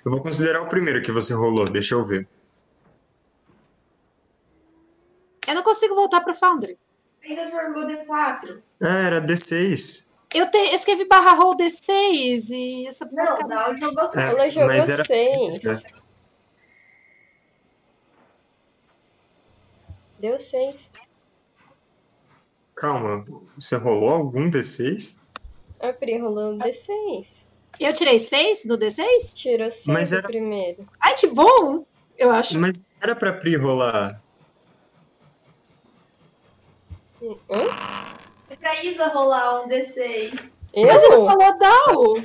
Eu 0.04 0.12
vou 0.12 0.22
considerar 0.22 0.62
o 0.64 0.68
primeiro 0.68 1.04
que 1.04 1.12
você 1.12 1.34
rolou, 1.34 1.70
deixa 1.70 1.94
eu 1.94 2.04
ver. 2.04 2.28
Eu 5.48 5.54
não 5.54 5.62
consigo 5.62 5.94
voltar 5.94 6.22
pro 6.22 6.34
Foundry. 6.34 6.80
Ainda 7.24 7.48
formou 7.52 7.84
D4. 7.86 8.60
Ah, 8.82 8.98
era 9.06 9.22
D6. 9.22 10.10
Eu 10.34 10.50
te, 10.50 10.58
escrevi 10.74 11.06
barra 11.06 11.34
roll 11.34 11.56
D6 11.56 12.50
e 12.52 12.88
essa 12.88 13.06
Não, 13.06 13.36
porcaria- 13.36 13.48
não, 13.48 13.78
jogou 13.78 14.12
É, 14.16 14.28
Ela 14.30 14.50
jogou 14.50 14.68
mas 14.70 14.90
era 14.90 15.06
seis. 15.06 15.62
né? 15.62 15.84
Deu 20.18 20.40
seis. 20.40 20.90
Calma, 22.76 23.24
você 23.56 23.76
rolou 23.76 24.10
algum 24.10 24.50
D6? 24.50 25.20
A 25.80 25.94
Pri 25.94 26.18
rolou 26.20 26.54
um 26.54 26.60
D6. 26.60 27.28
Eu 27.80 27.94
tirei 27.94 28.20
6 28.20 28.66
no 28.66 28.78
D6? 28.78 29.36
Tirou 29.36 29.70
seis 29.72 29.86
Mas 29.86 30.10
do 30.12 30.18
era- 30.18 30.28
primeiro. 30.28 30.88
Ai, 31.00 31.16
que 31.16 31.28
bom! 31.28 31.86
Eu 32.18 32.30
acho. 32.32 32.60
Mas 32.60 32.80
era 33.02 33.16
pra 33.16 33.34
Pri 33.34 33.56
rolar. 33.56 34.22
Hã? 37.50 38.08
É 38.50 38.56
pra 38.56 38.84
Isa 38.84 39.08
rolar 39.08 39.62
um 39.64 39.68
D6. 39.68 40.32
Mas 40.76 41.04
ele 41.04 41.14
Eu? 41.16 41.26
falou 41.28 41.60
down! 41.60 42.16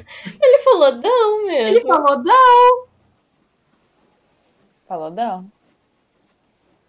Ele 0.42 0.59
falou 0.62 0.92
não 0.97 1.51
Ele 1.51 1.72
mesmo. 1.72 1.88
falou 1.92 2.22
down! 2.22 2.86
Falou 4.88 5.11
não. 5.11 5.51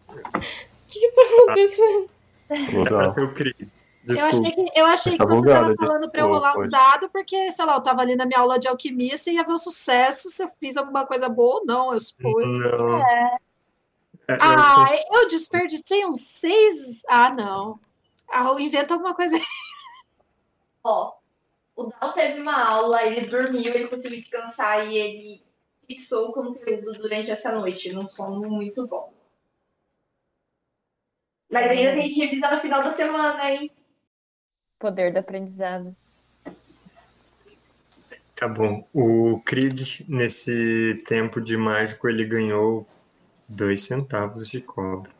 O 0.09 0.39
que 0.87 0.99
que 0.99 1.11
tá 1.11 1.21
acontecendo? 1.21 2.09
Eu 4.09 4.13
Desculpa. 4.15 4.29
achei 4.47 4.51
que, 4.51 4.79
eu 4.79 4.85
achei 4.85 5.11
Você 5.11 5.17
que 5.17 5.17
tá 5.17 5.25
você 5.25 5.47
tava 5.49 5.75
falando 5.75 6.09
pra 6.09 6.21
eu 6.21 6.27
rolar 6.27 6.57
um 6.57 6.69
dado, 6.69 7.09
porque, 7.09 7.51
sei 7.51 7.65
lá, 7.65 7.73
eu 7.75 7.81
tava 7.83 8.01
ali 8.01 8.15
na 8.15 8.25
minha 8.25 8.39
aula 8.39 8.57
de 8.57 8.65
alquimia, 8.65 9.17
se 9.17 9.33
ia 9.33 9.43
ver 9.43 9.51
o 9.51 9.57
sucesso, 9.57 10.29
se 10.29 10.41
eu 10.41 10.47
fiz 10.47 10.77
alguma 10.77 11.05
coisa 11.05 11.27
boa 11.27 11.55
ou 11.59 11.65
não, 11.65 11.93
eu 11.93 11.99
supus. 11.99 12.45
Não. 12.45 13.01
É, 13.05 13.37
eu- 14.29 14.37
Ah, 14.39 14.85
eu 15.13 15.27
desperdicei 15.27 16.05
um 16.05 16.13
6? 16.15 17.03
Ah, 17.09 17.29
não. 17.33 17.81
Ah, 18.31 18.55
inventa 18.59 18.93
alguma 18.93 19.13
coisa 19.13 19.35
aí. 19.35 19.41
Ó, 20.85 21.13
o 21.75 21.83
Dal 21.87 22.13
teve 22.13 22.39
uma 22.39 22.63
aula, 22.65 23.03
ele 23.03 23.27
dormiu, 23.27 23.73
ele 23.73 23.89
conseguiu 23.89 24.19
descansar 24.19 24.87
e 24.87 24.97
ele 24.97 25.43
fixou 25.85 26.29
o 26.29 26.33
conteúdo 26.33 26.93
durante 26.93 27.29
essa 27.29 27.51
noite, 27.51 27.91
num 27.91 28.07
sono 28.07 28.49
muito 28.49 28.87
bom. 28.87 29.11
Mas 31.49 31.69
ainda 31.69 31.93
tem 31.93 32.09
que 32.09 32.19
revisar 32.19 32.53
no 32.53 32.61
final 32.61 32.83
da 32.83 32.93
semana, 32.93 33.51
hein? 33.51 33.71
Poder 34.79 35.13
do 35.13 35.19
aprendizado. 35.19 35.95
Tá 38.35 38.47
bom. 38.47 38.87
O 38.93 39.41
Krieg, 39.45 40.05
nesse 40.07 41.03
tempo 41.07 41.41
de 41.41 41.57
mágico, 41.57 42.07
ele 42.07 42.23
ganhou 42.25 42.85
dois 43.47 43.83
centavos 43.83 44.47
de 44.47 44.61
cobre. 44.61 45.11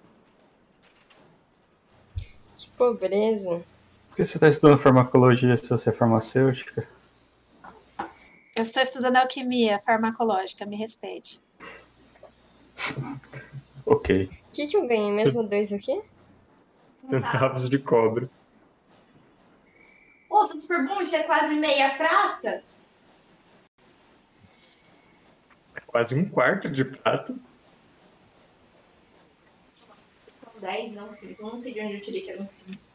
Que 2.58 2.70
pobreza. 2.78 3.64
Por 4.10 4.18
que 4.18 4.26
você 4.26 4.38
está 4.38 4.50
estudando 4.50 4.80
farmacologia 4.80 5.58
se 5.58 5.68
você 5.68 5.90
é 5.90 5.94
farmacêutica? 5.94 6.88
Eu 8.56 8.62
estou 8.62 8.84
estudando 8.84 9.18
alquimia 9.18 9.80
farmacológica, 9.80 10.66
me 10.66 10.76
respeite. 10.76 11.40
Ok. 13.90 14.26
O 14.26 14.52
que, 14.52 14.68
que 14.68 14.76
eu 14.76 14.86
ganhei 14.86 15.14
mesmo? 15.14 15.42
Dois 15.44 15.72
o 15.72 15.80
quê? 15.80 16.02
Centavos 17.10 17.70
de 17.70 17.80
cobre. 17.80 18.30
Pô, 20.28 20.46
tá 20.46 20.56
super 20.56 20.86
bom, 20.86 21.02
isso 21.02 21.16
é 21.16 21.24
quase 21.24 21.56
meia 21.56 21.96
prata. 21.96 22.64
Quase 25.86 26.16
um 26.16 26.30
quarto 26.30 26.70
de 26.70 26.84
prata. 26.84 27.34
São 30.44 30.60
10, 30.60 30.96
não 30.96 31.10
5. 31.10 31.42
Eu 31.42 31.48
não 31.48 31.58
sei 31.58 31.74
de 31.74 31.80
onde 31.80 31.96
eu 31.96 32.02
tirei 32.02 32.22
que 32.22 32.32
eram 32.32 32.48
5. 32.58 32.88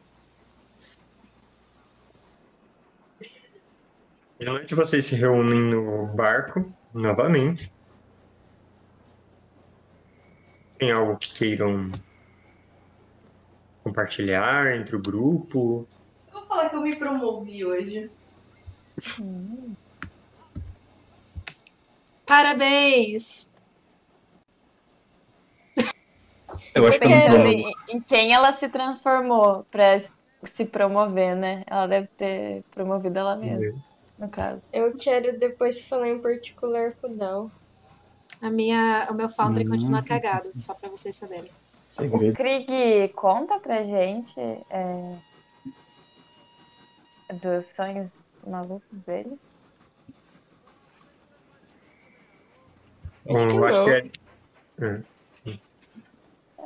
E 4.39 4.45
à 4.45 4.51
noite 4.51 4.75
vocês 4.75 5.05
se 5.05 5.15
reúnem 5.15 5.59
no 5.59 6.07
barco, 6.07 6.61
novamente. 6.93 7.71
Tem 10.77 10.91
algo 10.91 11.17
que 11.17 11.33
queiram 11.33 11.91
compartilhar 13.83 14.75
entre 14.75 14.95
o 14.95 15.01
grupo? 15.01 15.87
Eu 16.27 16.39
vou 16.39 16.45
falar 16.47 16.69
que 16.69 16.75
eu 16.75 16.81
me 16.81 16.95
promovi 16.95 17.65
hoje. 17.65 18.09
Hum. 19.19 19.73
Parabéns! 22.25 23.51
Eu 26.73 26.87
acho 26.87 26.99
que 26.99 27.05
eu 27.05 27.29
vou. 27.29 27.47
em, 27.47 27.73
em 27.89 28.01
quem 28.01 28.33
ela 28.33 28.57
se 28.57 28.67
transformou 28.69 29.65
pra 29.69 30.01
se 30.55 30.65
promover, 30.65 31.35
né? 31.35 31.63
Ela 31.67 31.87
deve 31.87 32.07
ter 32.17 32.63
promovido 32.71 33.19
ela 33.19 33.35
mesma, 33.35 33.79
no 34.17 34.29
caso. 34.29 34.61
Eu 34.71 34.95
quero 34.95 35.37
depois 35.37 35.87
falar 35.87 36.09
em 36.09 36.19
particular 36.19 36.93
com 36.93 37.07
o 37.07 37.15
Dal. 37.15 37.51
A 38.41 38.49
minha, 38.49 39.07
o 39.09 39.13
meu 39.13 39.29
Foundry 39.29 39.65
Hum. 39.65 39.69
continua 39.69 40.03
cagado, 40.03 40.51
só 40.55 40.73
pra 40.73 40.89
vocês 40.89 41.15
saberem. 41.15 41.51
Segredo. 41.93 42.35
Krieg, 42.35 43.13
conta 43.13 43.59
pra 43.59 43.83
gente 43.83 44.39
é, 44.39 45.15
dos 47.35 47.67
sonhos 47.75 48.09
malucos 48.47 48.97
dele. 49.05 49.37
Acho 53.29 53.47
que 53.47 53.53
eu 53.53 53.65
acho 53.65 53.85
que 53.85 53.91
é. 53.91 54.09
é. 54.81 55.03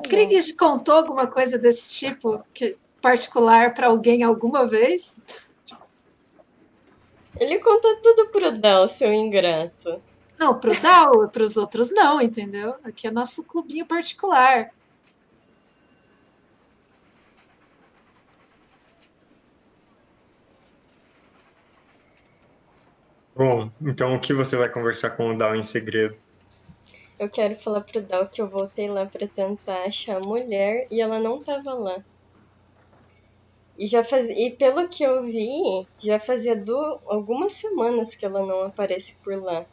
Krieg 0.07 0.53
contou 0.53 0.95
alguma 0.95 1.27
coisa 1.27 1.59
desse 1.59 1.93
tipo 1.93 2.41
que, 2.53 2.77
particular 3.01 3.73
pra 3.73 3.87
alguém 3.87 4.23
alguma 4.23 4.65
vez? 4.65 5.19
Ele 7.37 7.59
conta 7.59 7.99
tudo 8.01 8.29
pro 8.29 8.57
Dal, 8.57 8.87
seu 8.87 9.13
ingrato. 9.13 10.01
Não, 10.39 10.57
pro 10.57 10.79
Dal, 10.79 11.27
pros 11.27 11.57
outros 11.57 11.91
não, 11.91 12.21
entendeu? 12.21 12.75
Aqui 12.81 13.07
é 13.07 13.11
nosso 13.11 13.43
clubinho 13.43 13.85
particular. 13.85 14.71
Bom, 23.37 23.69
então 23.83 24.15
o 24.15 24.19
que 24.19 24.33
você 24.33 24.57
vai 24.57 24.67
conversar 24.67 25.11
com 25.11 25.27
o 25.27 25.37
Dal 25.37 25.55
em 25.55 25.61
segredo? 25.61 26.17
Eu 27.19 27.29
quero 27.29 27.55
falar 27.55 27.81
pro 27.81 28.01
Dal 28.01 28.27
que 28.27 28.41
eu 28.41 28.47
voltei 28.47 28.89
lá 28.89 29.05
pra 29.05 29.27
tentar 29.27 29.83
achar 29.83 30.17
a 30.17 30.27
mulher 30.27 30.87
e 30.89 30.99
ela 30.99 31.19
não 31.19 31.43
tava 31.43 31.71
lá. 31.75 32.03
E, 33.77 33.85
já 33.85 34.03
faz... 34.03 34.27
e 34.27 34.49
pelo 34.49 34.89
que 34.89 35.03
eu 35.03 35.23
vi, 35.23 35.87
já 35.99 36.19
fazia 36.19 36.55
du... 36.55 36.99
algumas 37.05 37.53
semanas 37.53 38.15
que 38.15 38.25
ela 38.25 38.43
não 38.43 38.63
aparece 38.63 39.15
por 39.23 39.39
lá. 39.39 39.67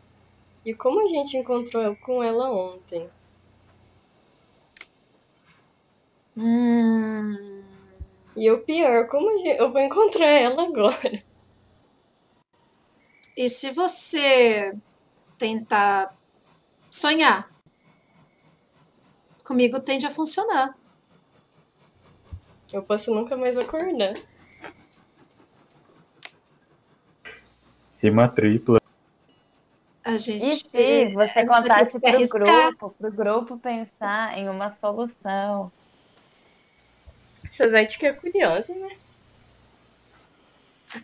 E 0.62 0.75
como 0.75 1.01
a 1.01 1.07
gente 1.07 1.39
encontrou 1.39 1.97
com 1.97 2.23
ela 2.23 2.51
ontem? 2.51 3.09
Hum. 6.37 7.62
E 8.37 8.51
o 8.51 8.59
pior, 8.59 9.07
como 9.07 9.31
a 9.31 9.39
gente... 9.39 9.59
eu 9.59 9.73
vou 9.73 9.81
encontrar 9.81 10.29
ela 10.29 10.65
agora? 10.69 11.24
E 13.37 13.49
se 13.51 13.70
você 13.72 14.72
tentar 15.37 16.14
sonhar? 16.91 17.51
Comigo 19.45 19.80
tende 19.80 20.07
a 20.07 20.11
funcionar. 20.11 20.76
Eu 22.72 22.82
posso 22.82 23.14
nunca 23.14 23.37
mais 23.37 23.57
acordar. 23.57 24.14
Rima 28.03 28.28
tripla. 28.28 28.80
A 30.05 30.12
E 30.12 30.18
gente. 30.18 30.68
se 30.70 31.12
você 31.14 31.45
que 31.45 31.47
contasse 31.47 31.91
se 31.93 32.01
pro 32.01 32.09
arriscar. 32.09 32.70
grupo, 32.76 32.91
pro 32.99 33.12
grupo 33.12 33.59
pensar 33.59 34.37
em 34.39 34.49
uma 34.49 34.70
solução. 34.70 35.72
Sazete 37.51 38.05
é 38.05 38.12
curiosa, 38.12 38.74
né? 38.74 38.97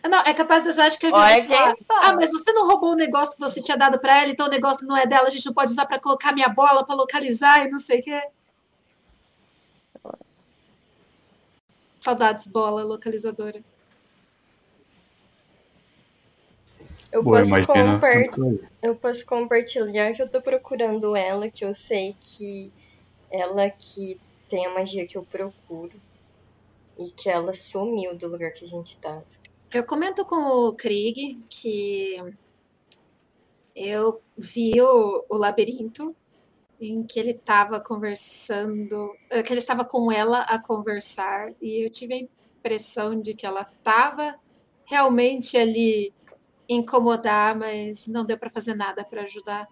Não, 0.09 0.19
é 0.19 0.33
capaz 0.33 0.63
da 0.63 0.71
Zad 0.71 0.97
que 0.97 1.07
Olha 1.11 1.45
quem 1.45 1.55
Ah, 1.55 1.75
fala. 1.87 2.15
mas 2.15 2.31
você 2.31 2.51
não 2.53 2.67
roubou 2.67 2.91
o 2.91 2.95
negócio 2.95 3.33
que 3.33 3.39
você 3.41 3.61
tinha 3.61 3.77
dado 3.77 3.99
pra 3.99 4.21
ela, 4.21 4.31
então 4.31 4.47
o 4.47 4.49
negócio 4.49 4.85
não 4.87 4.95
é 4.95 5.05
dela, 5.05 5.27
a 5.27 5.31
gente 5.31 5.45
não 5.45 5.53
pode 5.53 5.71
usar 5.71 5.85
pra 5.85 5.99
colocar 5.99 6.33
minha 6.33 6.47
bola, 6.49 6.85
pra 6.85 6.95
localizar 6.95 7.65
e 7.65 7.69
não 7.69 7.77
sei 7.79 7.99
o 7.99 8.03
que. 8.03 8.21
Saudades, 11.99 12.47
bola 12.47 12.83
localizadora. 12.83 13.61
Eu 17.11 17.21
Boa, 17.21 17.39
posso, 17.39 17.49
imagina. 17.49 17.93
compar... 17.93 18.65
eu 18.81 18.95
posso 18.95 19.25
compartilhar 19.25 20.13
que 20.13 20.21
eu 20.21 20.29
tô 20.29 20.41
procurando 20.41 21.15
ela, 21.15 21.49
que 21.49 21.65
eu 21.65 21.75
sei 21.75 22.15
que 22.19 22.71
ela 23.29 23.69
que 23.69 24.19
tem 24.49 24.65
a 24.65 24.73
magia 24.73 25.05
que 25.05 25.17
eu 25.17 25.23
procuro. 25.23 25.91
E 26.97 27.09
que 27.11 27.29
ela 27.29 27.53
sumiu 27.53 28.15
do 28.15 28.27
lugar 28.27 28.51
que 28.51 28.63
a 28.63 28.67
gente 28.67 28.95
tava. 28.97 29.23
Eu 29.73 29.85
comento 29.85 30.25
com 30.25 30.35
o 30.35 30.73
Krieg 30.73 31.39
que 31.49 32.17
Eu 33.73 34.21
vi 34.37 34.81
o, 34.81 35.25
o 35.29 35.37
labirinto 35.37 36.13
em 36.79 37.03
que 37.03 37.17
ele 37.17 37.31
estava 37.31 37.79
conversando, 37.79 39.15
eh, 39.29 39.41
que 39.41 39.53
ele 39.53 39.59
estava 39.59 39.85
com 39.85 40.11
ela 40.11 40.41
a 40.41 40.59
conversar, 40.59 41.53
e 41.61 41.85
eu 41.85 41.89
tive 41.89 42.13
a 42.15 42.17
impressão 42.17 43.21
de 43.21 43.33
que 43.33 43.45
ela 43.45 43.61
estava 43.61 44.35
realmente 44.83 45.57
ali 45.57 46.13
incomodar, 46.67 47.55
mas 47.57 48.07
não 48.07 48.25
deu 48.25 48.37
para 48.37 48.49
fazer 48.49 48.73
nada 48.75 49.05
para 49.05 49.21
ajudar. 49.21 49.67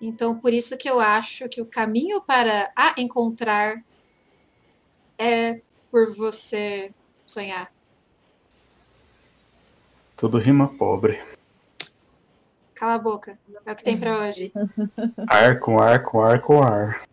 Então, 0.00 0.38
por 0.38 0.52
isso 0.52 0.76
que 0.78 0.88
eu 0.88 1.00
acho 1.00 1.48
que 1.48 1.60
o 1.60 1.66
caminho 1.66 2.20
para 2.20 2.70
a 2.76 2.94
encontrar 2.98 3.82
é 5.18 5.62
por 5.90 6.14
você 6.14 6.94
sonhar. 7.26 7.77
Tudo 10.18 10.36
rima 10.36 10.66
pobre. 10.66 11.22
Cala 12.74 12.94
a 12.94 12.98
boca. 12.98 13.38
É 13.64 13.70
o 13.70 13.76
que 13.76 13.84
tem 13.84 13.96
para 13.96 14.18
hoje. 14.18 14.52
Ar 15.28 15.60
com 15.60 15.78
ar 15.78 16.02
com 16.02 16.20
ar 16.20 16.42
com 16.42 16.60
ar. 16.60 17.04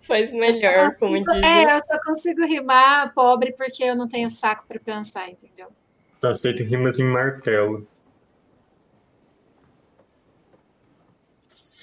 Faz 0.00 0.32
melhor, 0.32 0.94
como 0.94 1.18
diz. 1.18 1.44
É, 1.44 1.64
eu 1.64 1.84
só 1.84 2.00
consigo 2.04 2.46
rimar 2.46 3.12
pobre 3.12 3.52
porque 3.54 3.82
eu 3.82 3.96
não 3.96 4.06
tenho 4.06 4.30
saco 4.30 4.64
para 4.68 4.78
pensar, 4.78 5.28
entendeu? 5.28 5.66
Tá 6.20 6.32
feito 6.36 6.62
rimas 6.62 6.96
em 7.00 7.04
martelo. 7.04 7.86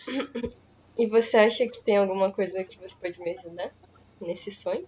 E 0.95 1.07
você 1.07 1.37
acha 1.37 1.67
que 1.67 1.81
tem 1.83 1.97
alguma 1.97 2.31
coisa 2.31 2.63
que 2.63 2.77
você 2.77 2.95
pode 3.01 3.19
me 3.19 3.35
ajudar 3.35 3.71
nesse 4.21 4.51
sonho? 4.51 4.87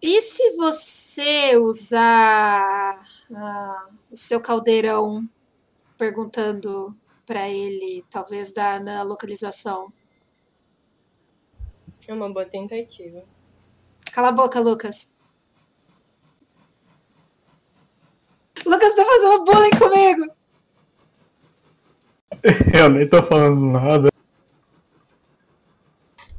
E 0.00 0.20
se 0.20 0.56
você 0.56 1.56
usar 1.56 3.04
ah, 3.32 3.88
o 4.10 4.16
seu 4.16 4.40
caldeirão 4.40 5.28
perguntando 5.96 6.94
para 7.26 7.48
ele, 7.48 8.04
talvez 8.10 8.52
dar 8.52 8.80
na 8.80 9.02
localização? 9.02 9.88
É 12.06 12.12
uma 12.12 12.30
boa 12.30 12.44
tentativa. 12.44 13.22
Cala 14.12 14.28
a 14.28 14.32
boca, 14.32 14.60
Lucas. 14.60 15.16
Lucas 18.66 18.94
tá 18.94 19.04
fazendo 19.04 19.44
bullying 19.44 19.70
comigo. 19.78 20.34
Eu 22.78 22.90
nem 22.90 23.08
tô 23.08 23.22
falando 23.22 23.60
nada. 23.72 24.10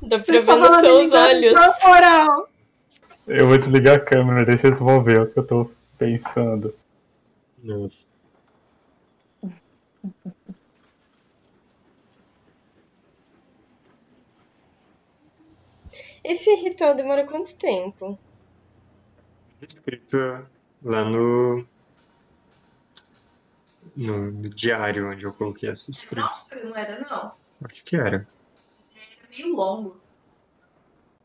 Dá 0.01 0.19
pra 0.19 0.25
ver 0.27 0.35
estão 0.35 0.57
nos 0.57 0.67
falando 0.67 0.81
seus 0.81 1.11
olhos. 1.11 1.53
corporal. 1.53 2.49
Eu 3.27 3.47
vou 3.47 3.57
desligar 3.57 3.95
a 3.95 3.99
câmera, 3.99 4.45
daí 4.45 4.57
vocês 4.57 4.79
vão 4.79 5.03
ver 5.03 5.21
o 5.21 5.27
que 5.27 5.39
eu 5.39 5.47
tô 5.47 5.71
pensando. 5.97 6.73
Nossa. 7.63 8.05
Esse 16.23 16.55
ritual 16.55 16.95
demora 16.95 17.25
quanto 17.25 17.55
tempo? 17.55 18.17
Escrito 19.61 20.17
lá 20.83 21.05
no, 21.05 21.65
no, 23.95 24.31
no 24.31 24.49
diário 24.49 25.11
onde 25.11 25.25
eu 25.25 25.33
coloquei 25.33 25.69
essa 25.69 25.89
escrita. 25.91 26.29
Não, 26.51 26.69
não 26.69 26.75
era, 26.75 26.99
não. 26.99 27.35
Acho 27.63 27.83
que 27.83 27.95
era. 27.95 28.27
Era 28.95 29.29
meio 29.29 29.55
longo. 29.55 30.01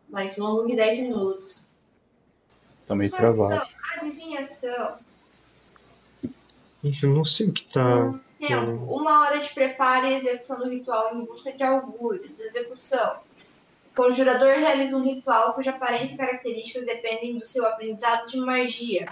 Mais 0.08 0.36
longo 0.38 0.66
que 0.66 0.76
10 0.76 1.00
minutos. 1.00 1.69
Tá 2.90 2.96
meio 2.96 3.12
travado. 3.12 3.68
Adivinhação. 3.94 4.98
Gente, 6.82 7.04
eu 7.04 7.10
não 7.10 7.24
sei 7.24 7.46
o 7.46 7.52
que 7.52 7.62
tá. 7.62 8.12
Tempo. 8.40 8.92
Uma 8.92 9.20
hora 9.20 9.38
de 9.38 9.54
preparo 9.54 10.08
e 10.08 10.14
execução 10.14 10.58
do 10.58 10.68
ritual 10.68 11.14
em 11.14 11.24
busca 11.24 11.52
de 11.52 11.62
augúrios. 11.62 12.40
Execução. 12.40 13.20
O 13.92 13.94
conjurador 13.94 14.54
realiza 14.54 14.96
um 14.96 15.04
ritual 15.04 15.54
cuja 15.54 15.70
aparência 15.70 16.14
e 16.14 16.18
características 16.18 16.84
dependem 16.84 17.38
do 17.38 17.46
seu 17.46 17.64
aprendizado 17.64 18.26
de 18.26 18.40
magia. 18.40 19.06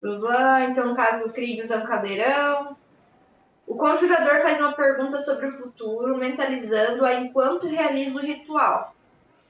Blá, 0.00 0.18
blá. 0.18 0.64
Então, 0.64 0.88
no 0.88 0.96
caso, 0.96 1.26
o 1.26 1.30
Krieg 1.30 1.60
usa 1.60 1.76
um 1.76 1.84
caldeirão. 1.84 2.74
O 3.66 3.76
conjurador 3.76 4.40
faz 4.40 4.60
uma 4.60 4.72
pergunta 4.72 5.18
sobre 5.18 5.48
o 5.48 5.58
futuro, 5.58 6.16
mentalizando-a 6.16 7.16
enquanto 7.16 7.66
realiza 7.66 8.16
o 8.16 8.22
ritual. 8.22 8.94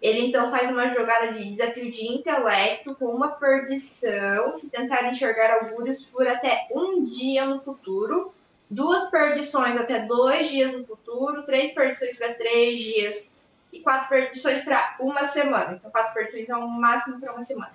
Ele 0.02 0.26
então 0.26 0.50
faz 0.50 0.68
uma 0.68 0.92
jogada 0.92 1.32
de 1.32 1.48
desafio 1.48 1.88
de 1.88 2.04
intelecto 2.12 2.92
com 2.96 3.06
uma 3.06 3.30
perdição, 3.30 4.52
se 4.52 4.68
tentar 4.68 5.08
enxergar 5.08 5.54
augúrios 5.54 6.02
por 6.04 6.26
até 6.26 6.66
um 6.72 7.04
dia 7.04 7.46
no 7.46 7.60
futuro, 7.60 8.34
duas 8.68 9.08
perdições 9.10 9.76
até 9.76 10.00
dois 10.00 10.48
dias 10.48 10.72
no 10.72 10.84
futuro, 10.84 11.44
três 11.44 11.72
perdições 11.72 12.18
para 12.18 12.34
três 12.34 12.80
dias 12.82 13.40
e 13.72 13.78
quatro 13.78 14.08
perdições 14.08 14.64
para 14.64 14.96
uma 14.98 15.24
semana. 15.24 15.74
Então, 15.74 15.88
quatro 15.92 16.12
perdições 16.14 16.48
é 16.48 16.56
o 16.56 16.66
máximo 16.66 17.20
para 17.20 17.30
uma 17.30 17.40
semana. 17.40 17.72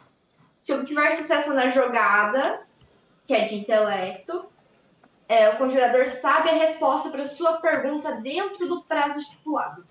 Se 0.60 0.74
obtiver 0.74 1.16
sucesso 1.16 1.54
na 1.54 1.70
jogada, 1.70 2.62
que 3.26 3.34
é 3.34 3.46
de 3.46 3.56
intelecto, 3.56 4.46
é, 5.30 5.50
o 5.50 5.58
conjurador 5.58 6.06
sabe 6.08 6.50
a 6.50 6.54
resposta 6.54 7.10
para 7.10 7.26
sua 7.26 7.62
pergunta 7.62 8.16
dentro 8.16 8.68
do 8.68 8.84
prazo 8.84 9.20
estipulado. 9.20 9.86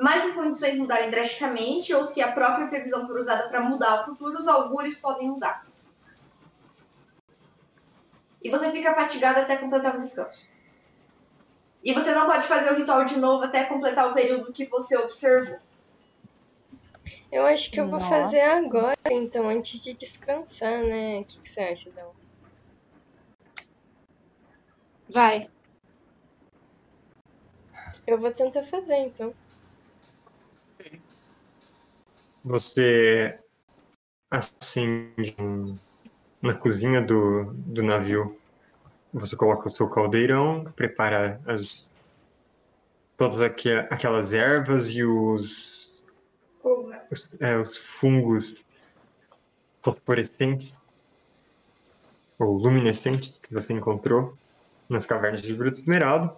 Mas 0.00 0.26
as 0.26 0.34
condições 0.34 0.78
mudarem 0.78 1.10
drasticamente 1.10 1.92
ou 1.92 2.04
se 2.04 2.22
a 2.22 2.30
própria 2.30 2.68
previsão 2.68 3.04
for 3.04 3.18
usada 3.18 3.48
para 3.48 3.60
mudar 3.60 4.02
o 4.02 4.04
futuro, 4.04 4.38
os 4.38 4.46
augúrios 4.46 4.94
podem 4.94 5.28
mudar. 5.28 5.66
E 8.40 8.48
você 8.48 8.70
fica 8.70 8.94
fatigado 8.94 9.40
até 9.40 9.56
completar 9.56 9.96
o 9.96 9.98
descanso. 9.98 10.48
E 11.82 11.92
você 11.92 12.14
não 12.14 12.26
pode 12.26 12.46
fazer 12.46 12.70
o 12.70 12.76
ritual 12.76 13.06
de 13.06 13.16
novo 13.18 13.42
até 13.42 13.64
completar 13.64 14.08
o 14.08 14.14
período 14.14 14.52
que 14.52 14.66
você 14.66 14.96
observou. 14.96 15.58
Eu 17.32 17.44
acho 17.44 17.68
que 17.68 17.80
eu 17.80 17.88
vou 17.88 17.98
Nossa. 17.98 18.08
fazer 18.08 18.42
agora, 18.42 18.94
então, 19.10 19.48
antes 19.48 19.82
de 19.82 19.94
descansar, 19.94 20.80
né? 20.84 21.18
O 21.18 21.24
que, 21.24 21.40
que 21.40 21.48
você 21.48 21.60
acha, 21.60 21.90
Dal? 21.90 22.14
Vai. 25.08 25.50
Eu 28.06 28.16
vou 28.20 28.30
tentar 28.30 28.62
fazer, 28.62 28.96
então. 28.98 29.34
Você 32.44 33.38
acende 34.30 35.34
um- 35.38 35.76
na 36.40 36.54
cozinha 36.54 37.02
do, 37.02 37.52
do 37.54 37.82
navio. 37.82 38.38
Você 39.12 39.36
coloca 39.36 39.68
o 39.68 39.70
seu 39.70 39.88
caldeirão, 39.88 40.64
prepara 40.64 41.40
as 41.46 41.88
todas 43.16 43.40
aquelas 43.90 44.32
ervas 44.32 44.94
e 44.94 45.02
os, 45.02 46.04
os, 47.10 47.28
é, 47.40 47.56
os 47.58 47.78
fungos 47.78 48.54
fosforescentes 49.82 50.72
ou 52.38 52.56
luminescentes 52.56 53.36
que 53.42 53.52
você 53.52 53.72
encontrou 53.72 54.38
nas 54.88 55.04
cavernas 55.04 55.42
de 55.42 55.52
Bruto 55.52 55.80
Esmeralda, 55.80 56.32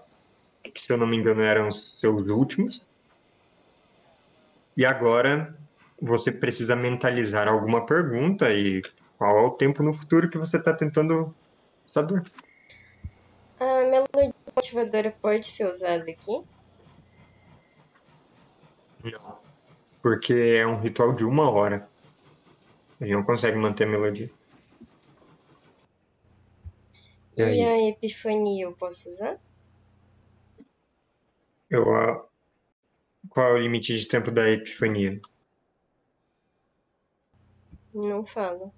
que 0.63 0.81
se 0.81 0.91
eu 0.91 0.97
não 0.97 1.07
me 1.07 1.17
engano 1.19 1.43
eram 1.43 1.69
os 1.69 2.01
seus 2.01 2.29
últimos. 2.29 2.83
E 4.75 4.87
agora 4.87 5.55
você 6.01 6.33
precisa 6.33 6.75
mentalizar 6.77 7.49
alguma 7.49 7.85
pergunta 7.87 8.53
e 8.53 8.83
qual 9.19 9.37
é 9.39 9.43
o 9.43 9.51
tempo 9.51 9.83
no 9.83 9.93
futuro 9.95 10.31
que 10.31 10.39
você 10.39 10.57
está 10.57 10.75
tentando 10.75 11.35
saber. 11.87 12.23
A 13.61 13.83
melodia 13.85 14.35
motivadora 14.57 15.13
pode 15.23 15.47
ser 15.47 15.67
usada 15.67 16.11
aqui? 16.11 16.43
Não. 19.05 19.43
Porque 20.03 20.33
é 20.33 20.67
um 20.67 20.79
ritual 20.81 21.15
de 21.15 21.25
uma 21.25 21.51
hora. 21.51 21.89
Ele 23.01 23.13
não 23.13 23.25
consegue 23.25 23.57
manter 23.57 23.85
a 23.85 23.91
melodia. 23.91 24.31
E 27.37 27.43
E, 27.43 27.45
aí? 27.45 27.63
a 27.65 27.89
epifania 27.89 28.65
eu 28.65 28.73
posso 28.73 29.09
usar? 29.09 29.39
Eu, 31.71 31.83
ah, 31.95 32.27
qual 33.31 33.49
é 33.49 33.53
o 33.55 33.59
limite 33.59 33.99
de 33.99 34.07
tempo 34.09 34.31
da 34.31 34.49
epifania? 34.51 35.21
Não 37.93 38.25
falo. 38.25 38.73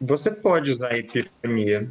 Você 0.00 0.30
pode 0.30 0.70
usar 0.70 0.92
a 0.92 0.98
epifania. 0.98 1.90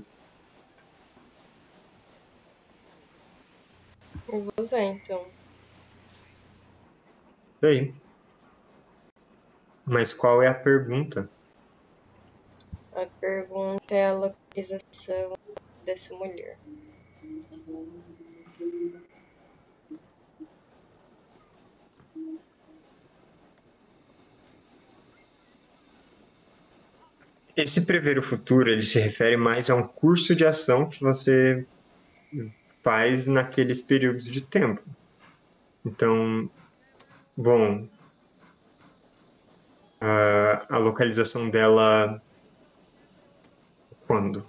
Eu 4.28 4.44
vou 4.44 4.54
usar, 4.60 4.82
então. 4.82 5.26
Bem. 7.62 7.94
Mas 9.86 10.14
qual 10.14 10.42
é 10.42 10.48
a 10.48 10.54
pergunta? 10.54 11.30
A 12.94 13.06
pergunta 13.20 13.96
é 13.96 14.08
a 14.08 14.14
localização 14.14 15.34
dessa 15.86 16.14
mulher. 16.16 16.58
Esse 27.56 27.86
prever 27.86 28.18
o 28.18 28.24
futuro, 28.24 28.70
ele 28.70 28.84
se 28.84 29.00
refere 29.00 29.36
mais 29.36 29.70
a 29.70 29.76
um 29.76 29.88
curso 29.88 30.36
de 30.36 30.46
ação 30.46 30.90
que 30.90 31.02
você 31.02 31.66
faz 32.82 33.26
naqueles 33.26 33.82
períodos 33.82 34.26
de 34.26 34.42
tempo. 34.42 34.82
Então, 35.86 36.50
bom, 37.36 37.88
a, 40.00 40.76
a 40.76 40.78
localização 40.78 41.50
dela 41.50 42.22
quando? 44.08 44.46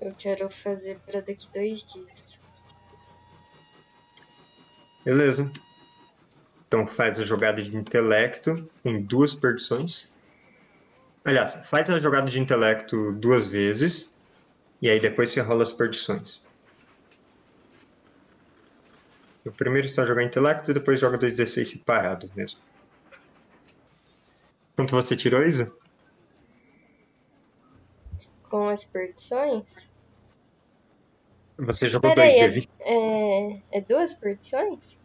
Eu 0.00 0.14
quero 0.18 0.50
fazer 0.50 0.98
pra 1.00 1.20
daqui 1.20 1.48
dois 1.52 1.84
dias. 1.84 2.40
Beleza. 5.04 5.50
Então 6.74 6.88
faz 6.88 7.20
a 7.20 7.24
jogada 7.24 7.62
de 7.62 7.76
intelecto 7.76 8.56
com 8.82 9.00
duas 9.00 9.32
perdições. 9.32 10.08
Aliás, 11.24 11.54
faz 11.68 11.88
a 11.88 12.00
jogada 12.00 12.28
de 12.28 12.40
intelecto 12.40 13.12
duas 13.12 13.46
vezes. 13.46 14.12
E 14.82 14.90
aí 14.90 14.98
depois 14.98 15.30
você 15.30 15.40
rola 15.40 15.62
as 15.62 15.72
perdições. 15.72 16.42
O 19.44 19.52
primeiro 19.52 19.88
só 19.88 20.04
jogar 20.04 20.24
intelecto 20.24 20.72
e 20.72 20.74
depois 20.74 20.98
joga 20.98 21.16
2d6 21.16 21.64
separado 21.64 22.28
mesmo. 22.34 22.60
Quanto 24.74 24.96
você 24.96 25.14
tirou, 25.14 25.46
Isa? 25.46 25.72
Com 28.50 28.68
as 28.68 28.84
perdições? 28.84 29.92
Você 31.56 31.88
jogou 31.88 32.12
Peraí, 32.12 32.32
2d20. 32.32 32.68
É, 32.80 33.78
é 33.78 33.80
duas 33.80 34.12
perdições? 34.14 35.03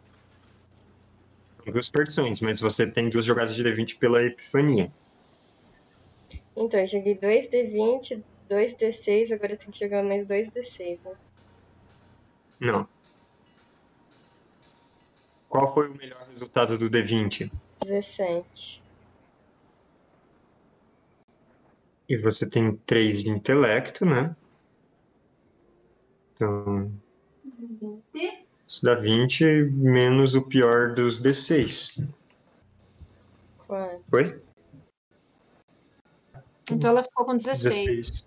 Duas 1.72 1.90
perdições, 1.90 2.42
mas 2.42 2.60
você 2.60 2.90
tem 2.90 3.10
duas 3.10 3.26
jogadas 3.26 3.56
de 3.56 3.64
D20 3.64 3.98
pela 3.98 4.24
epifania. 4.24 4.92
Então, 6.56 6.80
eu 6.80 6.88
joguei 6.88 7.16
2D20, 7.16 8.24
2D6, 8.50 9.32
agora 9.32 9.54
eu 9.54 9.58
tenho 9.58 9.72
que 9.72 9.80
jogar 9.80 10.04
mais 10.04 10.26
2D6, 10.26 11.04
né? 11.04 11.16
Não. 12.60 12.88
Qual 15.48 15.74
foi 15.74 15.90
o 15.90 15.96
melhor 15.96 16.28
resultado 16.32 16.78
do 16.78 16.90
D20? 16.90 17.52
17. 17.82 18.84
E 22.08 22.18
você 22.18 22.46
tem 22.48 22.76
3 22.86 23.24
de 23.24 23.30
intelecto, 23.30 24.06
né? 24.06 24.36
Então, 26.34 26.92
isso 28.70 28.86
dá 28.86 28.94
20 28.94 29.44
menos 29.72 30.36
o 30.36 30.44
pior 30.44 30.94
dos 30.94 31.20
D6. 31.20 32.08
4. 33.66 34.04
Foi? 34.08 34.40
Então 36.72 36.92
ela 36.92 37.02
ficou 37.02 37.26
com 37.26 37.36
16. 37.36 38.24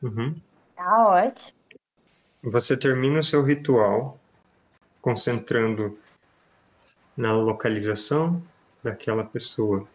Uhum. 0.00 0.40
Tá 0.76 1.08
ótimo. 1.08 1.52
Você 2.44 2.76
termina 2.76 3.18
o 3.18 3.22
seu 3.24 3.42
ritual 3.42 4.20
concentrando 5.02 5.98
na 7.16 7.32
localização 7.32 8.40
daquela 8.84 9.24
pessoa, 9.24 9.88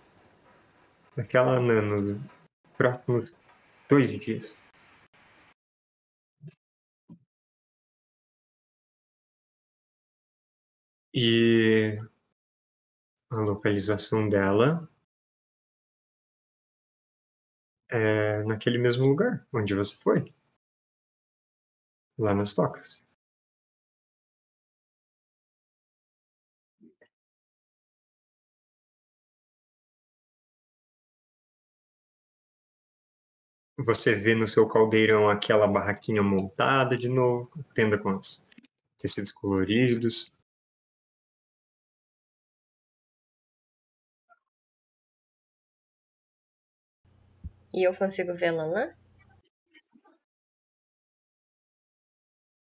daquela 1.15 1.53
Ana, 1.53 1.81
nos 1.81 2.19
próximos 2.77 3.35
dois 3.87 4.11
dias. 4.19 4.59
E 11.14 11.99
a 13.32 13.38
localização 13.41 14.30
dela 14.30 14.88
é 17.89 18.43
naquele 18.43 18.78
mesmo 18.78 19.05
lugar 19.05 19.45
onde 19.53 19.74
você 19.76 19.95
foi. 19.95 20.34
Lá 22.18 22.34
nas 22.36 22.53
tocas. 22.53 23.01
Você 33.80 34.14
vê 34.14 34.36
no 34.36 34.47
seu 34.47 34.68
caldeirão 34.68 35.30
aquela 35.30 35.68
barraquinha 35.68 36.22
montada 36.22 36.97
de 36.97 37.10
novo, 37.10 37.49
tenda 37.74 37.97
com 37.97 38.18
os 38.18 38.45
tecidos 38.97 39.32
coloridos. 39.32 40.32
E 47.74 47.84
eu 47.88 47.95
consigo 47.95 48.34
vê-la 48.34 48.65
lá? 48.65 48.93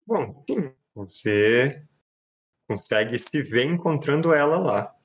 Bom, 0.07 0.45
sim, 0.49 0.75
você 0.95 1.87
consegue 2.69 3.19
se 3.19 3.43
ver 3.43 3.65
encontrando 3.67 4.35
ela 4.35 4.59
lá. 4.59 4.97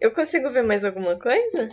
Eu 0.00 0.12
consigo 0.12 0.50
ver 0.50 0.62
mais 0.62 0.84
alguma 0.84 1.18
coisa? 1.18 1.68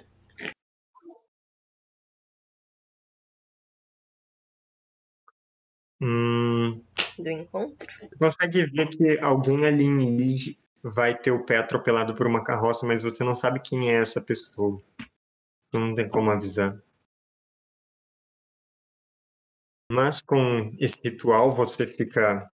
Hum, 6.01 6.81
Do 7.17 7.29
encontro? 7.29 7.87
consegue 8.17 8.65
ver 8.67 8.87
que 8.89 9.19
alguém 9.19 9.65
ali 9.65 9.83
em 9.83 10.15
Lige 10.17 10.57
vai 10.83 11.17
ter 11.17 11.31
o 11.31 11.43
pé 11.45 11.57
atropelado 11.57 12.13
por 12.15 12.27
uma 12.27 12.43
carroça, 12.43 12.85
mas 12.85 13.03
você 13.03 13.23
não 13.23 13.35
sabe 13.35 13.59
quem 13.59 13.89
é 13.89 14.01
essa 14.01 14.21
pessoa. 14.21 14.81
Não 15.73 15.93
tem 15.93 16.07
como 16.09 16.31
avisar. 16.31 16.81
Mas 19.91 20.21
com 20.21 20.71
esse 20.79 20.99
ritual 21.03 21.51
você 21.51 21.87
fica 21.87 22.49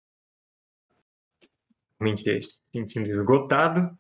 realmente 2.00 2.42
se 2.44 2.58
sentindo 2.74 3.10
esgotado 3.10 3.98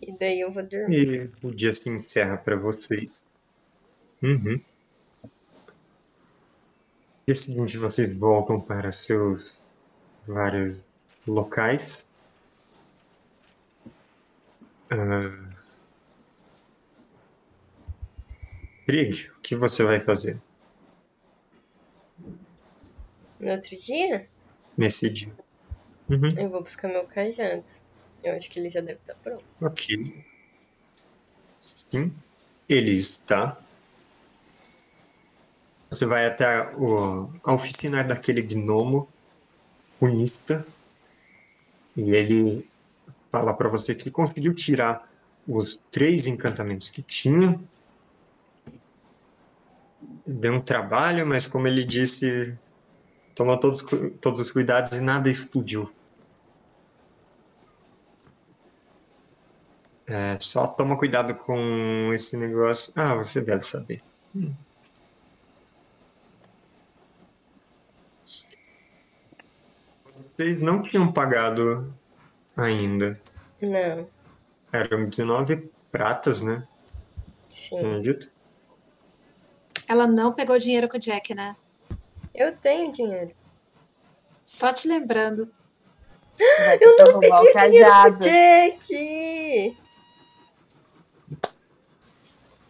E 0.00 0.16
daí 0.18 0.40
eu 0.40 0.50
vou 0.50 0.62
dormir. 0.62 1.30
e 1.42 1.46
o 1.46 1.54
dia 1.54 1.74
se 1.74 1.88
encerra 1.88 2.36
para 2.38 2.56
vocês. 2.56 3.10
Uhum. 4.22 4.60
Dia 7.26 7.34
seguinte 7.34 7.76
vocês 7.78 8.16
voltam 8.16 8.60
para 8.60 8.90
seus 8.90 9.52
vários 10.26 10.78
locais. 11.26 11.98
Ah... 14.92 15.32
Krieg, 18.84 19.30
o 19.30 19.40
que 19.40 19.56
você 19.56 19.82
vai 19.84 20.00
fazer 20.00 20.36
No 23.40 23.52
outro 23.52 23.74
dia, 23.76 24.28
nesse 24.76 25.08
dia? 25.08 25.32
Uhum. 26.10 26.28
eu 26.36 26.50
vou 26.50 26.62
buscar 26.62 26.88
meu 26.88 27.04
cajado. 27.04 27.64
Eu 28.22 28.34
acho 28.36 28.50
que 28.50 28.60
ele 28.60 28.68
já 28.68 28.80
deve 28.80 29.00
estar 29.00 29.14
pronto. 29.14 29.42
Ok. 29.62 30.14
Sim, 31.58 32.12
ele 32.68 32.92
está. 32.92 33.58
Você 35.90 36.06
vai 36.06 36.26
até 36.26 36.76
o, 36.76 37.32
a 37.42 37.54
oficina 37.54 38.04
daquele 38.04 38.42
gnomo 38.42 39.08
unista 40.00 40.64
e 41.96 42.10
ele 42.10 42.66
fala 43.32 43.54
para 43.54 43.68
você 43.68 43.94
que 43.94 44.02
ele 44.02 44.10
conseguiu 44.10 44.54
tirar 44.54 45.10
os 45.48 45.82
três 45.90 46.26
encantamentos 46.26 46.90
que 46.90 47.02
tinha. 47.02 47.58
Deu 50.26 50.52
um 50.52 50.60
trabalho, 50.60 51.26
mas 51.26 51.48
como 51.48 51.66
ele 51.66 51.82
disse, 51.82 52.56
tomou 53.34 53.58
todos, 53.58 53.82
todos 54.20 54.38
os 54.38 54.52
cuidados 54.52 54.96
e 54.96 55.00
nada 55.00 55.30
explodiu. 55.30 55.90
É, 60.06 60.36
só 60.38 60.66
toma 60.66 60.98
cuidado 60.98 61.34
com 61.34 62.12
esse 62.12 62.36
negócio. 62.36 62.92
Ah, 62.94 63.14
você 63.14 63.40
deve 63.40 63.62
saber. 63.62 64.02
Hum. 64.36 64.52
Vocês 70.04 70.60
não 70.60 70.82
tinham 70.82 71.10
pagado 71.12 71.94
ainda. 72.56 73.20
Não, 73.62 74.08
Eram 74.72 75.08
19 75.08 75.70
pratas, 75.90 76.42
né? 76.42 76.66
sim. 77.48 77.78
Acredito. 77.78 78.30
Ela 79.88 80.06
não 80.06 80.32
pegou 80.32 80.58
dinheiro 80.58 80.88
com 80.88 80.96
o 80.96 81.00
Jack, 81.00 81.34
né? 81.34 81.54
Eu 82.34 82.56
tenho 82.56 82.90
dinheiro. 82.92 83.30
Só 84.44 84.72
te 84.72 84.88
lembrando. 84.88 85.48
Eu 86.80 86.96
não 86.96 87.16
o 87.16 87.20
peguei 87.20 87.38
o 87.38 87.52
dinheiro 87.52 87.52
pro 87.52 87.82
cajado. 87.82 88.18
Jack! 88.18 89.76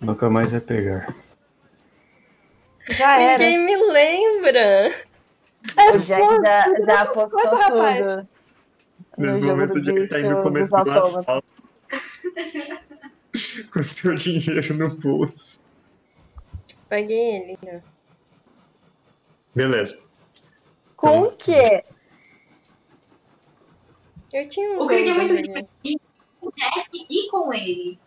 Nunca 0.01 0.29
mais 0.29 0.51
vai 0.53 0.61
pegar. 0.61 1.15
Já 2.91 3.21
era. 3.21 3.39
Ninguém 3.45 3.65
me 3.65 3.77
lembra. 3.93 4.61
É 5.77 5.91
O 5.91 5.99
só 5.99 6.17
Jack 6.19 6.65
tudo 6.65 6.87
já 6.87 6.93
essa 6.93 7.03
apostou 7.03 7.41
coisa, 7.41 7.57
rapaz. 7.57 8.27
No 9.27 9.33
no 9.35 9.41
jogo 9.41 9.47
momento 9.53 9.75
do 9.75 9.83
de 9.83 9.93
que 9.95 10.07
tá 10.09 10.21
indo 10.21 10.43
comer 10.43 10.69
do 10.69 10.77
asfalto. 10.77 11.63
com 13.73 13.83
seu 13.83 14.15
dinheiro 14.15 14.75
no 14.75 14.95
bolso. 14.97 15.61
Paguei 16.89 17.37
ele. 17.37 17.59
né? 17.63 17.83
Beleza. 19.55 19.99
Com 20.97 21.23
o 21.23 21.33
quê? 21.37 21.85
Eu 24.33 24.49
tinha 24.49 24.79
uns 24.79 24.85
O 24.85 24.89
Greg 24.89 25.11
é 25.11 25.15
muito 25.15 25.33
ali. 25.33 25.49
com 26.41 26.49
o 26.49 26.53
Jack 26.57 27.07
e 27.11 27.31
com 27.31 27.53
ele. 27.53 27.99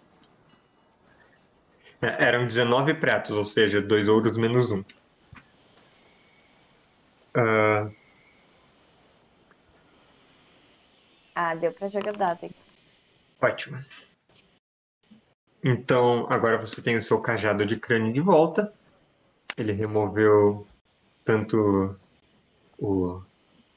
É, 2.01 2.25
Eram 2.25 2.45
19 2.45 2.95
pratos, 2.95 3.31
ou 3.37 3.45
seja, 3.45 3.81
dois 3.81 4.07
ouros 4.07 4.37
menos 4.37 4.71
um. 4.71 4.83
Ah, 7.33 7.89
Ah, 11.35 11.53
deu 11.53 11.73
pra 11.73 11.89
jogar 11.89 12.39
hein? 12.41 12.51
ótimo. 13.41 13.77
Então, 15.61 16.25
agora 16.29 16.57
você 16.57 16.81
tem 16.81 16.95
o 16.95 17.01
seu 17.01 17.19
cajado 17.19 17.65
de 17.65 17.77
crânio 17.77 18.13
de 18.13 18.21
volta. 18.21 18.73
Ele 19.57 19.73
removeu 19.73 20.65
tanto 21.25 21.99
o 22.79 23.21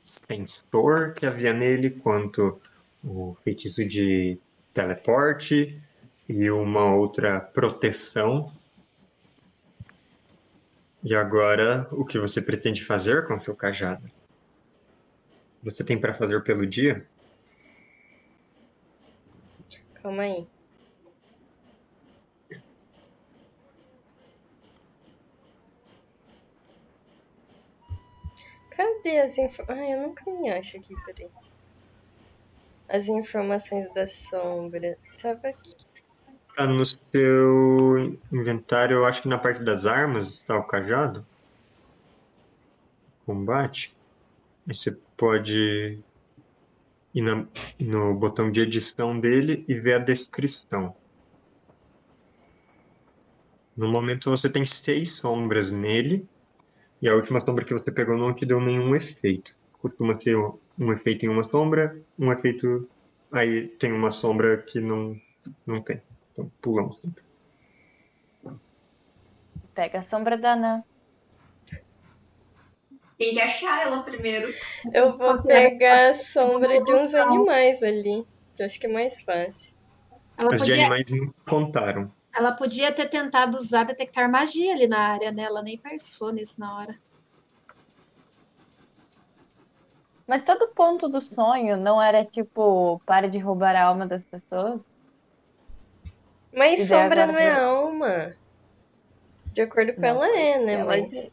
sensor 0.04 1.14
que 1.14 1.26
havia 1.26 1.52
nele, 1.52 1.90
quanto 1.90 2.60
o 3.02 3.36
feitiço 3.42 3.84
de 3.84 4.38
teleporte 4.72 5.82
e 6.28 6.50
uma 6.50 6.94
outra 6.94 7.40
proteção. 7.40 8.52
E 11.02 11.14
agora, 11.14 11.88
o 11.92 12.04
que 12.04 12.18
você 12.18 12.42
pretende 12.42 12.84
fazer 12.84 13.26
com 13.26 13.38
seu 13.38 13.56
cajado? 13.56 14.10
Você 15.62 15.82
tem 15.82 15.98
para 15.98 16.14
fazer 16.14 16.42
pelo 16.42 16.66
dia? 16.66 17.06
Calma 20.02 20.22
aí. 20.22 20.48
Cadê 28.70 29.18
as 29.18 29.36
informações? 29.36 29.78
Ai, 29.80 29.94
eu 29.94 30.02
nunca 30.02 30.30
me 30.30 30.50
acho 30.50 30.76
aqui, 30.76 30.94
peraí. 31.04 31.30
As 32.88 33.08
informações 33.08 33.92
da 33.92 34.06
sombra. 34.06 34.96
Tava 35.20 35.48
aqui. 35.48 35.72
Tá 36.56 36.66
no 36.66 36.84
seu 36.84 37.98
inventário, 38.32 38.96
eu 38.96 39.04
acho 39.04 39.22
que 39.22 39.28
na 39.28 39.38
parte 39.38 39.64
das 39.64 39.84
armas 39.84 40.28
está 40.28 40.56
o 40.56 40.66
cajado. 40.66 41.26
Combate. 43.26 43.96
Aí 44.66 44.74
você 44.74 44.92
pode 45.16 46.04
ir 47.14 47.22
na- 47.22 47.46
no 47.80 48.14
botão 48.14 48.50
de 48.50 48.60
edição 48.60 49.18
dele 49.18 49.64
e 49.68 49.74
ver 49.74 49.94
a 49.94 49.98
descrição. 49.98 50.94
No 53.76 53.88
momento 53.88 54.28
você 54.30 54.50
tem 54.50 54.64
seis 54.64 55.16
sombras 55.18 55.70
nele. 55.70 56.28
E 57.00 57.08
a 57.08 57.14
última 57.14 57.40
sombra 57.40 57.64
que 57.64 57.72
você 57.72 57.92
pegou 57.92 58.18
não 58.18 58.34
te 58.34 58.44
deu 58.44 58.60
nenhum 58.60 58.94
efeito. 58.94 59.54
Costuma 59.80 60.16
ser 60.16 60.36
um 60.36 60.92
efeito 60.92 61.24
em 61.24 61.28
uma 61.28 61.44
sombra, 61.44 61.96
um 62.18 62.32
efeito. 62.32 62.90
Aí 63.32 63.68
tem 63.78 63.92
uma 63.92 64.10
sombra 64.10 64.60
que 64.62 64.80
não, 64.80 65.14
não 65.64 65.80
tem. 65.80 66.02
Então 66.32 66.50
pulamos 66.60 66.98
sempre. 66.98 67.22
Pega 69.74 70.00
a 70.00 70.02
sombra 70.02 70.36
da 70.36 70.56
Nan. 70.56 70.82
Tem 73.18 73.34
que 73.34 73.40
achar 73.40 73.82
ela 73.82 74.02
primeiro. 74.04 74.54
Eu 74.94 75.10
vou 75.10 75.42
pegar 75.42 76.10
a 76.10 76.14
sombra 76.14 76.82
de 76.82 76.92
uns 76.92 77.14
animais 77.14 77.82
ali. 77.82 78.24
Que 78.54 78.62
eu 78.62 78.66
acho 78.66 78.78
que 78.78 78.86
é 78.86 78.92
mais 78.92 79.20
fácil. 79.22 79.74
Ela 80.38 80.54
As 80.54 80.62
de 80.62 80.70
podia, 80.70 80.74
animais 80.74 81.10
não 81.10 81.34
contaram. 81.48 82.12
ela 82.34 82.52
podia 82.52 82.92
ter 82.92 83.08
tentado 83.08 83.56
usar 83.56 83.84
detectar 83.84 84.30
magia 84.30 84.72
ali 84.72 84.86
na 84.86 84.98
área, 85.00 85.32
né? 85.32 85.42
Ela 85.42 85.62
nem 85.62 85.76
pensou 85.76 86.32
nisso 86.32 86.60
na 86.60 86.76
hora. 86.78 86.98
Mas 90.26 90.42
todo 90.42 90.72
ponto 90.74 91.08
do 91.08 91.20
sonho 91.22 91.76
não 91.76 92.00
era 92.00 92.24
tipo, 92.24 93.00
pare 93.06 93.28
de 93.30 93.38
roubar 93.38 93.74
a 93.74 93.84
alma 93.84 94.06
das 94.06 94.24
pessoas? 94.26 94.80
Mas 96.54 96.80
E 96.80 96.84
sombra 96.84 97.26
não 97.26 97.38
é 97.38 97.50
alma. 97.50 98.36
De 99.54 99.62
acordo 99.62 99.94
com 99.94 100.00
Não, 100.00 100.08
ela 100.08 100.38
é, 100.38 100.64
né? 100.64 100.72
ela 100.74 100.84
Mas 100.84 101.30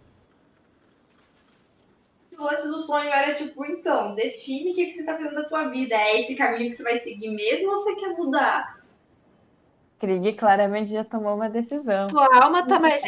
é. 2.37 2.41
O 2.41 2.45
lance 2.45 2.67
do 2.67 2.79
sonho 2.79 3.09
era 3.09 3.33
tipo, 3.35 3.65
então, 3.65 4.13
define 4.15 4.71
o 4.71 4.75
que, 4.75 4.85
que 4.87 4.93
você 4.93 5.05
tá 5.05 5.13
fazendo 5.17 5.35
da 5.35 5.43
tua 5.47 5.69
vida. 5.69 5.95
É 5.95 6.19
esse 6.19 6.35
caminho 6.35 6.69
que 6.69 6.75
você 6.77 6.83
vai 6.83 6.97
seguir 6.97 7.29
mesmo 7.29 7.69
ou 7.71 7.77
você 7.77 7.95
quer 7.95 8.09
mudar? 8.09 8.75
Krieg 9.99 10.33
claramente 10.33 10.91
já 10.91 11.03
tomou 11.05 11.35
uma 11.35 11.49
decisão. 11.49 12.07
Tua 12.07 12.27
alma 12.43 12.67
tá 12.67 12.77
mais 12.79 13.01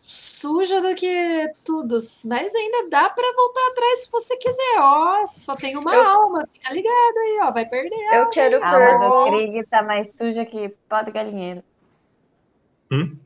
suja 0.00 0.80
do 0.80 0.92
que 0.96 1.48
tudo, 1.64 1.96
mas 2.26 2.52
ainda 2.54 2.88
dá 2.90 3.08
pra 3.08 3.32
voltar 3.32 3.68
atrás 3.70 4.04
se 4.04 4.10
você 4.10 4.36
quiser. 4.36 4.78
Ó, 4.80 5.24
só 5.26 5.54
tem 5.54 5.76
uma 5.76 5.94
Eu- 5.94 6.02
alma, 6.02 6.48
fica 6.52 6.74
ligado 6.74 7.16
aí, 7.18 7.38
ó, 7.44 7.52
vai 7.52 7.64
perder. 7.64 7.96
eu 8.14 8.28
quero 8.30 8.62
A 8.62 8.68
alma 8.68 8.78
do 9.06 9.10
perguntar. 9.24 9.30
Krieg 9.30 9.66
tá 9.68 9.82
mais 9.84 10.08
suja 10.20 10.44
que 10.44 10.68
pó 10.88 11.02
de 11.02 11.12
galinheiro. 11.12 11.62
Hum? 12.90 13.16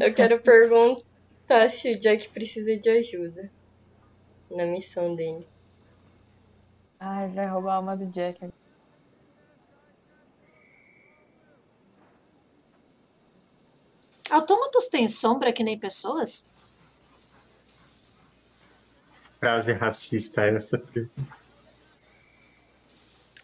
Eu 0.00 0.12
quero 0.12 0.40
perguntar 0.40 1.70
se 1.70 1.92
o 1.92 2.00
Jack 2.00 2.28
precisa 2.30 2.76
de 2.76 2.90
ajuda 2.90 3.50
na 4.54 4.64
missão 4.66 5.14
dele. 5.14 5.46
Ai, 6.98 7.28
vai 7.28 7.46
roubar 7.46 7.72
a 7.72 7.76
alma 7.76 7.96
do 7.96 8.06
Jack. 8.06 8.48
Autômatos 14.30 14.88
têm 14.88 15.08
sombra 15.08 15.52
que 15.52 15.62
nem 15.62 15.78
pessoas? 15.78 16.48
Frase 19.38 19.72
racista 19.72 20.42
essa. 20.42 20.78
Pri. 20.78 21.10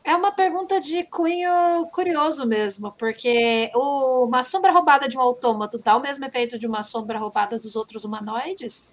É 0.02 0.16
uma 0.16 0.32
pergunta 0.32 0.80
de 0.80 1.04
cunho 1.04 1.86
curioso 1.92 2.46
mesmo, 2.46 2.90
porque 2.92 3.70
o- 3.74 4.24
uma 4.26 4.42
sombra 4.42 4.72
roubada 4.72 5.06
de 5.06 5.16
um 5.16 5.20
autômato 5.20 5.78
dá 5.78 5.96
o 5.96 6.00
mesmo 6.00 6.24
efeito 6.24 6.58
de 6.58 6.66
uma 6.66 6.82
sombra 6.82 7.18
roubada 7.18 7.58
dos 7.58 7.76
outros 7.76 8.04
humanoides? 8.04 8.88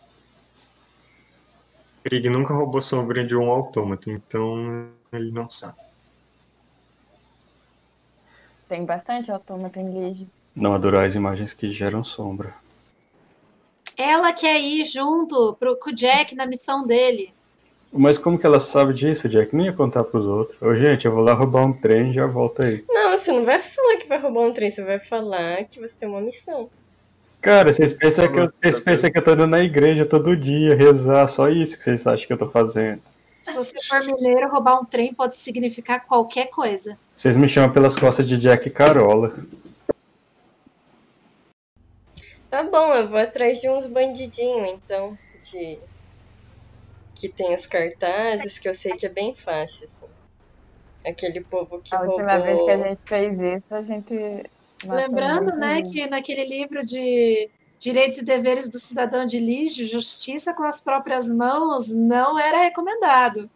Krieg 2.07 2.29
nunca 2.29 2.53
roubou 2.53 2.79
sombra 2.79 3.21
de 3.21 3.35
um 3.35 3.51
autômato, 3.51 4.09
então 4.09 4.89
ele 5.11 5.29
não 5.29 5.49
sabe. 5.49 5.75
Tem 8.69 8.85
bastante 8.85 9.29
autômato 9.29 9.77
em 9.77 9.91
Lige. 9.91 10.27
Não 10.55 10.73
adorar 10.73 11.05
as 11.05 11.15
imagens 11.15 11.51
que 11.51 11.69
geram 11.69 12.05
sombra. 12.05 12.53
Ela 13.97 14.31
quer 14.31 14.57
ir 14.57 14.85
junto 14.85 15.57
pro, 15.59 15.75
com 15.75 15.89
o 15.89 15.93
Jack 15.93 16.33
na 16.33 16.45
missão 16.45 16.87
dele. 16.87 17.33
Mas 17.91 18.17
como 18.17 18.39
que 18.39 18.45
ela 18.45 18.61
sabe 18.61 18.93
disso, 18.93 19.27
Jack? 19.27 19.53
Nem 19.53 19.65
ia 19.65 19.73
contar 19.73 20.05
pros 20.05 20.25
outros. 20.25 20.61
Ô, 20.61 20.73
gente, 20.75 21.05
eu 21.05 21.11
vou 21.11 21.21
lá 21.21 21.33
roubar 21.33 21.65
um 21.65 21.73
trem 21.73 22.11
e 22.11 22.13
já 22.13 22.25
volto 22.25 22.61
aí. 22.61 22.85
Não, 22.87 23.17
você 23.17 23.33
não 23.33 23.43
vai 23.43 23.59
falar 23.59 23.97
que 23.97 24.07
vai 24.07 24.17
roubar 24.17 24.43
um 24.43 24.53
trem, 24.53 24.71
você 24.71 24.81
vai 24.81 24.99
falar 25.01 25.65
que 25.65 25.81
você 25.81 25.97
tem 25.97 26.07
uma 26.07 26.21
missão. 26.21 26.69
Cara, 27.41 27.71
vocês 27.71 27.93
pensam 27.93 28.31
que 28.31 28.39
eu, 28.39 28.49
vocês 28.51 28.79
pensam 28.79 29.11
que 29.11 29.17
eu 29.17 29.23
tô 29.23 29.33
indo 29.33 29.47
na 29.47 29.61
igreja 29.61 30.05
todo 30.05 30.35
dia 30.35 30.75
rezar, 30.75 31.27
só 31.27 31.49
isso 31.49 31.77
que 31.77 31.83
vocês 31.83 32.05
acham 32.05 32.27
que 32.27 32.33
eu 32.33 32.37
tô 32.37 32.49
fazendo. 32.49 33.01
Se 33.41 33.55
você 33.55 33.75
for 33.87 34.01
mineiro, 34.01 34.49
roubar 34.49 34.79
um 34.81 34.85
trem 34.85 35.13
pode 35.13 35.35
significar 35.35 36.05
qualquer 36.05 36.49
coisa. 36.49 36.97
Vocês 37.15 37.37
me 37.37 37.47
chamam 37.47 37.71
pelas 37.71 37.95
costas 37.95 38.27
de 38.27 38.37
Jack 38.37 38.69
Carola. 38.69 39.33
Tá 42.49 42.63
bom, 42.63 42.93
eu 42.95 43.07
vou 43.07 43.19
atrás 43.19 43.59
de 43.61 43.69
uns 43.69 43.85
bandidinhos, 43.85 44.69
então, 44.69 45.17
de 45.43 45.79
que 47.15 47.29
tem 47.29 47.53
os 47.53 47.65
cartazes, 47.65 48.59
que 48.59 48.69
eu 48.69 48.73
sei 48.73 48.93
que 48.93 49.05
é 49.05 49.09
bem 49.09 49.33
fácil, 49.33 49.85
assim. 49.85 50.05
Aquele 51.05 51.41
povo 51.41 51.79
que 51.81 51.95
A 51.95 52.01
última 52.01 52.37
vez 52.37 52.57
que 52.57 52.69
a 52.71 52.75
roubou. 52.75 52.89
gente 52.89 52.99
fez 53.05 53.39
isso, 53.39 53.75
a 53.75 53.81
gente. 53.81 54.49
Lembrando, 54.85 55.55
né, 55.55 55.77
gente. 55.77 55.91
que 55.91 56.07
naquele 56.07 56.45
livro 56.45 56.85
de 56.85 57.49
Direitos 57.79 58.17
e 58.17 58.25
Deveres 58.25 58.69
do 58.69 58.79
Cidadão 58.79 59.25
de 59.25 59.39
Lige, 59.39 59.85
justiça 59.85 60.53
com 60.53 60.63
as 60.63 60.81
próprias 60.81 61.29
mãos 61.29 61.91
não 61.91 62.37
era 62.37 62.63
recomendado. 62.63 63.49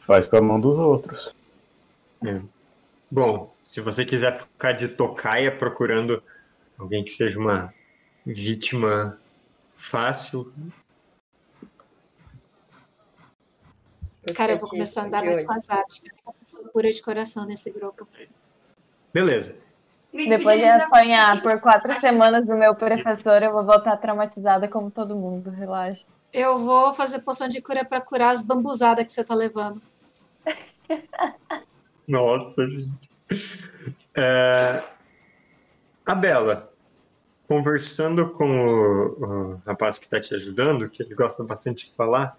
Faz 0.00 0.26
com 0.26 0.36
a 0.36 0.42
mão 0.42 0.60
dos 0.60 0.78
outros. 0.78 1.34
Bom, 3.10 3.52
se 3.62 3.80
você 3.80 4.04
quiser 4.04 4.40
ficar 4.40 4.72
de 4.72 4.88
tocaia 4.88 5.54
procurando 5.56 6.22
alguém 6.78 7.04
que 7.04 7.10
seja 7.10 7.38
uma 7.38 7.72
vítima 8.24 9.18
fácil, 9.76 10.52
Cara, 14.34 14.52
eu 14.52 14.58
vou 14.58 14.68
começar 14.68 15.02
a 15.02 15.04
andar 15.06 15.24
mais 15.24 15.46
com 15.46 15.52
as 15.54 15.70
artes. 15.70 16.02
Eu 16.04 16.34
sou 16.42 16.64
pura 16.66 16.92
de 16.92 17.00
coração 17.00 17.46
nesse 17.46 17.70
grupo. 17.70 18.06
beleza. 19.12 19.56
Depois 20.26 20.58
de 20.58 20.64
apanhar 20.64 21.40
por 21.42 21.60
quatro 21.60 22.00
semanas 22.00 22.46
do 22.46 22.56
meu 22.56 22.74
professor, 22.74 23.42
eu 23.42 23.52
vou 23.52 23.64
voltar 23.64 23.96
traumatizada 23.98 24.66
como 24.66 24.90
todo 24.90 25.14
mundo, 25.14 25.50
relaxa. 25.50 26.02
Eu 26.32 26.58
vou 26.58 26.92
fazer 26.92 27.20
poção 27.20 27.48
de 27.48 27.60
cura 27.60 27.84
pra 27.84 28.00
curar 28.00 28.30
as 28.30 28.42
bambuzadas 28.42 29.04
que 29.04 29.12
você 29.12 29.22
tá 29.22 29.34
levando. 29.34 29.80
Nossa, 32.06 32.68
gente. 32.68 33.10
É, 34.16 34.82
A 36.04 36.14
Bela, 36.14 36.70
conversando 37.46 38.30
com 38.30 38.60
o, 38.60 39.52
o 39.54 39.62
rapaz 39.66 39.98
que 39.98 40.06
está 40.06 40.20
te 40.20 40.34
ajudando, 40.34 40.88
que 40.88 41.02
ele 41.02 41.14
gosta 41.14 41.44
bastante 41.44 41.86
de 41.86 41.92
falar, 41.94 42.36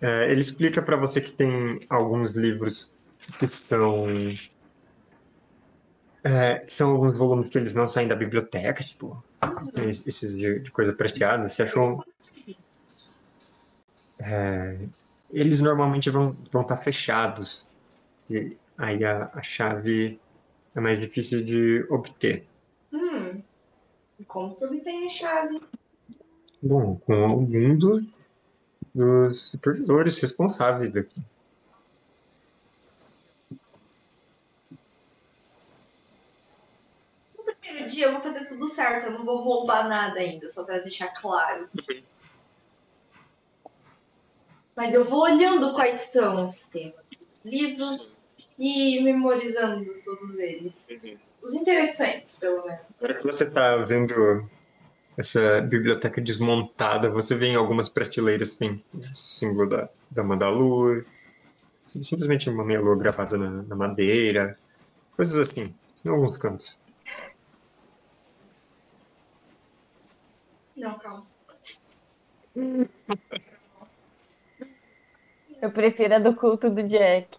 é, 0.00 0.30
ele 0.30 0.40
explica 0.40 0.80
para 0.82 0.96
você 0.96 1.20
que 1.20 1.32
tem 1.32 1.80
alguns 1.88 2.34
livros 2.34 2.96
que 3.38 3.48
são 3.48 4.06
é, 6.24 6.64
são 6.68 6.90
alguns 6.90 7.14
volumes 7.14 7.48
que 7.48 7.58
eles 7.58 7.74
não 7.74 7.88
saem 7.88 8.08
da 8.08 8.16
biblioteca, 8.16 8.82
tipo, 8.82 9.22
esses 9.86 10.30
de, 10.30 10.60
de 10.60 10.70
coisa 10.70 10.92
prateada. 10.92 11.48
Você 11.48 11.62
achou? 11.62 12.04
É, 14.20 14.78
eles 15.30 15.60
normalmente 15.60 16.10
vão 16.10 16.36
vão 16.50 16.62
estar 16.62 16.76
tá 16.76 16.82
fechados. 16.82 17.66
E 18.28 18.56
aí 18.76 19.04
a, 19.04 19.30
a 19.32 19.42
chave 19.42 20.20
é 20.74 20.80
mais 20.80 21.00
difícil 21.00 21.44
de 21.44 21.86
obter. 21.88 22.46
Hum. 22.92 23.42
Como 24.26 24.54
você 24.54 24.66
obtém 24.66 25.06
a 25.06 25.10
chave? 25.10 25.60
Bom, 26.60 26.96
com 26.96 27.14
algum 27.24 27.76
dos, 27.76 28.02
dos 28.94 29.50
supervisores 29.50 30.18
responsáveis 30.18 30.94
aqui. 30.96 31.22
No 37.36 37.54
primeiro 37.60 37.77
dia 37.88 38.06
eu 38.06 38.12
vou 38.12 38.20
fazer 38.20 38.46
tudo 38.46 38.66
certo, 38.66 39.06
eu 39.06 39.12
não 39.12 39.24
vou 39.24 39.38
roubar 39.38 39.88
nada 39.88 40.20
ainda, 40.20 40.48
só 40.48 40.64
pra 40.64 40.78
deixar 40.78 41.08
claro. 41.08 41.68
Mas 44.76 44.94
eu 44.94 45.04
vou 45.04 45.22
olhando 45.22 45.74
quais 45.74 46.02
são 46.12 46.44
os 46.44 46.68
temas 46.68 47.08
dos 47.10 47.44
livros 47.44 48.22
e 48.58 49.02
memorizando 49.02 49.92
todos 50.04 50.38
eles. 50.38 50.88
Os 51.42 51.54
interessantes, 51.54 52.38
pelo 52.38 52.64
menos. 52.66 52.80
Na 53.00 53.08
hora 53.08 53.14
que 53.14 53.24
você 53.24 53.44
está 53.44 53.76
vendo 53.78 54.42
essa 55.16 55.60
biblioteca 55.62 56.20
desmontada, 56.20 57.10
você 57.10 57.34
vê 57.34 57.48
em 57.48 57.56
algumas 57.56 57.88
prateleiras 57.88 58.54
tem 58.54 58.84
o 58.94 59.16
símbolo 59.16 59.68
da, 59.68 59.88
da 60.08 60.22
Mandalor, 60.22 61.04
simplesmente 61.86 62.48
uma 62.48 62.64
meia 62.64 62.80
lua 62.80 62.96
gravada 62.96 63.36
na, 63.36 63.62
na, 63.62 63.74
madeira, 63.74 64.54
coisas 65.16 65.50
assim, 65.50 65.74
em 66.04 66.08
alguns 66.08 66.36
cantos. 66.36 66.78
Não, 70.76 70.96
calma. 71.00 71.26
Eu 75.60 75.70
prefiro 75.72 76.14
a 76.14 76.18
do 76.18 76.34
culto 76.34 76.70
do 76.70 76.82
Jack. 76.82 77.38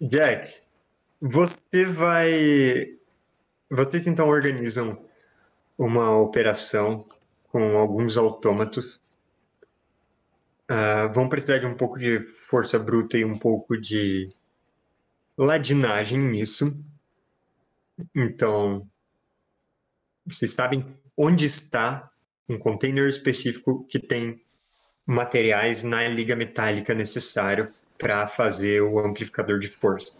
Jack, 0.00 0.62
você 1.20 1.84
vai. 1.84 2.98
Vocês 3.70 4.06
então 4.06 4.28
organizam 4.28 5.04
uma 5.76 6.16
operação 6.18 7.06
com 7.50 7.76
alguns 7.76 8.16
autômatos. 8.16 9.00
Uh, 10.70 11.12
vão 11.12 11.28
precisar 11.28 11.58
de 11.58 11.66
um 11.66 11.74
pouco 11.74 11.98
de 11.98 12.20
força 12.48 12.78
bruta 12.78 13.18
e 13.18 13.24
um 13.24 13.38
pouco 13.38 13.76
de 13.76 14.28
ladinagem 15.36 16.18
nisso. 16.18 16.74
Então, 18.14 18.88
vocês 20.24 20.52
sabem 20.52 20.84
onde 21.22 21.44
está 21.44 22.10
um 22.48 22.58
container 22.58 23.06
específico 23.06 23.84
que 23.90 23.98
tem 23.98 24.40
materiais 25.04 25.82
na 25.82 26.08
liga 26.08 26.34
metálica 26.34 26.94
necessário 26.94 27.70
para 27.98 28.26
fazer 28.26 28.80
o 28.80 28.98
amplificador 28.98 29.58
de 29.58 29.68
força. 29.68 30.14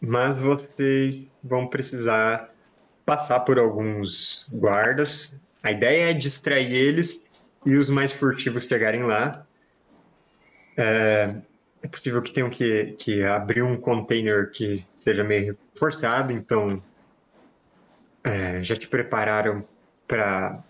Mas 0.00 0.38
vocês 0.38 1.26
vão 1.44 1.68
precisar 1.68 2.50
passar 3.04 3.40
por 3.40 3.58
alguns 3.58 4.48
guardas. 4.50 5.34
A 5.62 5.70
ideia 5.70 6.10
é 6.10 6.14
distrair 6.14 6.72
eles 6.72 7.20
e 7.66 7.76
os 7.76 7.90
mais 7.90 8.10
furtivos 8.14 8.64
chegarem 8.64 9.02
lá. 9.02 9.46
É, 10.78 11.34
é 11.82 11.88
possível 11.88 12.22
que 12.22 12.32
tenham 12.32 12.48
que, 12.48 12.94
que 12.98 13.22
abrir 13.22 13.60
um 13.60 13.76
container 13.76 14.50
que 14.50 14.82
seja 15.04 15.22
meio 15.22 15.58
reforçado, 15.74 16.32
então 16.32 16.82
é, 18.24 18.62
já 18.62 18.76
te 18.76 18.86
prepararam 18.86 19.64
para, 20.06 20.62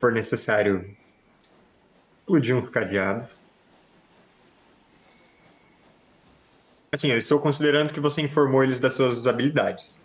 for 0.00 0.12
necessário, 0.12 0.96
explodir 2.20 2.56
uns 2.56 2.70
cadeados. 2.70 3.28
Assim, 6.92 7.10
eu 7.10 7.18
estou 7.18 7.40
considerando 7.40 7.92
que 7.92 8.00
você 8.00 8.22
informou 8.22 8.64
eles 8.64 8.80
das 8.80 8.94
suas 8.94 9.26
habilidades. 9.26 9.98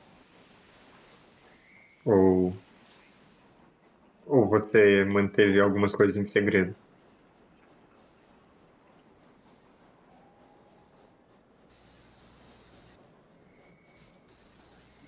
Ou. 2.04 2.54
Ou 4.26 4.47
você 4.47 5.06
manteve 5.06 5.60
algumas 5.60 5.93
coisas 5.93 6.18
em 6.18 6.30
segredo? 6.30 6.76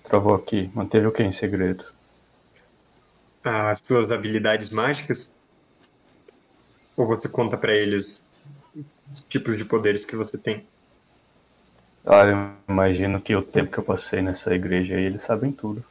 Travou 0.04 0.34
aqui. 0.34 0.70
Manteve 0.74 1.06
o 1.06 1.12
que 1.12 1.22
em 1.22 1.32
segredo? 1.32 1.84
As 3.42 3.80
suas 3.80 4.10
habilidades 4.10 4.70
mágicas? 4.70 5.30
Ou 6.96 7.06
você 7.06 7.28
conta 7.28 7.56
para 7.56 7.74
eles 7.74 8.20
os 9.12 9.20
tipos 9.22 9.56
de 9.56 9.64
poderes 9.64 10.04
que 10.04 10.14
você 10.14 10.38
tem? 10.38 10.64
Ah, 12.06 12.24
eu 12.24 12.52
imagino 12.68 13.20
que 13.20 13.34
o 13.34 13.42
tempo 13.42 13.72
que 13.72 13.78
eu 13.78 13.84
passei 13.84 14.20
nessa 14.20 14.54
igreja 14.54 14.94
aí, 14.94 15.04
eles 15.04 15.22
sabem 15.22 15.50
tudo. 15.50 15.82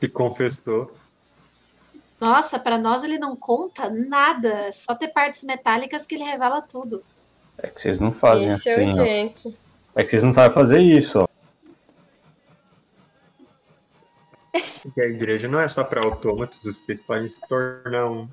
E 0.00 0.08
confessou. 0.08 0.96
Nossa, 2.20 2.58
para 2.58 2.78
nós 2.78 3.02
ele 3.02 3.18
não 3.18 3.34
conta 3.34 3.90
nada. 3.90 4.70
Só 4.72 4.94
ter 4.94 5.08
partes 5.08 5.42
metálicas 5.42 6.06
que 6.06 6.14
ele 6.14 6.24
revela 6.24 6.62
tudo. 6.62 7.02
É 7.58 7.66
que 7.66 7.80
vocês 7.80 7.98
não 7.98 8.12
fazem 8.12 8.48
Esse 8.48 8.68
é 8.68 8.72
assim, 8.74 8.90
ó. 8.90 9.04
Jack. 9.04 9.56
É 9.94 10.04
que 10.04 10.10
vocês 10.10 10.22
não 10.22 10.32
sabem 10.32 10.54
fazer 10.54 10.78
isso, 10.78 11.20
ó. 11.20 11.31
Porque 14.82 15.00
a 15.00 15.06
igreja 15.06 15.46
não 15.46 15.60
é 15.60 15.68
só 15.68 15.84
para 15.84 16.02
autômatos, 16.02 16.58
vocês 16.62 17.00
podem 17.02 17.30
se 17.30 17.40
tornar 17.48 18.10
um. 18.10 18.28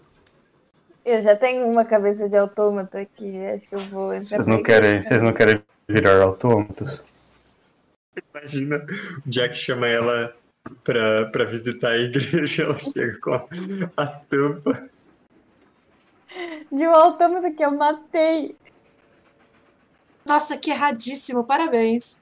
Eu 1.06 1.22
já 1.22 1.36
tenho 1.36 1.68
uma 1.68 1.86
cabeça 1.86 2.28
de 2.28 2.36
autômata 2.36 3.00
aqui. 3.00 3.46
Acho 3.46 3.68
que 3.68 3.76
eu 3.76 3.80
vou. 3.80 4.14
entrar 4.14 4.38
Vocês 4.38 4.48
não 4.48 4.64
querem, 4.64 5.04
vocês 5.04 5.24
não 5.24 5.32
querem 5.32 5.62
virar 5.88 6.22
autômatos? 6.22 7.02
Imagina, 8.34 8.78
o 9.26 9.30
Jack 9.30 9.56
chama 9.56 9.88
ela 9.88 10.36
pra, 10.84 11.28
pra 11.28 11.46
visitar 11.46 11.90
a 11.90 11.98
igreja, 11.98 12.64
ela 12.64 12.80
chega 12.80 13.18
com 13.22 13.34
a, 13.34 13.46
a 13.96 14.06
tampa. 14.08 14.90
De 16.72 16.88
um 16.88 16.96
autômata 16.96 17.52
que 17.52 17.64
eu 17.64 17.72
matei. 17.72 18.56
Nossa, 20.26 20.58
que 20.58 20.72
erradíssimo. 20.72 21.44
Parabéns. 21.44 22.22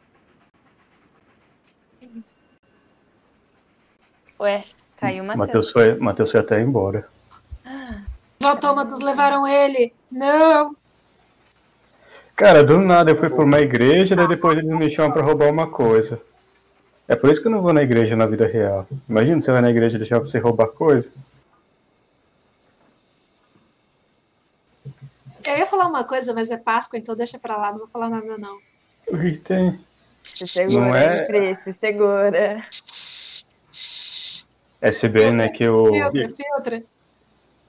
Ué, 4.39 4.63
caiu 4.99 5.23
uma 5.23 5.35
Matheus 5.35 5.71
foi, 5.71 5.95
Matheus 5.95 6.31
foi 6.31 6.39
até 6.39 6.61
embora. 6.61 7.07
Os 8.39 8.45
autômatos 8.45 9.01
levaram 9.01 9.47
ele. 9.47 9.93
Não. 10.11 10.75
Cara, 12.35 12.63
do 12.63 12.79
nada 12.79 13.09
eu 13.11 13.15
fui 13.17 13.29
pra 13.29 13.43
uma 13.43 13.59
igreja, 13.59 14.15
daí 14.15 14.27
depois 14.27 14.57
eles 14.57 14.69
me 14.69 14.91
chamam 14.91 15.11
pra 15.11 15.23
roubar 15.23 15.49
uma 15.49 15.67
coisa. 15.67 16.21
É 17.07 17.15
por 17.15 17.31
isso 17.31 17.41
que 17.41 17.47
eu 17.47 17.51
não 17.51 17.61
vou 17.61 17.73
na 17.73 17.81
igreja 17.81 18.15
na 18.15 18.25
vida 18.27 18.45
real. 18.45 18.85
Imagina 19.09 19.41
você 19.41 19.51
vai 19.51 19.61
na 19.61 19.71
igreja 19.71 19.95
e 19.95 19.99
deixar 19.99 20.19
pra 20.19 20.29
você 20.29 20.37
roubar 20.37 20.67
coisa. 20.67 21.11
Eu 25.43 25.57
ia 25.57 25.65
falar 25.65 25.87
uma 25.87 26.03
coisa, 26.03 26.33
mas 26.33 26.51
é 26.51 26.57
Páscoa, 26.57 26.99
então 26.99 27.15
deixa 27.15 27.39
pra 27.39 27.55
lá. 27.57 27.71
Não 27.71 27.79
vou 27.79 27.87
falar 27.87 28.09
nada, 28.09 28.37
não. 28.37 28.57
O 29.07 29.17
que 29.17 29.37
tem? 29.37 29.79
Se 30.21 30.45
segura, 30.45 30.81
Não 30.81 30.95
é- 30.95 31.21
Pri, 31.25 31.57
se 31.63 31.73
segura. 31.79 32.63
É 34.81 35.07
bem, 35.07 35.31
né, 35.31 35.47
que 35.49 35.67
o... 35.67 35.91
Filtra, 35.93 36.29
filtra. 36.29 36.83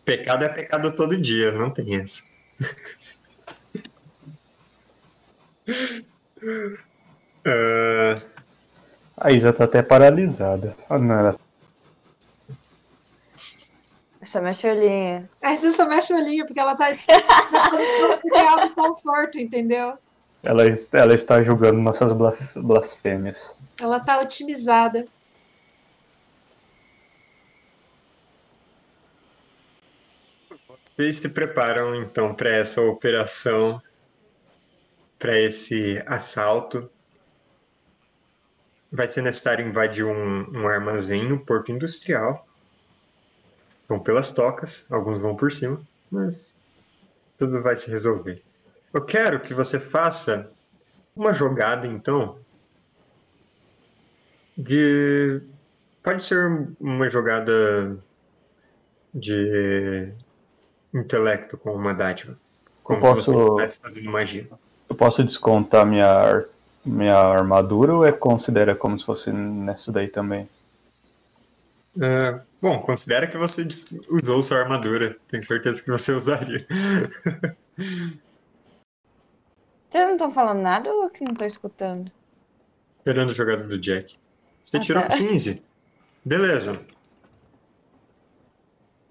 Pecado 0.04 0.44
é 0.44 0.48
pecado 0.48 0.94
todo 0.94 1.20
dia, 1.20 1.52
não 1.52 1.70
tem 1.70 1.96
essa. 1.96 2.24
Ah, 7.44 8.18
A 9.16 9.32
Isa 9.32 9.52
tá 9.52 9.64
até 9.64 9.82
paralisada. 9.82 10.76
Ah, 10.88 10.98
não, 10.98 11.14
ela... 11.18 11.36
Essa 14.20 14.40
minha 14.40 14.54
cholinha. 14.54 15.28
Aí 15.42 15.56
você 15.56 15.70
só 15.70 15.88
mexe 15.88 16.12
o 16.12 16.16
olhinho, 16.16 16.44
porque 16.46 16.61
ela 16.61 16.74
tá 16.74 16.90
na 17.50 17.70
posição 17.70 18.20
ideal 18.24 18.61
do 18.61 18.74
conforto, 18.74 19.38
entendeu? 19.38 19.96
Ela, 20.42 20.64
ela 20.92 21.14
está 21.14 21.42
julgando 21.42 21.80
nossas 21.80 22.12
blas- 22.12 22.38
blasfêmias. 22.54 23.56
Ela 23.80 23.98
tá 24.00 24.20
otimizada. 24.20 25.06
Vocês 30.99 31.14
se 31.14 31.28
preparam 31.28 31.94
então 31.94 32.34
para 32.34 32.51
essa 32.51 32.80
operação, 32.80 33.80
para 35.16 35.38
esse 35.38 36.03
assalto. 36.05 36.90
vai 38.90 39.07
ser 39.07 39.22
necessário 39.22 39.64
invadir 39.64 40.05
um, 40.05 40.51
um 40.51 40.66
armazém 40.66 41.24
no 41.24 41.38
porto 41.38 41.70
industrial. 41.70 42.44
Vão 43.88 44.01
pelas 44.01 44.32
tocas, 44.32 44.86
alguns 44.90 45.20
vão 45.20 45.36
por 45.36 45.53
cima, 45.53 45.80
mas 46.11 46.57
tudo 47.38 47.62
vai 47.62 47.78
se 47.78 47.88
resolver. 47.88 48.42
Eu 48.92 49.05
quero 49.05 49.38
que 49.38 49.55
você 49.55 49.78
faça 49.78 50.53
uma 51.14 51.32
jogada, 51.32 51.86
então, 51.86 52.40
de. 54.57 55.42
Pode 56.03 56.24
ser 56.24 56.74
uma 56.80 57.09
jogada 57.09 57.96
de 59.14 60.12
intelecto 60.95 61.57
com 61.57 61.74
uma 61.74 61.93
dádiva. 61.95 62.36
Como 62.82 62.99
Eu 62.99 63.03
posso- 63.14 63.20
se 63.26 63.32
você 63.32 63.45
estivesse 63.45 63.78
fazendo 63.80 64.11
magia. 64.11 64.49
Eu 64.89 64.97
posso 64.97 65.22
descontar 65.22 65.84
minha, 65.86 66.07
ar- 66.07 66.45
minha 66.84 67.16
armadura 67.16 67.95
ou 67.95 68.05
é 68.05 68.12
considera 68.12 68.74
como 68.74 68.99
se 68.99 69.05
fosse 69.05 69.30
nessa 69.30 69.93
daí 69.93 70.09
também? 70.09 70.49
Ah, 72.01 72.41
bom, 72.62 72.80
considera 72.80 73.26
que 73.26 73.36
você 73.36 73.66
usou 74.09 74.41
sua 74.41 74.59
armadura. 74.61 75.16
Tenho 75.28 75.43
certeza 75.43 75.82
que 75.82 75.91
você 75.91 76.12
usaria. 76.12 76.66
Vocês 79.91 80.05
não 80.07 80.12
estão 80.12 80.32
falando 80.32 80.61
nada 80.61 80.93
ou 80.93 81.11
que 81.11 81.24
não 81.24 81.34
tô 81.34 81.45
escutando? 81.45 82.11
Esperando 82.99 83.30
a 83.30 83.34
jogada 83.34 83.64
do 83.64 83.78
Jack. 83.78 84.16
Você 84.66 84.76
Ah, 84.76 84.80
tirou 84.80 85.03
tá. 85.03 85.16
15. 85.16 85.62
Beleza. 86.24 86.80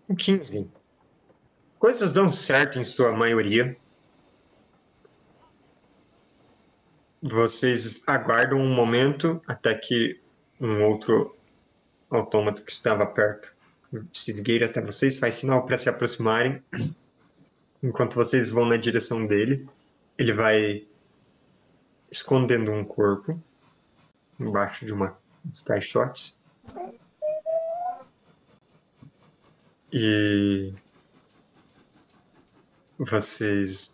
Um 0.09 0.15
15. 0.15 0.67
Coisas 1.79 2.11
dão 2.11 2.31
certo 2.31 2.79
em 2.79 2.83
sua 2.83 3.11
maioria. 3.11 3.77
Vocês 7.21 8.01
aguardam 8.07 8.59
um 8.59 8.73
momento 8.73 9.41
até 9.47 9.75
que 9.75 10.19
um 10.59 10.83
outro 10.83 11.35
autômato 12.09 12.63
que 12.63 12.71
estava 12.71 13.05
perto 13.05 13.55
se 14.11 14.33
vira 14.33 14.65
até 14.65 14.81
vocês, 14.81 15.17
faz 15.17 15.35
sinal 15.35 15.65
para 15.65 15.77
se 15.77 15.87
aproximarem. 15.87 16.61
Enquanto 17.81 18.15
vocês 18.15 18.49
vão 18.49 18.65
na 18.65 18.77
direção 18.77 19.25
dele, 19.25 19.67
ele 20.17 20.33
vai 20.33 20.87
escondendo 22.11 22.71
um 22.71 22.83
corpo 22.83 23.41
embaixo 24.39 24.85
de 24.85 24.93
uma, 24.93 25.17
uns 25.45 25.61
caixotes. 25.61 26.37
E 29.91 30.73
vocês 32.97 33.91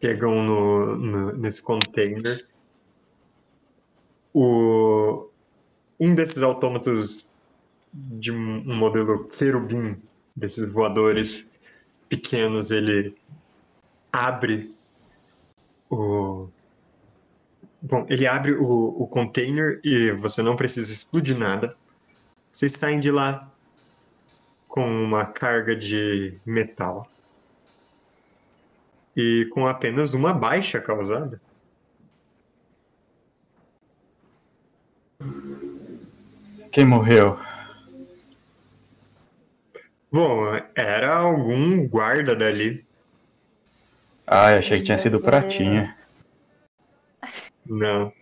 pegam 0.00 0.42
no, 0.42 0.96
no- 0.96 1.32
nesse 1.32 1.60
container 1.62 2.46
o, 4.32 5.28
um 5.98 6.14
desses 6.14 6.42
autômatos 6.42 7.26
de 7.92 8.30
um 8.30 8.76
modelo 8.76 9.24
querubim, 9.28 9.96
desses 10.34 10.70
voadores 10.70 11.48
pequenos, 12.08 12.70
ele 12.70 13.16
abre 14.12 14.74
o, 15.88 16.48
Bom, 17.80 18.04
ele 18.08 18.26
abre 18.26 18.52
o, 18.52 18.66
o 19.02 19.06
container 19.06 19.80
e 19.84 20.10
você 20.12 20.42
não 20.42 20.56
precisa 20.56 20.92
explodir 20.92 21.38
nada. 21.38 21.76
Vocês 22.50 22.72
saem 22.78 22.98
de 23.00 23.10
lá 23.10 23.50
com 24.76 24.84
uma 24.86 25.24
carga 25.24 25.74
de 25.74 26.38
metal. 26.44 27.08
E 29.16 29.48
com 29.54 29.66
apenas 29.66 30.12
uma 30.12 30.34
baixa 30.34 30.78
causada. 30.78 31.40
Quem 36.70 36.84
morreu? 36.84 37.40
Bom, 40.12 40.42
era 40.74 41.16
algum 41.16 41.88
guarda 41.88 42.36
dali. 42.36 42.86
Ah, 44.26 44.58
achei 44.58 44.80
que 44.80 44.84
tinha 44.84 44.98
sido 44.98 45.18
Pratinha. 45.22 45.96
Não. 47.64 48.12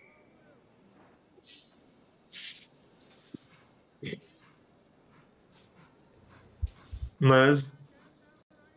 Mas 7.24 7.72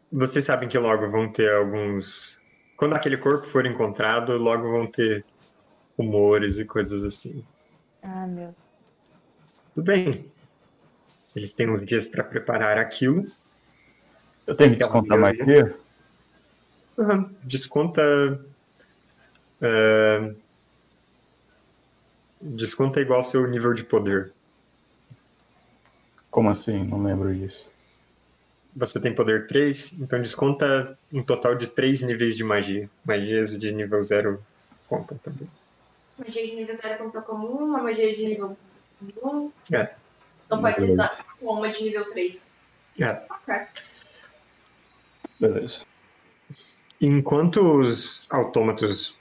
vocês 0.10 0.46
sabem 0.46 0.70
que 0.70 0.78
logo 0.78 1.12
vão 1.12 1.30
ter 1.30 1.52
alguns. 1.52 2.42
Quando 2.78 2.96
aquele 2.96 3.18
corpo 3.18 3.46
for 3.46 3.66
encontrado, 3.66 4.38
logo 4.38 4.72
vão 4.72 4.88
ter 4.88 5.26
rumores 5.98 6.58
e 6.58 6.64
coisas 6.64 7.04
assim. 7.04 7.44
Ah, 8.02 8.26
meu. 8.26 8.56
Tudo 9.76 9.84
bem. 9.84 10.32
Eles 11.36 11.52
têm 11.52 11.70
uns 11.70 11.86
dias 11.86 12.08
para 12.08 12.24
preparar 12.24 12.78
aquilo. 12.78 13.30
Eu 14.46 14.56
tenho 14.56 14.72
que 14.72 14.78
descontar 14.78 15.20
mais 15.20 15.38
dia? 15.46 15.78
Uhum. 16.98 17.30
Desconta. 17.44 18.02
é, 19.62 20.34
Desconta 22.40 23.02
igual 23.02 23.20
ao 23.20 23.26
seu 23.26 23.46
nível 23.46 23.74
de 23.74 23.84
poder. 23.84 24.32
Como 26.32 26.50
assim? 26.50 26.86
Não 26.86 27.04
lembro 27.04 27.36
disso. 27.36 27.68
Você 28.78 29.00
tem 29.00 29.14
poder 29.14 29.48
3, 29.48 29.94
então 29.94 30.22
desconta 30.22 30.96
um 31.12 31.24
total 31.24 31.56
de 31.56 31.66
3 31.66 32.04
níveis 32.04 32.38
de 32.38 32.44
magia. 32.44 32.88
Magias 33.04 33.58
de 33.58 33.72
nível 33.72 34.04
0 34.04 34.40
contam 34.88 35.18
também. 35.18 35.50
Magia 36.16 36.46
de 36.46 36.56
nível 36.56 36.76
0 36.76 36.98
conta 37.00 37.22
como 37.24 37.48
uma, 37.48 37.82
magia 37.82 38.16
de 38.16 38.24
nível 38.24 38.56
1. 39.02 39.52
É. 39.74 39.96
Não 40.48 40.62
pode 40.62 40.80
ser 40.80 40.94
só 40.94 41.10
uma 41.42 41.70
de 41.70 41.84
nível 41.86 42.06
3. 42.06 42.52
É. 43.00 43.24
Ok. 43.32 43.56
Beleza. 45.40 45.82
Enquanto 47.02 47.58
os 47.58 48.28
autômatos 48.30 49.18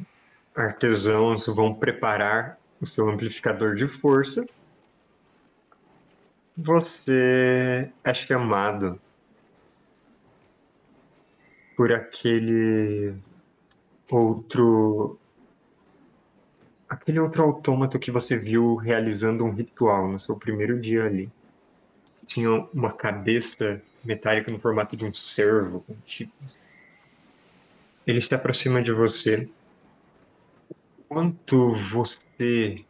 artesãos 0.54 1.46
vão 1.46 1.72
preparar 1.72 2.58
o 2.78 2.84
seu 2.84 3.08
amplificador 3.08 3.74
de 3.74 3.88
força, 3.88 4.46
você 6.54 7.90
é 8.04 8.12
chamado 8.12 9.00
por 11.76 11.92
aquele 11.92 13.14
outro. 14.10 15.18
aquele 16.88 17.20
outro 17.20 17.42
autômato 17.42 17.98
que 17.98 18.10
você 18.10 18.38
viu 18.38 18.76
realizando 18.76 19.44
um 19.44 19.52
ritual 19.52 20.08
no 20.08 20.18
seu 20.18 20.36
primeiro 20.36 20.80
dia 20.80 21.04
ali. 21.04 21.30
Tinha 22.24 22.50
uma 22.72 22.92
cabeça 22.92 23.82
metálica 24.02 24.50
no 24.50 24.58
formato 24.58 24.96
de 24.96 25.04
um 25.04 25.10
com 25.80 25.96
chifres. 26.04 26.58
Ele 28.06 28.20
se 28.20 28.34
aproxima 28.34 28.82
de 28.82 28.92
você. 28.92 29.48
Quanto 31.08 31.74
você 31.74 32.84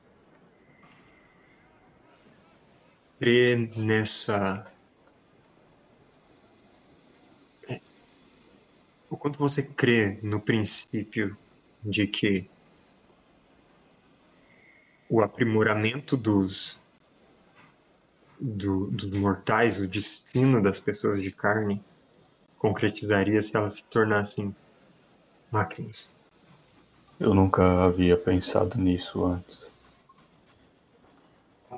crê 3.18 3.68
nessa. 3.76 4.75
O 9.26 9.28
quanto 9.28 9.40
você 9.40 9.60
crê 9.60 10.20
no 10.22 10.40
princípio 10.40 11.36
de 11.82 12.06
que 12.06 12.48
o 15.10 15.20
aprimoramento 15.20 16.16
dos, 16.16 16.78
do- 18.40 18.86
dos 18.86 19.10
mortais, 19.10 19.80
o 19.80 19.88
destino 19.88 20.62
das 20.62 20.78
pessoas 20.78 21.20
de 21.20 21.32
carne, 21.32 21.82
concretizaria 22.60 23.42
se 23.42 23.56
elas 23.56 23.74
se 23.74 23.82
tornassem 23.90 24.54
máquinas. 25.50 26.08
Eu 27.18 27.34
nunca 27.34 27.82
havia 27.84 28.16
pensado 28.16 28.78
nisso 28.78 29.24
antes. 29.24 29.58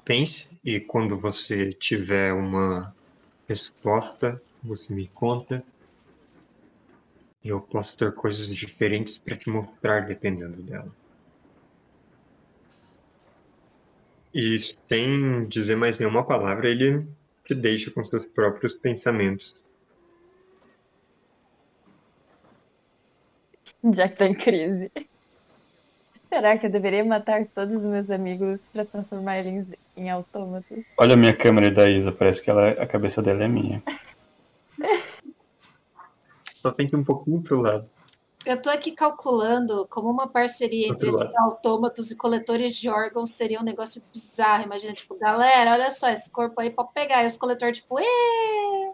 Pense 0.04 0.46
e 0.62 0.80
quando 0.80 1.18
você 1.18 1.72
tiver 1.72 2.30
uma 2.34 2.94
resposta, 3.48 4.38
você 4.62 4.92
me 4.92 5.08
conta. 5.08 5.64
E 7.48 7.50
eu 7.50 7.62
posso 7.62 7.96
ter 7.96 8.12
coisas 8.12 8.54
diferentes 8.54 9.16
para 9.16 9.34
te 9.34 9.48
mostrar 9.48 10.06
dependendo 10.06 10.60
dela. 10.60 10.94
E 14.34 14.58
sem 14.58 15.46
dizer 15.48 15.74
mais 15.74 15.98
nenhuma 15.98 16.26
palavra, 16.26 16.68
ele 16.68 17.06
te 17.46 17.54
deixa 17.54 17.90
com 17.90 18.04
seus 18.04 18.26
próprios 18.26 18.74
pensamentos. 18.74 19.56
Já 23.94 24.10
que 24.10 24.16
tá 24.16 24.26
em 24.26 24.34
crise. 24.34 24.92
Será 26.28 26.58
que 26.58 26.66
eu 26.66 26.70
deveria 26.70 27.02
matar 27.02 27.46
todos 27.54 27.76
os 27.76 27.86
meus 27.86 28.10
amigos 28.10 28.60
pra 28.74 28.84
transformar 28.84 29.38
eles 29.38 29.66
em 29.96 30.10
autômatos? 30.10 30.84
Olha 30.98 31.14
a 31.14 31.16
minha 31.16 31.34
câmera 31.34 31.70
da 31.70 31.88
Isa, 31.88 32.12
parece 32.12 32.42
que 32.42 32.50
ela, 32.50 32.72
a 32.72 32.86
cabeça 32.86 33.22
dela 33.22 33.42
é 33.42 33.48
minha. 33.48 33.82
Só 36.58 36.72
tem 36.72 36.88
que 36.88 36.96
ir 36.96 36.98
um 36.98 37.04
pouquinho 37.04 37.40
pro 37.40 37.60
lado. 37.60 37.88
Eu 38.44 38.60
tô 38.60 38.68
aqui 38.68 38.90
calculando 38.90 39.86
como 39.88 40.10
uma 40.10 40.26
parceria 40.26 40.88
entre 40.88 41.08
esses 41.08 41.36
autômatos 41.36 42.10
e 42.10 42.16
coletores 42.16 42.74
de 42.76 42.88
órgãos 42.88 43.30
seria 43.30 43.60
um 43.60 43.64
negócio 43.64 44.02
bizarro. 44.12 44.64
Imagina, 44.64 44.92
tipo, 44.92 45.16
galera, 45.16 45.72
olha 45.72 45.90
só, 45.92 46.08
esse 46.08 46.32
corpo 46.32 46.60
aí 46.60 46.70
pode 46.70 46.92
pegar. 46.92 47.22
E 47.22 47.26
os 47.28 47.36
coletores, 47.36 47.78
tipo, 47.78 48.00
"Ê!" 48.00 48.92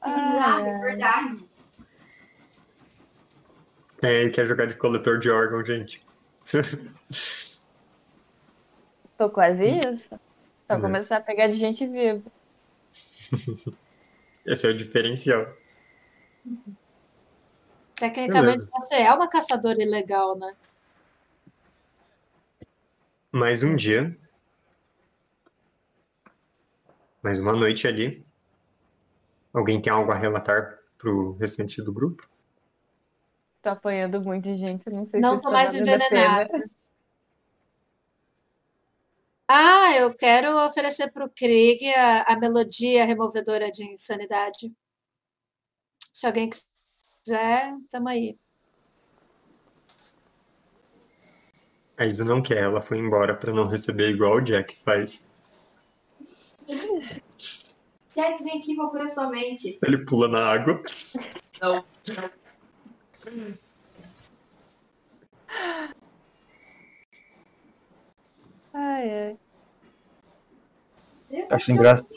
Ah, 0.00 0.60
é 0.60 0.78
verdade. 0.78 1.46
Quem 3.98 4.10
aí 4.10 4.30
quer 4.30 4.46
jogar 4.46 4.66
de 4.66 4.76
coletor 4.76 5.18
de 5.18 5.28
órgão, 5.30 5.62
gente? 5.64 6.00
tô 9.18 9.28
quase 9.28 9.64
isso. 9.64 10.08
Só 10.66 10.76
É. 10.76 10.80
começar 10.80 11.16
a 11.18 11.20
pegar 11.20 11.48
de 11.48 11.56
gente 11.56 11.86
viva. 11.86 12.22
Esse 14.46 14.66
é 14.66 14.70
o 14.70 14.76
diferencial. 14.76 15.56
Tecnicamente, 17.94 18.58
Beleza. 18.58 18.70
você 18.72 18.94
é 18.96 19.12
uma 19.12 19.28
caçadora 19.28 19.82
ilegal, 19.82 20.36
né? 20.36 20.54
Mais 23.32 23.62
um 23.62 23.74
dia. 23.74 24.10
Mais 27.22 27.38
uma 27.38 27.52
noite 27.52 27.86
ali. 27.86 28.24
Alguém 29.52 29.80
tem 29.80 29.92
algo 29.92 30.12
a 30.12 30.16
relatar 30.16 30.78
pro 30.98 31.32
restante 31.36 31.80
do 31.80 31.92
grupo? 31.92 32.28
Tô 33.62 33.70
apanhando 33.70 34.20
muito 34.20 34.44
de 34.44 34.58
gente, 34.58 34.90
não 34.90 35.06
sei 35.06 35.20
Não 35.20 35.36
se 35.36 35.42
tô 35.42 35.48
isso 35.48 35.52
mais 35.52 35.74
envenenada. 35.74 36.70
Ah, 39.46 39.94
eu 39.96 40.14
quero 40.14 40.56
oferecer 40.66 41.12
pro 41.12 41.28
Krieg 41.28 41.86
a, 41.94 42.22
a 42.22 42.38
melodia 42.38 43.04
removedora 43.04 43.70
de 43.70 43.84
insanidade. 43.84 44.72
Se 46.12 46.26
alguém 46.26 46.48
quiser, 46.48 47.76
tamo 47.90 48.08
aí. 48.08 48.38
A 51.96 52.06
Isa 52.06 52.24
não 52.24 52.42
quer, 52.42 52.62
ela 52.62 52.80
foi 52.80 52.98
embora 52.98 53.36
pra 53.36 53.52
não 53.52 53.68
receber 53.68 54.10
igual 54.10 54.36
o 54.36 54.40
Jack 54.40 54.74
faz. 54.76 55.26
Jack, 58.16 58.42
vem 58.42 58.58
aqui, 58.58 58.74
vou 58.74 58.90
curar 58.90 59.08
sua 59.08 59.28
mente. 59.28 59.78
Ele 59.82 60.04
pula 60.04 60.26
na 60.26 60.52
água. 60.52 60.82
Não. 61.60 61.84
Ai, 68.74 69.10
ai. 69.10 69.36
Eu 71.30 71.46
Acho 71.48 71.72
engraçado. 71.72 72.08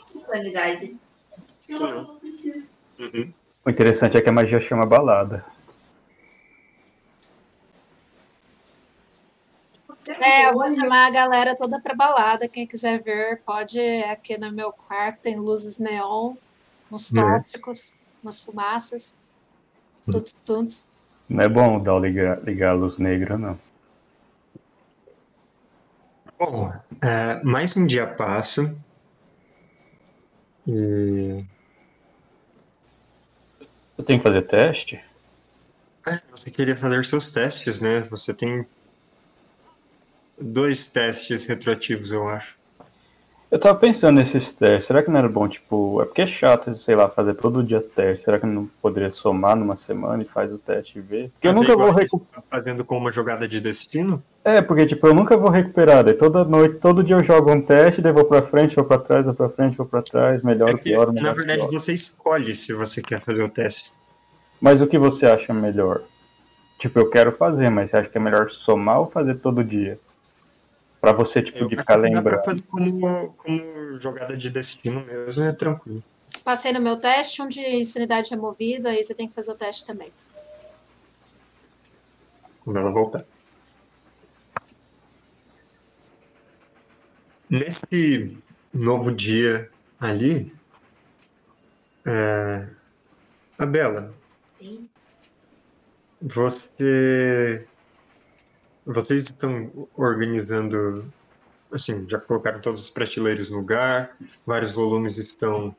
Eu 1.68 1.80
não 1.80 2.18
preciso. 2.18 2.72
Uhum. 2.98 3.32
O 3.64 3.70
interessante 3.70 4.16
é 4.16 4.20
que 4.20 4.28
a 4.28 4.32
magia 4.32 4.60
chama 4.60 4.84
balada. 4.84 5.44
É, 10.20 10.48
eu 10.48 10.52
vou 10.54 10.72
chamar 10.74 11.06
a 11.06 11.10
galera 11.10 11.56
toda 11.56 11.80
pra 11.80 11.94
balada. 11.94 12.48
Quem 12.48 12.66
quiser 12.66 12.98
ver, 12.98 13.40
pode 13.42 13.78
aqui 14.04 14.38
no 14.38 14.50
meu 14.52 14.72
quarto. 14.72 15.22
Tem 15.22 15.36
luzes 15.36 15.78
neon, 15.78 16.34
uns 16.90 17.10
tópicos, 17.10 17.94
umas 18.22 18.40
fumaças. 18.40 19.18
Tuts, 20.06 20.32
tuts. 20.32 20.88
Não 21.28 21.44
é 21.44 21.48
bom 21.48 21.78
dar 21.80 21.98
ligar, 21.98 22.42
ligar 22.42 22.70
a 22.70 22.74
luz 22.74 22.98
negra, 22.98 23.36
não. 23.36 23.58
Bom, 26.38 26.72
é, 27.02 27.42
mais 27.42 27.76
um 27.76 27.84
dia 27.84 28.06
passa. 28.06 28.62
E 30.66 31.44
Eu 33.98 34.04
tenho 34.04 34.20
que 34.20 34.22
fazer 34.22 34.42
teste? 34.42 35.02
é, 36.06 36.20
você 36.30 36.50
queria 36.50 36.76
fazer 36.76 37.04
seus 37.04 37.30
testes, 37.30 37.80
né? 37.80 38.02
Você 38.02 38.32
tem 38.32 38.66
dois 40.40 40.88
testes 40.88 41.46
retroativos, 41.46 42.12
eu 42.12 42.28
acho. 42.28 42.57
Eu 43.50 43.58
tava 43.58 43.78
pensando 43.78 44.16
nesses 44.16 44.52
testes. 44.52 44.84
Será 44.84 45.02
que 45.02 45.10
não 45.10 45.18
era 45.18 45.28
bom, 45.28 45.48
tipo, 45.48 46.02
é 46.02 46.04
porque 46.04 46.20
é 46.20 46.26
chato, 46.26 46.74
sei 46.74 46.94
lá, 46.94 47.08
fazer 47.08 47.32
todo 47.34 47.62
dia 47.62 47.80
teste. 47.80 48.24
Será 48.24 48.38
que 48.38 48.44
não 48.44 48.66
poderia 48.82 49.10
somar 49.10 49.56
numa 49.56 49.74
semana 49.74 50.22
e 50.22 50.26
faz 50.26 50.52
o 50.52 50.58
teste 50.58 50.98
e 50.98 51.00
ver? 51.00 51.30
Porque 51.30 51.48
eu 51.48 51.54
Fazer 51.54 51.68
nunca 51.68 51.82
vou 51.82 51.90
recuperar. 51.90 52.42
tá 52.42 52.48
fazendo 52.50 52.84
com 52.84 52.98
uma 52.98 53.10
jogada 53.10 53.48
de 53.48 53.58
destino? 53.58 54.22
É, 54.44 54.60
porque 54.60 54.84
tipo, 54.84 55.06
eu 55.06 55.14
nunca 55.14 55.34
vou 55.34 55.48
recuperar. 55.50 56.04
Daí 56.04 56.12
toda 56.12 56.44
noite, 56.44 56.76
todo 56.76 57.02
dia 57.02 57.16
eu 57.16 57.24
jogo 57.24 57.50
um 57.50 57.62
teste, 57.62 58.02
daí 58.02 58.12
vou 58.12 58.26
pra 58.26 58.42
frente, 58.42 58.76
vou 58.76 58.84
pra 58.84 58.98
trás, 58.98 59.24
vou 59.24 59.34
pra 59.34 59.48
frente, 59.48 59.78
vou 59.78 59.86
pra 59.86 60.02
trás, 60.02 60.42
melhor, 60.42 60.68
É 60.68 60.74
que, 60.74 60.84
pior, 60.90 61.10
melhor, 61.10 61.28
na 61.28 61.32
verdade, 61.32 61.60
pior. 61.66 61.70
você 61.80 61.94
escolhe 61.94 62.54
se 62.54 62.74
você 62.74 63.00
quer 63.00 63.20
fazer 63.22 63.42
o 63.42 63.48
teste. 63.48 63.90
Mas 64.60 64.82
o 64.82 64.86
que 64.86 64.98
você 64.98 65.24
acha 65.24 65.54
melhor? 65.54 66.02
Tipo, 66.78 66.98
eu 66.98 67.08
quero 67.08 67.32
fazer, 67.32 67.70
mas 67.70 67.90
você 67.90 67.96
acha 67.96 68.10
que 68.10 68.18
é 68.18 68.20
melhor 68.20 68.50
somar 68.50 69.00
ou 69.00 69.10
fazer 69.10 69.36
todo 69.36 69.64
dia? 69.64 69.98
Pra 71.00 71.12
você, 71.12 71.42
tipo, 71.42 71.58
Eu 71.58 71.68
de 71.68 71.76
ficar 71.76 71.96
lembrando. 71.96 72.44
fazer 72.44 72.62
como, 72.62 73.34
como 73.34 74.00
jogada 74.00 74.36
de 74.36 74.50
destino 74.50 75.04
mesmo, 75.04 75.44
é 75.44 75.52
tranquilo. 75.52 76.02
Passei 76.44 76.72
no 76.72 76.80
meu 76.80 76.98
teste, 76.98 77.40
um 77.40 77.48
de 77.48 77.60
insanidade 77.60 78.30
removida, 78.30 78.90
aí 78.90 79.02
você 79.02 79.14
tem 79.14 79.28
que 79.28 79.34
fazer 79.34 79.52
o 79.52 79.56
teste 79.56 79.86
também. 79.86 80.12
quando 82.68 82.80
ela 82.80 82.92
voltar. 82.92 83.26
Nesse 87.48 88.44
novo 88.74 89.10
dia 89.10 89.72
ali, 89.98 90.52
é, 92.06 92.70
a 93.56 93.64
Bela, 93.64 94.14
Sim. 94.58 94.90
você, 96.20 97.70
vocês 98.88 99.24
estão 99.24 99.88
organizando, 99.94 101.12
assim, 101.70 102.08
já 102.08 102.18
colocaram 102.18 102.58
todas 102.58 102.84
as 102.84 102.90
prateleiras 102.90 103.50
no 103.50 103.58
lugar, 103.58 104.16
vários 104.46 104.72
volumes 104.72 105.18
estão 105.18 105.76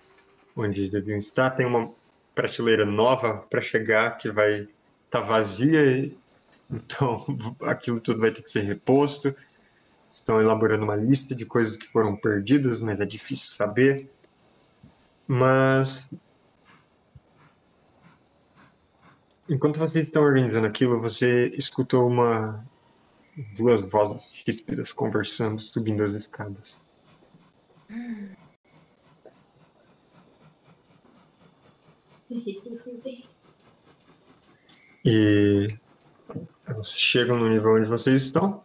onde 0.56 0.90
deviam 0.90 1.18
estar, 1.18 1.50
tem 1.52 1.66
uma 1.66 1.92
prateleira 2.36 2.86
nova 2.86 3.40
para 3.50 3.62
chegar 3.62 4.18
que 4.18 4.30
vai 4.30 4.68
estar 5.06 5.22
vazia, 5.22 6.12
então 6.70 7.26
aquilo 7.64 8.00
tudo 8.00 8.20
vai 8.20 8.32
ter 8.32 8.44
que 8.44 8.52
ser 8.52 8.62
reposto. 8.62 9.36
Estão 10.12 10.40
elaborando 10.40 10.84
uma 10.84 10.96
lista 10.96 11.36
de 11.36 11.46
coisas 11.46 11.76
que 11.76 11.88
foram 11.88 12.16
perdidas, 12.16 12.80
mas 12.80 13.00
é 13.00 13.06
difícil 13.06 13.54
saber. 13.54 14.10
Mas 15.28 16.08
enquanto 19.48 19.80
vocês 19.80 20.08
estão 20.08 20.24
organizando 20.24 20.68
aquilo, 20.68 21.00
você 21.00 21.48
escutou 21.56 22.08
uma 22.08 22.64
duas 23.56 23.82
vozes 23.82 24.22
ríspidas 24.46 24.94
conversando, 24.94 25.60
subindo 25.60 26.04
as 26.04 26.14
escadas. 26.14 26.80
E 35.06 35.70
elas 36.68 36.92
chegam 36.92 37.38
no 37.38 37.50
nível 37.50 37.76
onde 37.76 37.88
vocês 37.88 38.24
estão. 38.24 38.62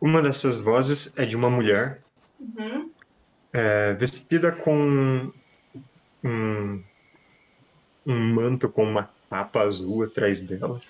Uma 0.00 0.20
dessas 0.20 0.58
vozes 0.58 1.16
é 1.16 1.24
de 1.24 1.36
uma 1.36 1.48
mulher 1.48 2.02
Uhum. 2.38 2.90
é, 3.52 3.94
vestida 3.94 4.52
com 4.52 5.32
um, 6.24 6.82
um 8.06 8.34
manto 8.34 8.68
com 8.68 8.84
uma 8.84 9.10
capa 9.28 9.62
azul 9.62 10.04
atrás 10.04 10.40
dela. 10.40 10.80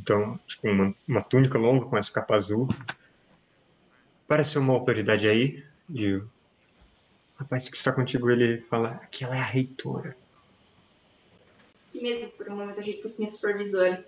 Então, 0.00 0.38
tipo, 0.46 0.68
uma, 0.68 0.94
uma 1.06 1.22
túnica 1.22 1.56
longa 1.56 1.86
com 1.86 1.96
essa 1.96 2.12
capa 2.12 2.34
azul. 2.34 2.68
Parece 4.26 4.58
uma 4.58 4.72
autoridade 4.72 5.28
aí. 5.28 5.64
E 5.88 6.14
o 6.14 6.28
rapaz 7.36 7.68
que 7.68 7.76
está 7.76 7.92
contigo, 7.92 8.30
ele 8.30 8.62
fala 8.62 8.96
que 9.10 9.24
ela 9.24 9.36
é 9.36 9.40
a 9.40 9.44
reitora. 9.44 10.16
Que 11.92 12.02
medo 12.02 12.28
por 12.32 12.48
um 12.48 12.56
momento 12.56 12.80
a 12.80 12.82
gente 12.82 13.00
fosse 13.00 13.18
minha 13.18 13.30
supervisora. 13.30 14.04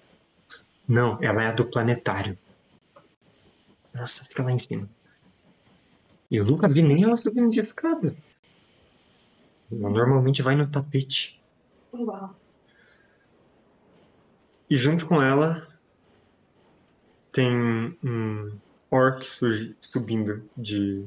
Não, 0.88 1.22
ela 1.22 1.44
é 1.44 1.46
a 1.48 1.52
do 1.52 1.64
planetário. 1.64 2.36
Nossa, 3.94 4.24
fica 4.24 4.42
lá 4.42 4.52
em 4.52 4.58
cima. 4.58 4.88
Eu 6.30 6.44
nunca 6.44 6.68
vi 6.68 6.82
nem 6.82 7.04
ela 7.04 7.16
subindo 7.16 7.50
de 7.50 7.60
escada. 7.60 8.14
Ela 9.70 9.90
normalmente 9.90 10.42
vai 10.42 10.56
no 10.56 10.68
tapete. 10.68 11.40
Uau. 11.92 12.34
E 14.68 14.76
junto 14.76 15.06
com 15.06 15.22
ela 15.22 15.75
tem 17.36 17.94
um 18.02 18.58
orc 18.90 19.22
su- 19.22 19.74
subindo 19.78 20.48
de 20.56 21.04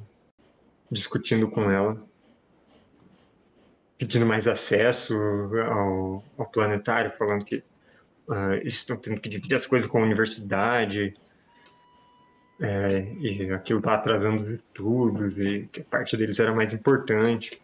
discutindo 0.92 1.50
com 1.50 1.72
ela, 1.72 1.98
pedindo 3.98 4.28
mais 4.28 4.48
acesso 4.48 5.16
ao, 5.16 6.24
ao 6.38 6.46
planetário, 6.52 7.10
falando 7.10 7.44
que 7.44 7.64
ah, 8.30 8.54
eles 8.58 8.76
estão 8.76 8.96
tendo 8.96 9.20
que 9.20 9.28
dividir 9.28 9.56
as 9.56 9.66
coisas 9.66 9.90
com 9.90 9.98
a 9.98 10.04
universidade 10.04 11.16
é, 12.62 13.12
e 13.20 13.52
aquilo 13.52 13.80
está 13.80 13.96
atrasando 13.96 14.44
os 14.44 14.50
estudos 14.50 15.36
e 15.40 15.68
que 15.72 15.82
a 15.82 15.86
parte 15.86 16.16
deles 16.16 16.40
era 16.40 16.54
mais 16.54 16.72
importante. 16.72 17.60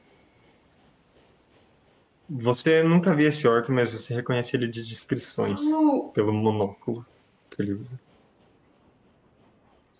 Você 2.27 2.81
nunca 2.81 3.13
viu 3.13 3.27
esse 3.27 3.47
orc, 3.47 3.71
mas 3.71 3.93
você 3.93 4.15
reconhece 4.15 4.57
ele 4.57 4.67
de 4.67 4.83
descrições 4.83 5.59
Uh, 5.61 6.09
pelo 6.15 6.33
monóculo 6.33 7.05
que 7.51 7.61
ele 7.61 7.73
usa. 7.73 7.93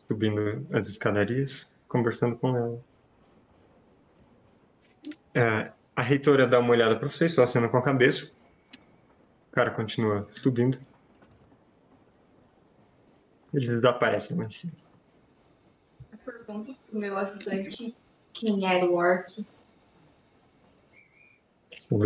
Subindo 0.07 0.65
as 0.71 0.87
escadarias, 0.87 1.75
conversando 1.87 2.37
com 2.37 2.55
ela. 2.55 2.83
É, 5.33 5.71
a 5.95 6.01
reitora 6.01 6.47
dá 6.47 6.59
uma 6.59 6.71
olhada 6.71 6.97
pra 6.97 7.07
vocês, 7.07 7.33
só 7.33 7.43
acena 7.43 7.67
com 7.67 7.77
a 7.77 7.81
cabeça. 7.81 8.31
O 9.49 9.55
cara 9.55 9.71
continua 9.71 10.25
subindo. 10.29 10.77
Eles 13.53 13.69
desaparecem 13.69 14.37
lá 14.37 14.45
em 14.45 14.49
cima. 14.49 14.73
eu 16.11 16.17
pergunto 16.19 16.75
pro 16.89 16.99
meu 16.99 17.17
ajudante 17.17 17.95
quem 18.33 18.65
era 18.65 18.85
o 18.85 18.95
orc. 18.95 19.45
O. 21.89 21.97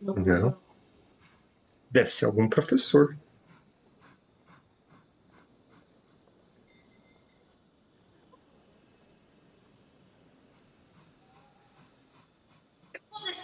Não. 0.00 0.14
Não. 0.14 0.58
Deve 1.90 2.10
ser 2.10 2.26
algum 2.26 2.48
professor. 2.48 3.16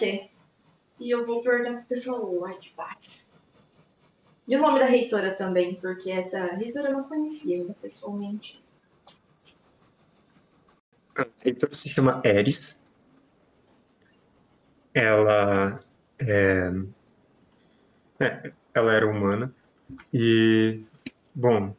Descer. 0.04 0.30
E 1.00 1.10
eu 1.10 1.26
vou 1.26 1.42
perguntar 1.42 1.78
pro 1.78 1.86
pessoal 1.86 2.32
lá 2.34 2.52
de 2.52 2.70
baixo. 2.76 3.10
E 4.46 4.54
o 4.56 4.60
nome 4.60 4.78
da 4.78 4.86
reitora 4.86 5.34
também, 5.34 5.74
porque 5.76 6.10
essa 6.10 6.54
reitora 6.54 6.90
eu 6.90 6.98
não 6.98 7.04
conhecia 7.04 7.56
ainda 7.56 7.74
pessoalmente. 7.74 8.62
A 11.16 11.26
reitora 11.42 11.74
se 11.74 11.88
chama 11.88 12.20
Eris. 12.24 12.76
Ela 14.92 15.80
é, 16.20 16.70
é, 18.20 18.52
ela 18.72 18.92
era 18.92 19.08
humana 19.08 19.52
e 20.12 20.84
bom, 21.34 21.74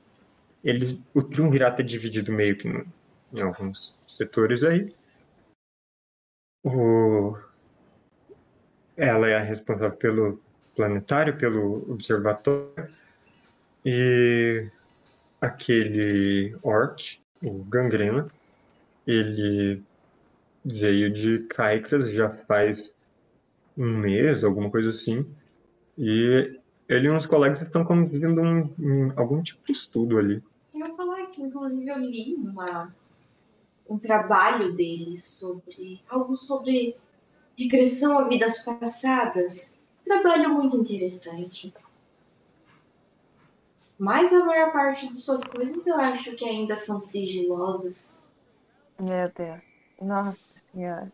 eles 0.62 1.02
o 1.14 1.22
triunvirato 1.24 1.82
é 1.82 1.86
dividido 1.86 2.34
meio 2.34 2.58
que 2.58 2.68
no- 2.68 2.86
em 3.32 3.42
alguns 3.42 3.98
setores 4.06 4.64
aí. 4.64 4.94
O, 6.64 7.38
ela 8.98 9.28
é 9.28 9.36
a 9.36 9.42
responsável 9.42 9.98
pelo 9.98 10.40
planetário, 10.76 11.38
pelo 11.38 11.90
observatório 11.92 12.88
e 13.86 14.68
aquele 15.40 16.56
orc, 16.64 17.20
o 17.44 17.64
Gangrena, 17.66 18.28
ele 19.06 19.82
veio 20.64 21.12
de 21.14 21.40
Caicras 21.50 22.10
já 22.10 22.30
faz 22.30 22.92
um 23.78 23.98
mês, 23.98 24.44
alguma 24.44 24.70
coisa 24.70 24.90
assim. 24.90 25.26
E 25.98 26.60
ele 26.90 27.08
e 27.08 27.12
uns 27.12 27.26
colegas 27.26 27.62
estão 27.62 27.84
conduzindo 27.86 28.42
um, 28.42 28.74
um- 28.80 29.14
algum 29.16 29.42
tipo 29.42 29.64
de 29.66 29.72
estudo 29.72 30.18
ali. 30.18 30.42
Eu 30.74 30.80
ia 30.80 30.96
falar 30.96 31.26
que, 31.28 31.42
inclusive, 31.42 31.88
eu 31.88 32.00
li 32.00 32.36
uma, 32.36 32.94
um 33.90 33.98
trabalho 33.98 34.74
dele 34.74 35.18
sobre 35.18 36.02
algo 36.10 36.36
sobre 36.36 36.96
regressão 37.58 38.20
a 38.20 38.28
vidas 38.28 38.64
passadas. 38.64 39.78
Trabalho 40.04 40.54
muito 40.54 40.78
interessante. 40.78 41.74
Mas 43.98 44.34
a 44.34 44.46
maior 44.46 44.72
parte 44.74 45.08
de 45.08 45.16
suas 45.16 45.44
coisas 45.44 45.88
eu 45.88 45.96
acho 45.96 46.36
que 46.36 46.46
ainda 46.46 46.76
são 46.76 47.00
sigilosas. 47.00 48.18
Meu 49.00 49.32
Deus. 49.36 49.62
Nossa 50.02 50.38
senhora. 50.72 51.12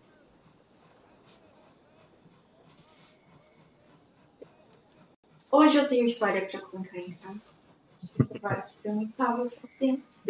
Hoje 5.51 5.77
eu 5.77 5.87
tenho 5.87 6.05
história 6.05 6.47
pra 6.47 6.61
contar, 6.61 6.97
então. 6.97 7.39
Agora 8.35 8.61
que 8.63 8.75
você 8.75 8.91
me 8.93 9.11
fala, 9.11 9.41
eu 9.41 9.49
só 9.49 9.67
penso. 9.77 10.25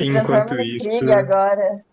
Enquanto 0.00 0.58
isso, 0.60 1.12
agora. 1.12 1.84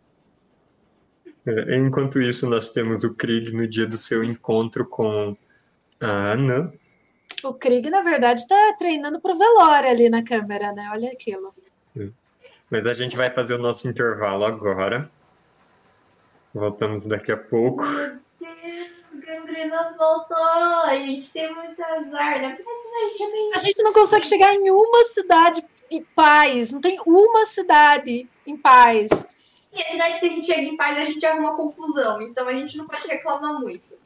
é, 1.46 1.76
enquanto 1.76 2.22
isso, 2.22 2.50
nós 2.50 2.70
temos 2.70 3.04
o 3.04 3.14
Krieg 3.14 3.54
no 3.54 3.68
dia 3.68 3.86
do 3.86 3.98
seu 3.98 4.24
encontro 4.24 4.86
com 4.86 5.36
a 6.00 6.32
Anã. 6.32 6.72
O 7.44 7.54
Krieg, 7.54 7.90
na 7.90 8.02
verdade, 8.02 8.48
tá 8.48 8.76
treinando 8.78 9.20
pro 9.20 9.38
velório 9.38 9.90
ali 9.90 10.10
na 10.10 10.24
câmera, 10.24 10.72
né? 10.72 10.90
Olha 10.92 11.12
aquilo. 11.12 11.54
Mas 12.70 12.86
a 12.86 12.94
gente 12.94 13.16
vai 13.16 13.34
fazer 13.34 13.54
o 13.54 13.60
nosso 13.60 13.88
intervalo 13.88 14.46
agora. 14.46 15.10
Voltamos 16.54 17.06
daqui 17.06 17.32
a 17.32 17.38
pouco. 17.38 17.84
Meu 17.84 18.20
Deus, 18.40 18.90
o 19.14 19.18
Gangrena 19.20 19.96
voltou. 19.98 20.38
A 20.38 20.96
gente 20.96 21.32
tem 21.32 21.54
muito 21.54 21.82
azar. 21.82 22.38
É 22.38 22.58
bem 23.18 23.52
A 23.54 23.58
gente 23.60 23.84
não 23.84 23.94
consegue 23.94 24.26
chegar 24.26 24.54
em 24.54 24.70
uma 24.70 25.04
cidade 25.04 25.64
em 25.90 26.04
paz. 26.16 26.72
Não 26.72 26.82
tem 26.82 26.98
uma 27.06 27.46
cidade 27.46 28.30
em 28.46 28.58
paz. 28.58 29.28
E 29.74 29.82
a 29.82 29.92
cidade 29.92 30.20
que 30.20 30.26
a 30.26 30.30
gente 30.30 30.46
chega 30.46 30.62
em 30.62 30.78
paz, 30.78 30.98
a 30.98 31.06
gente 31.06 31.26
arruma 31.26 31.56
confusão. 31.56 32.22
Então 32.22 32.48
a 32.48 32.54
gente 32.54 32.78
não 32.78 32.88
pode 32.88 33.08
reclamar 33.08 33.60
muito. 33.60 33.98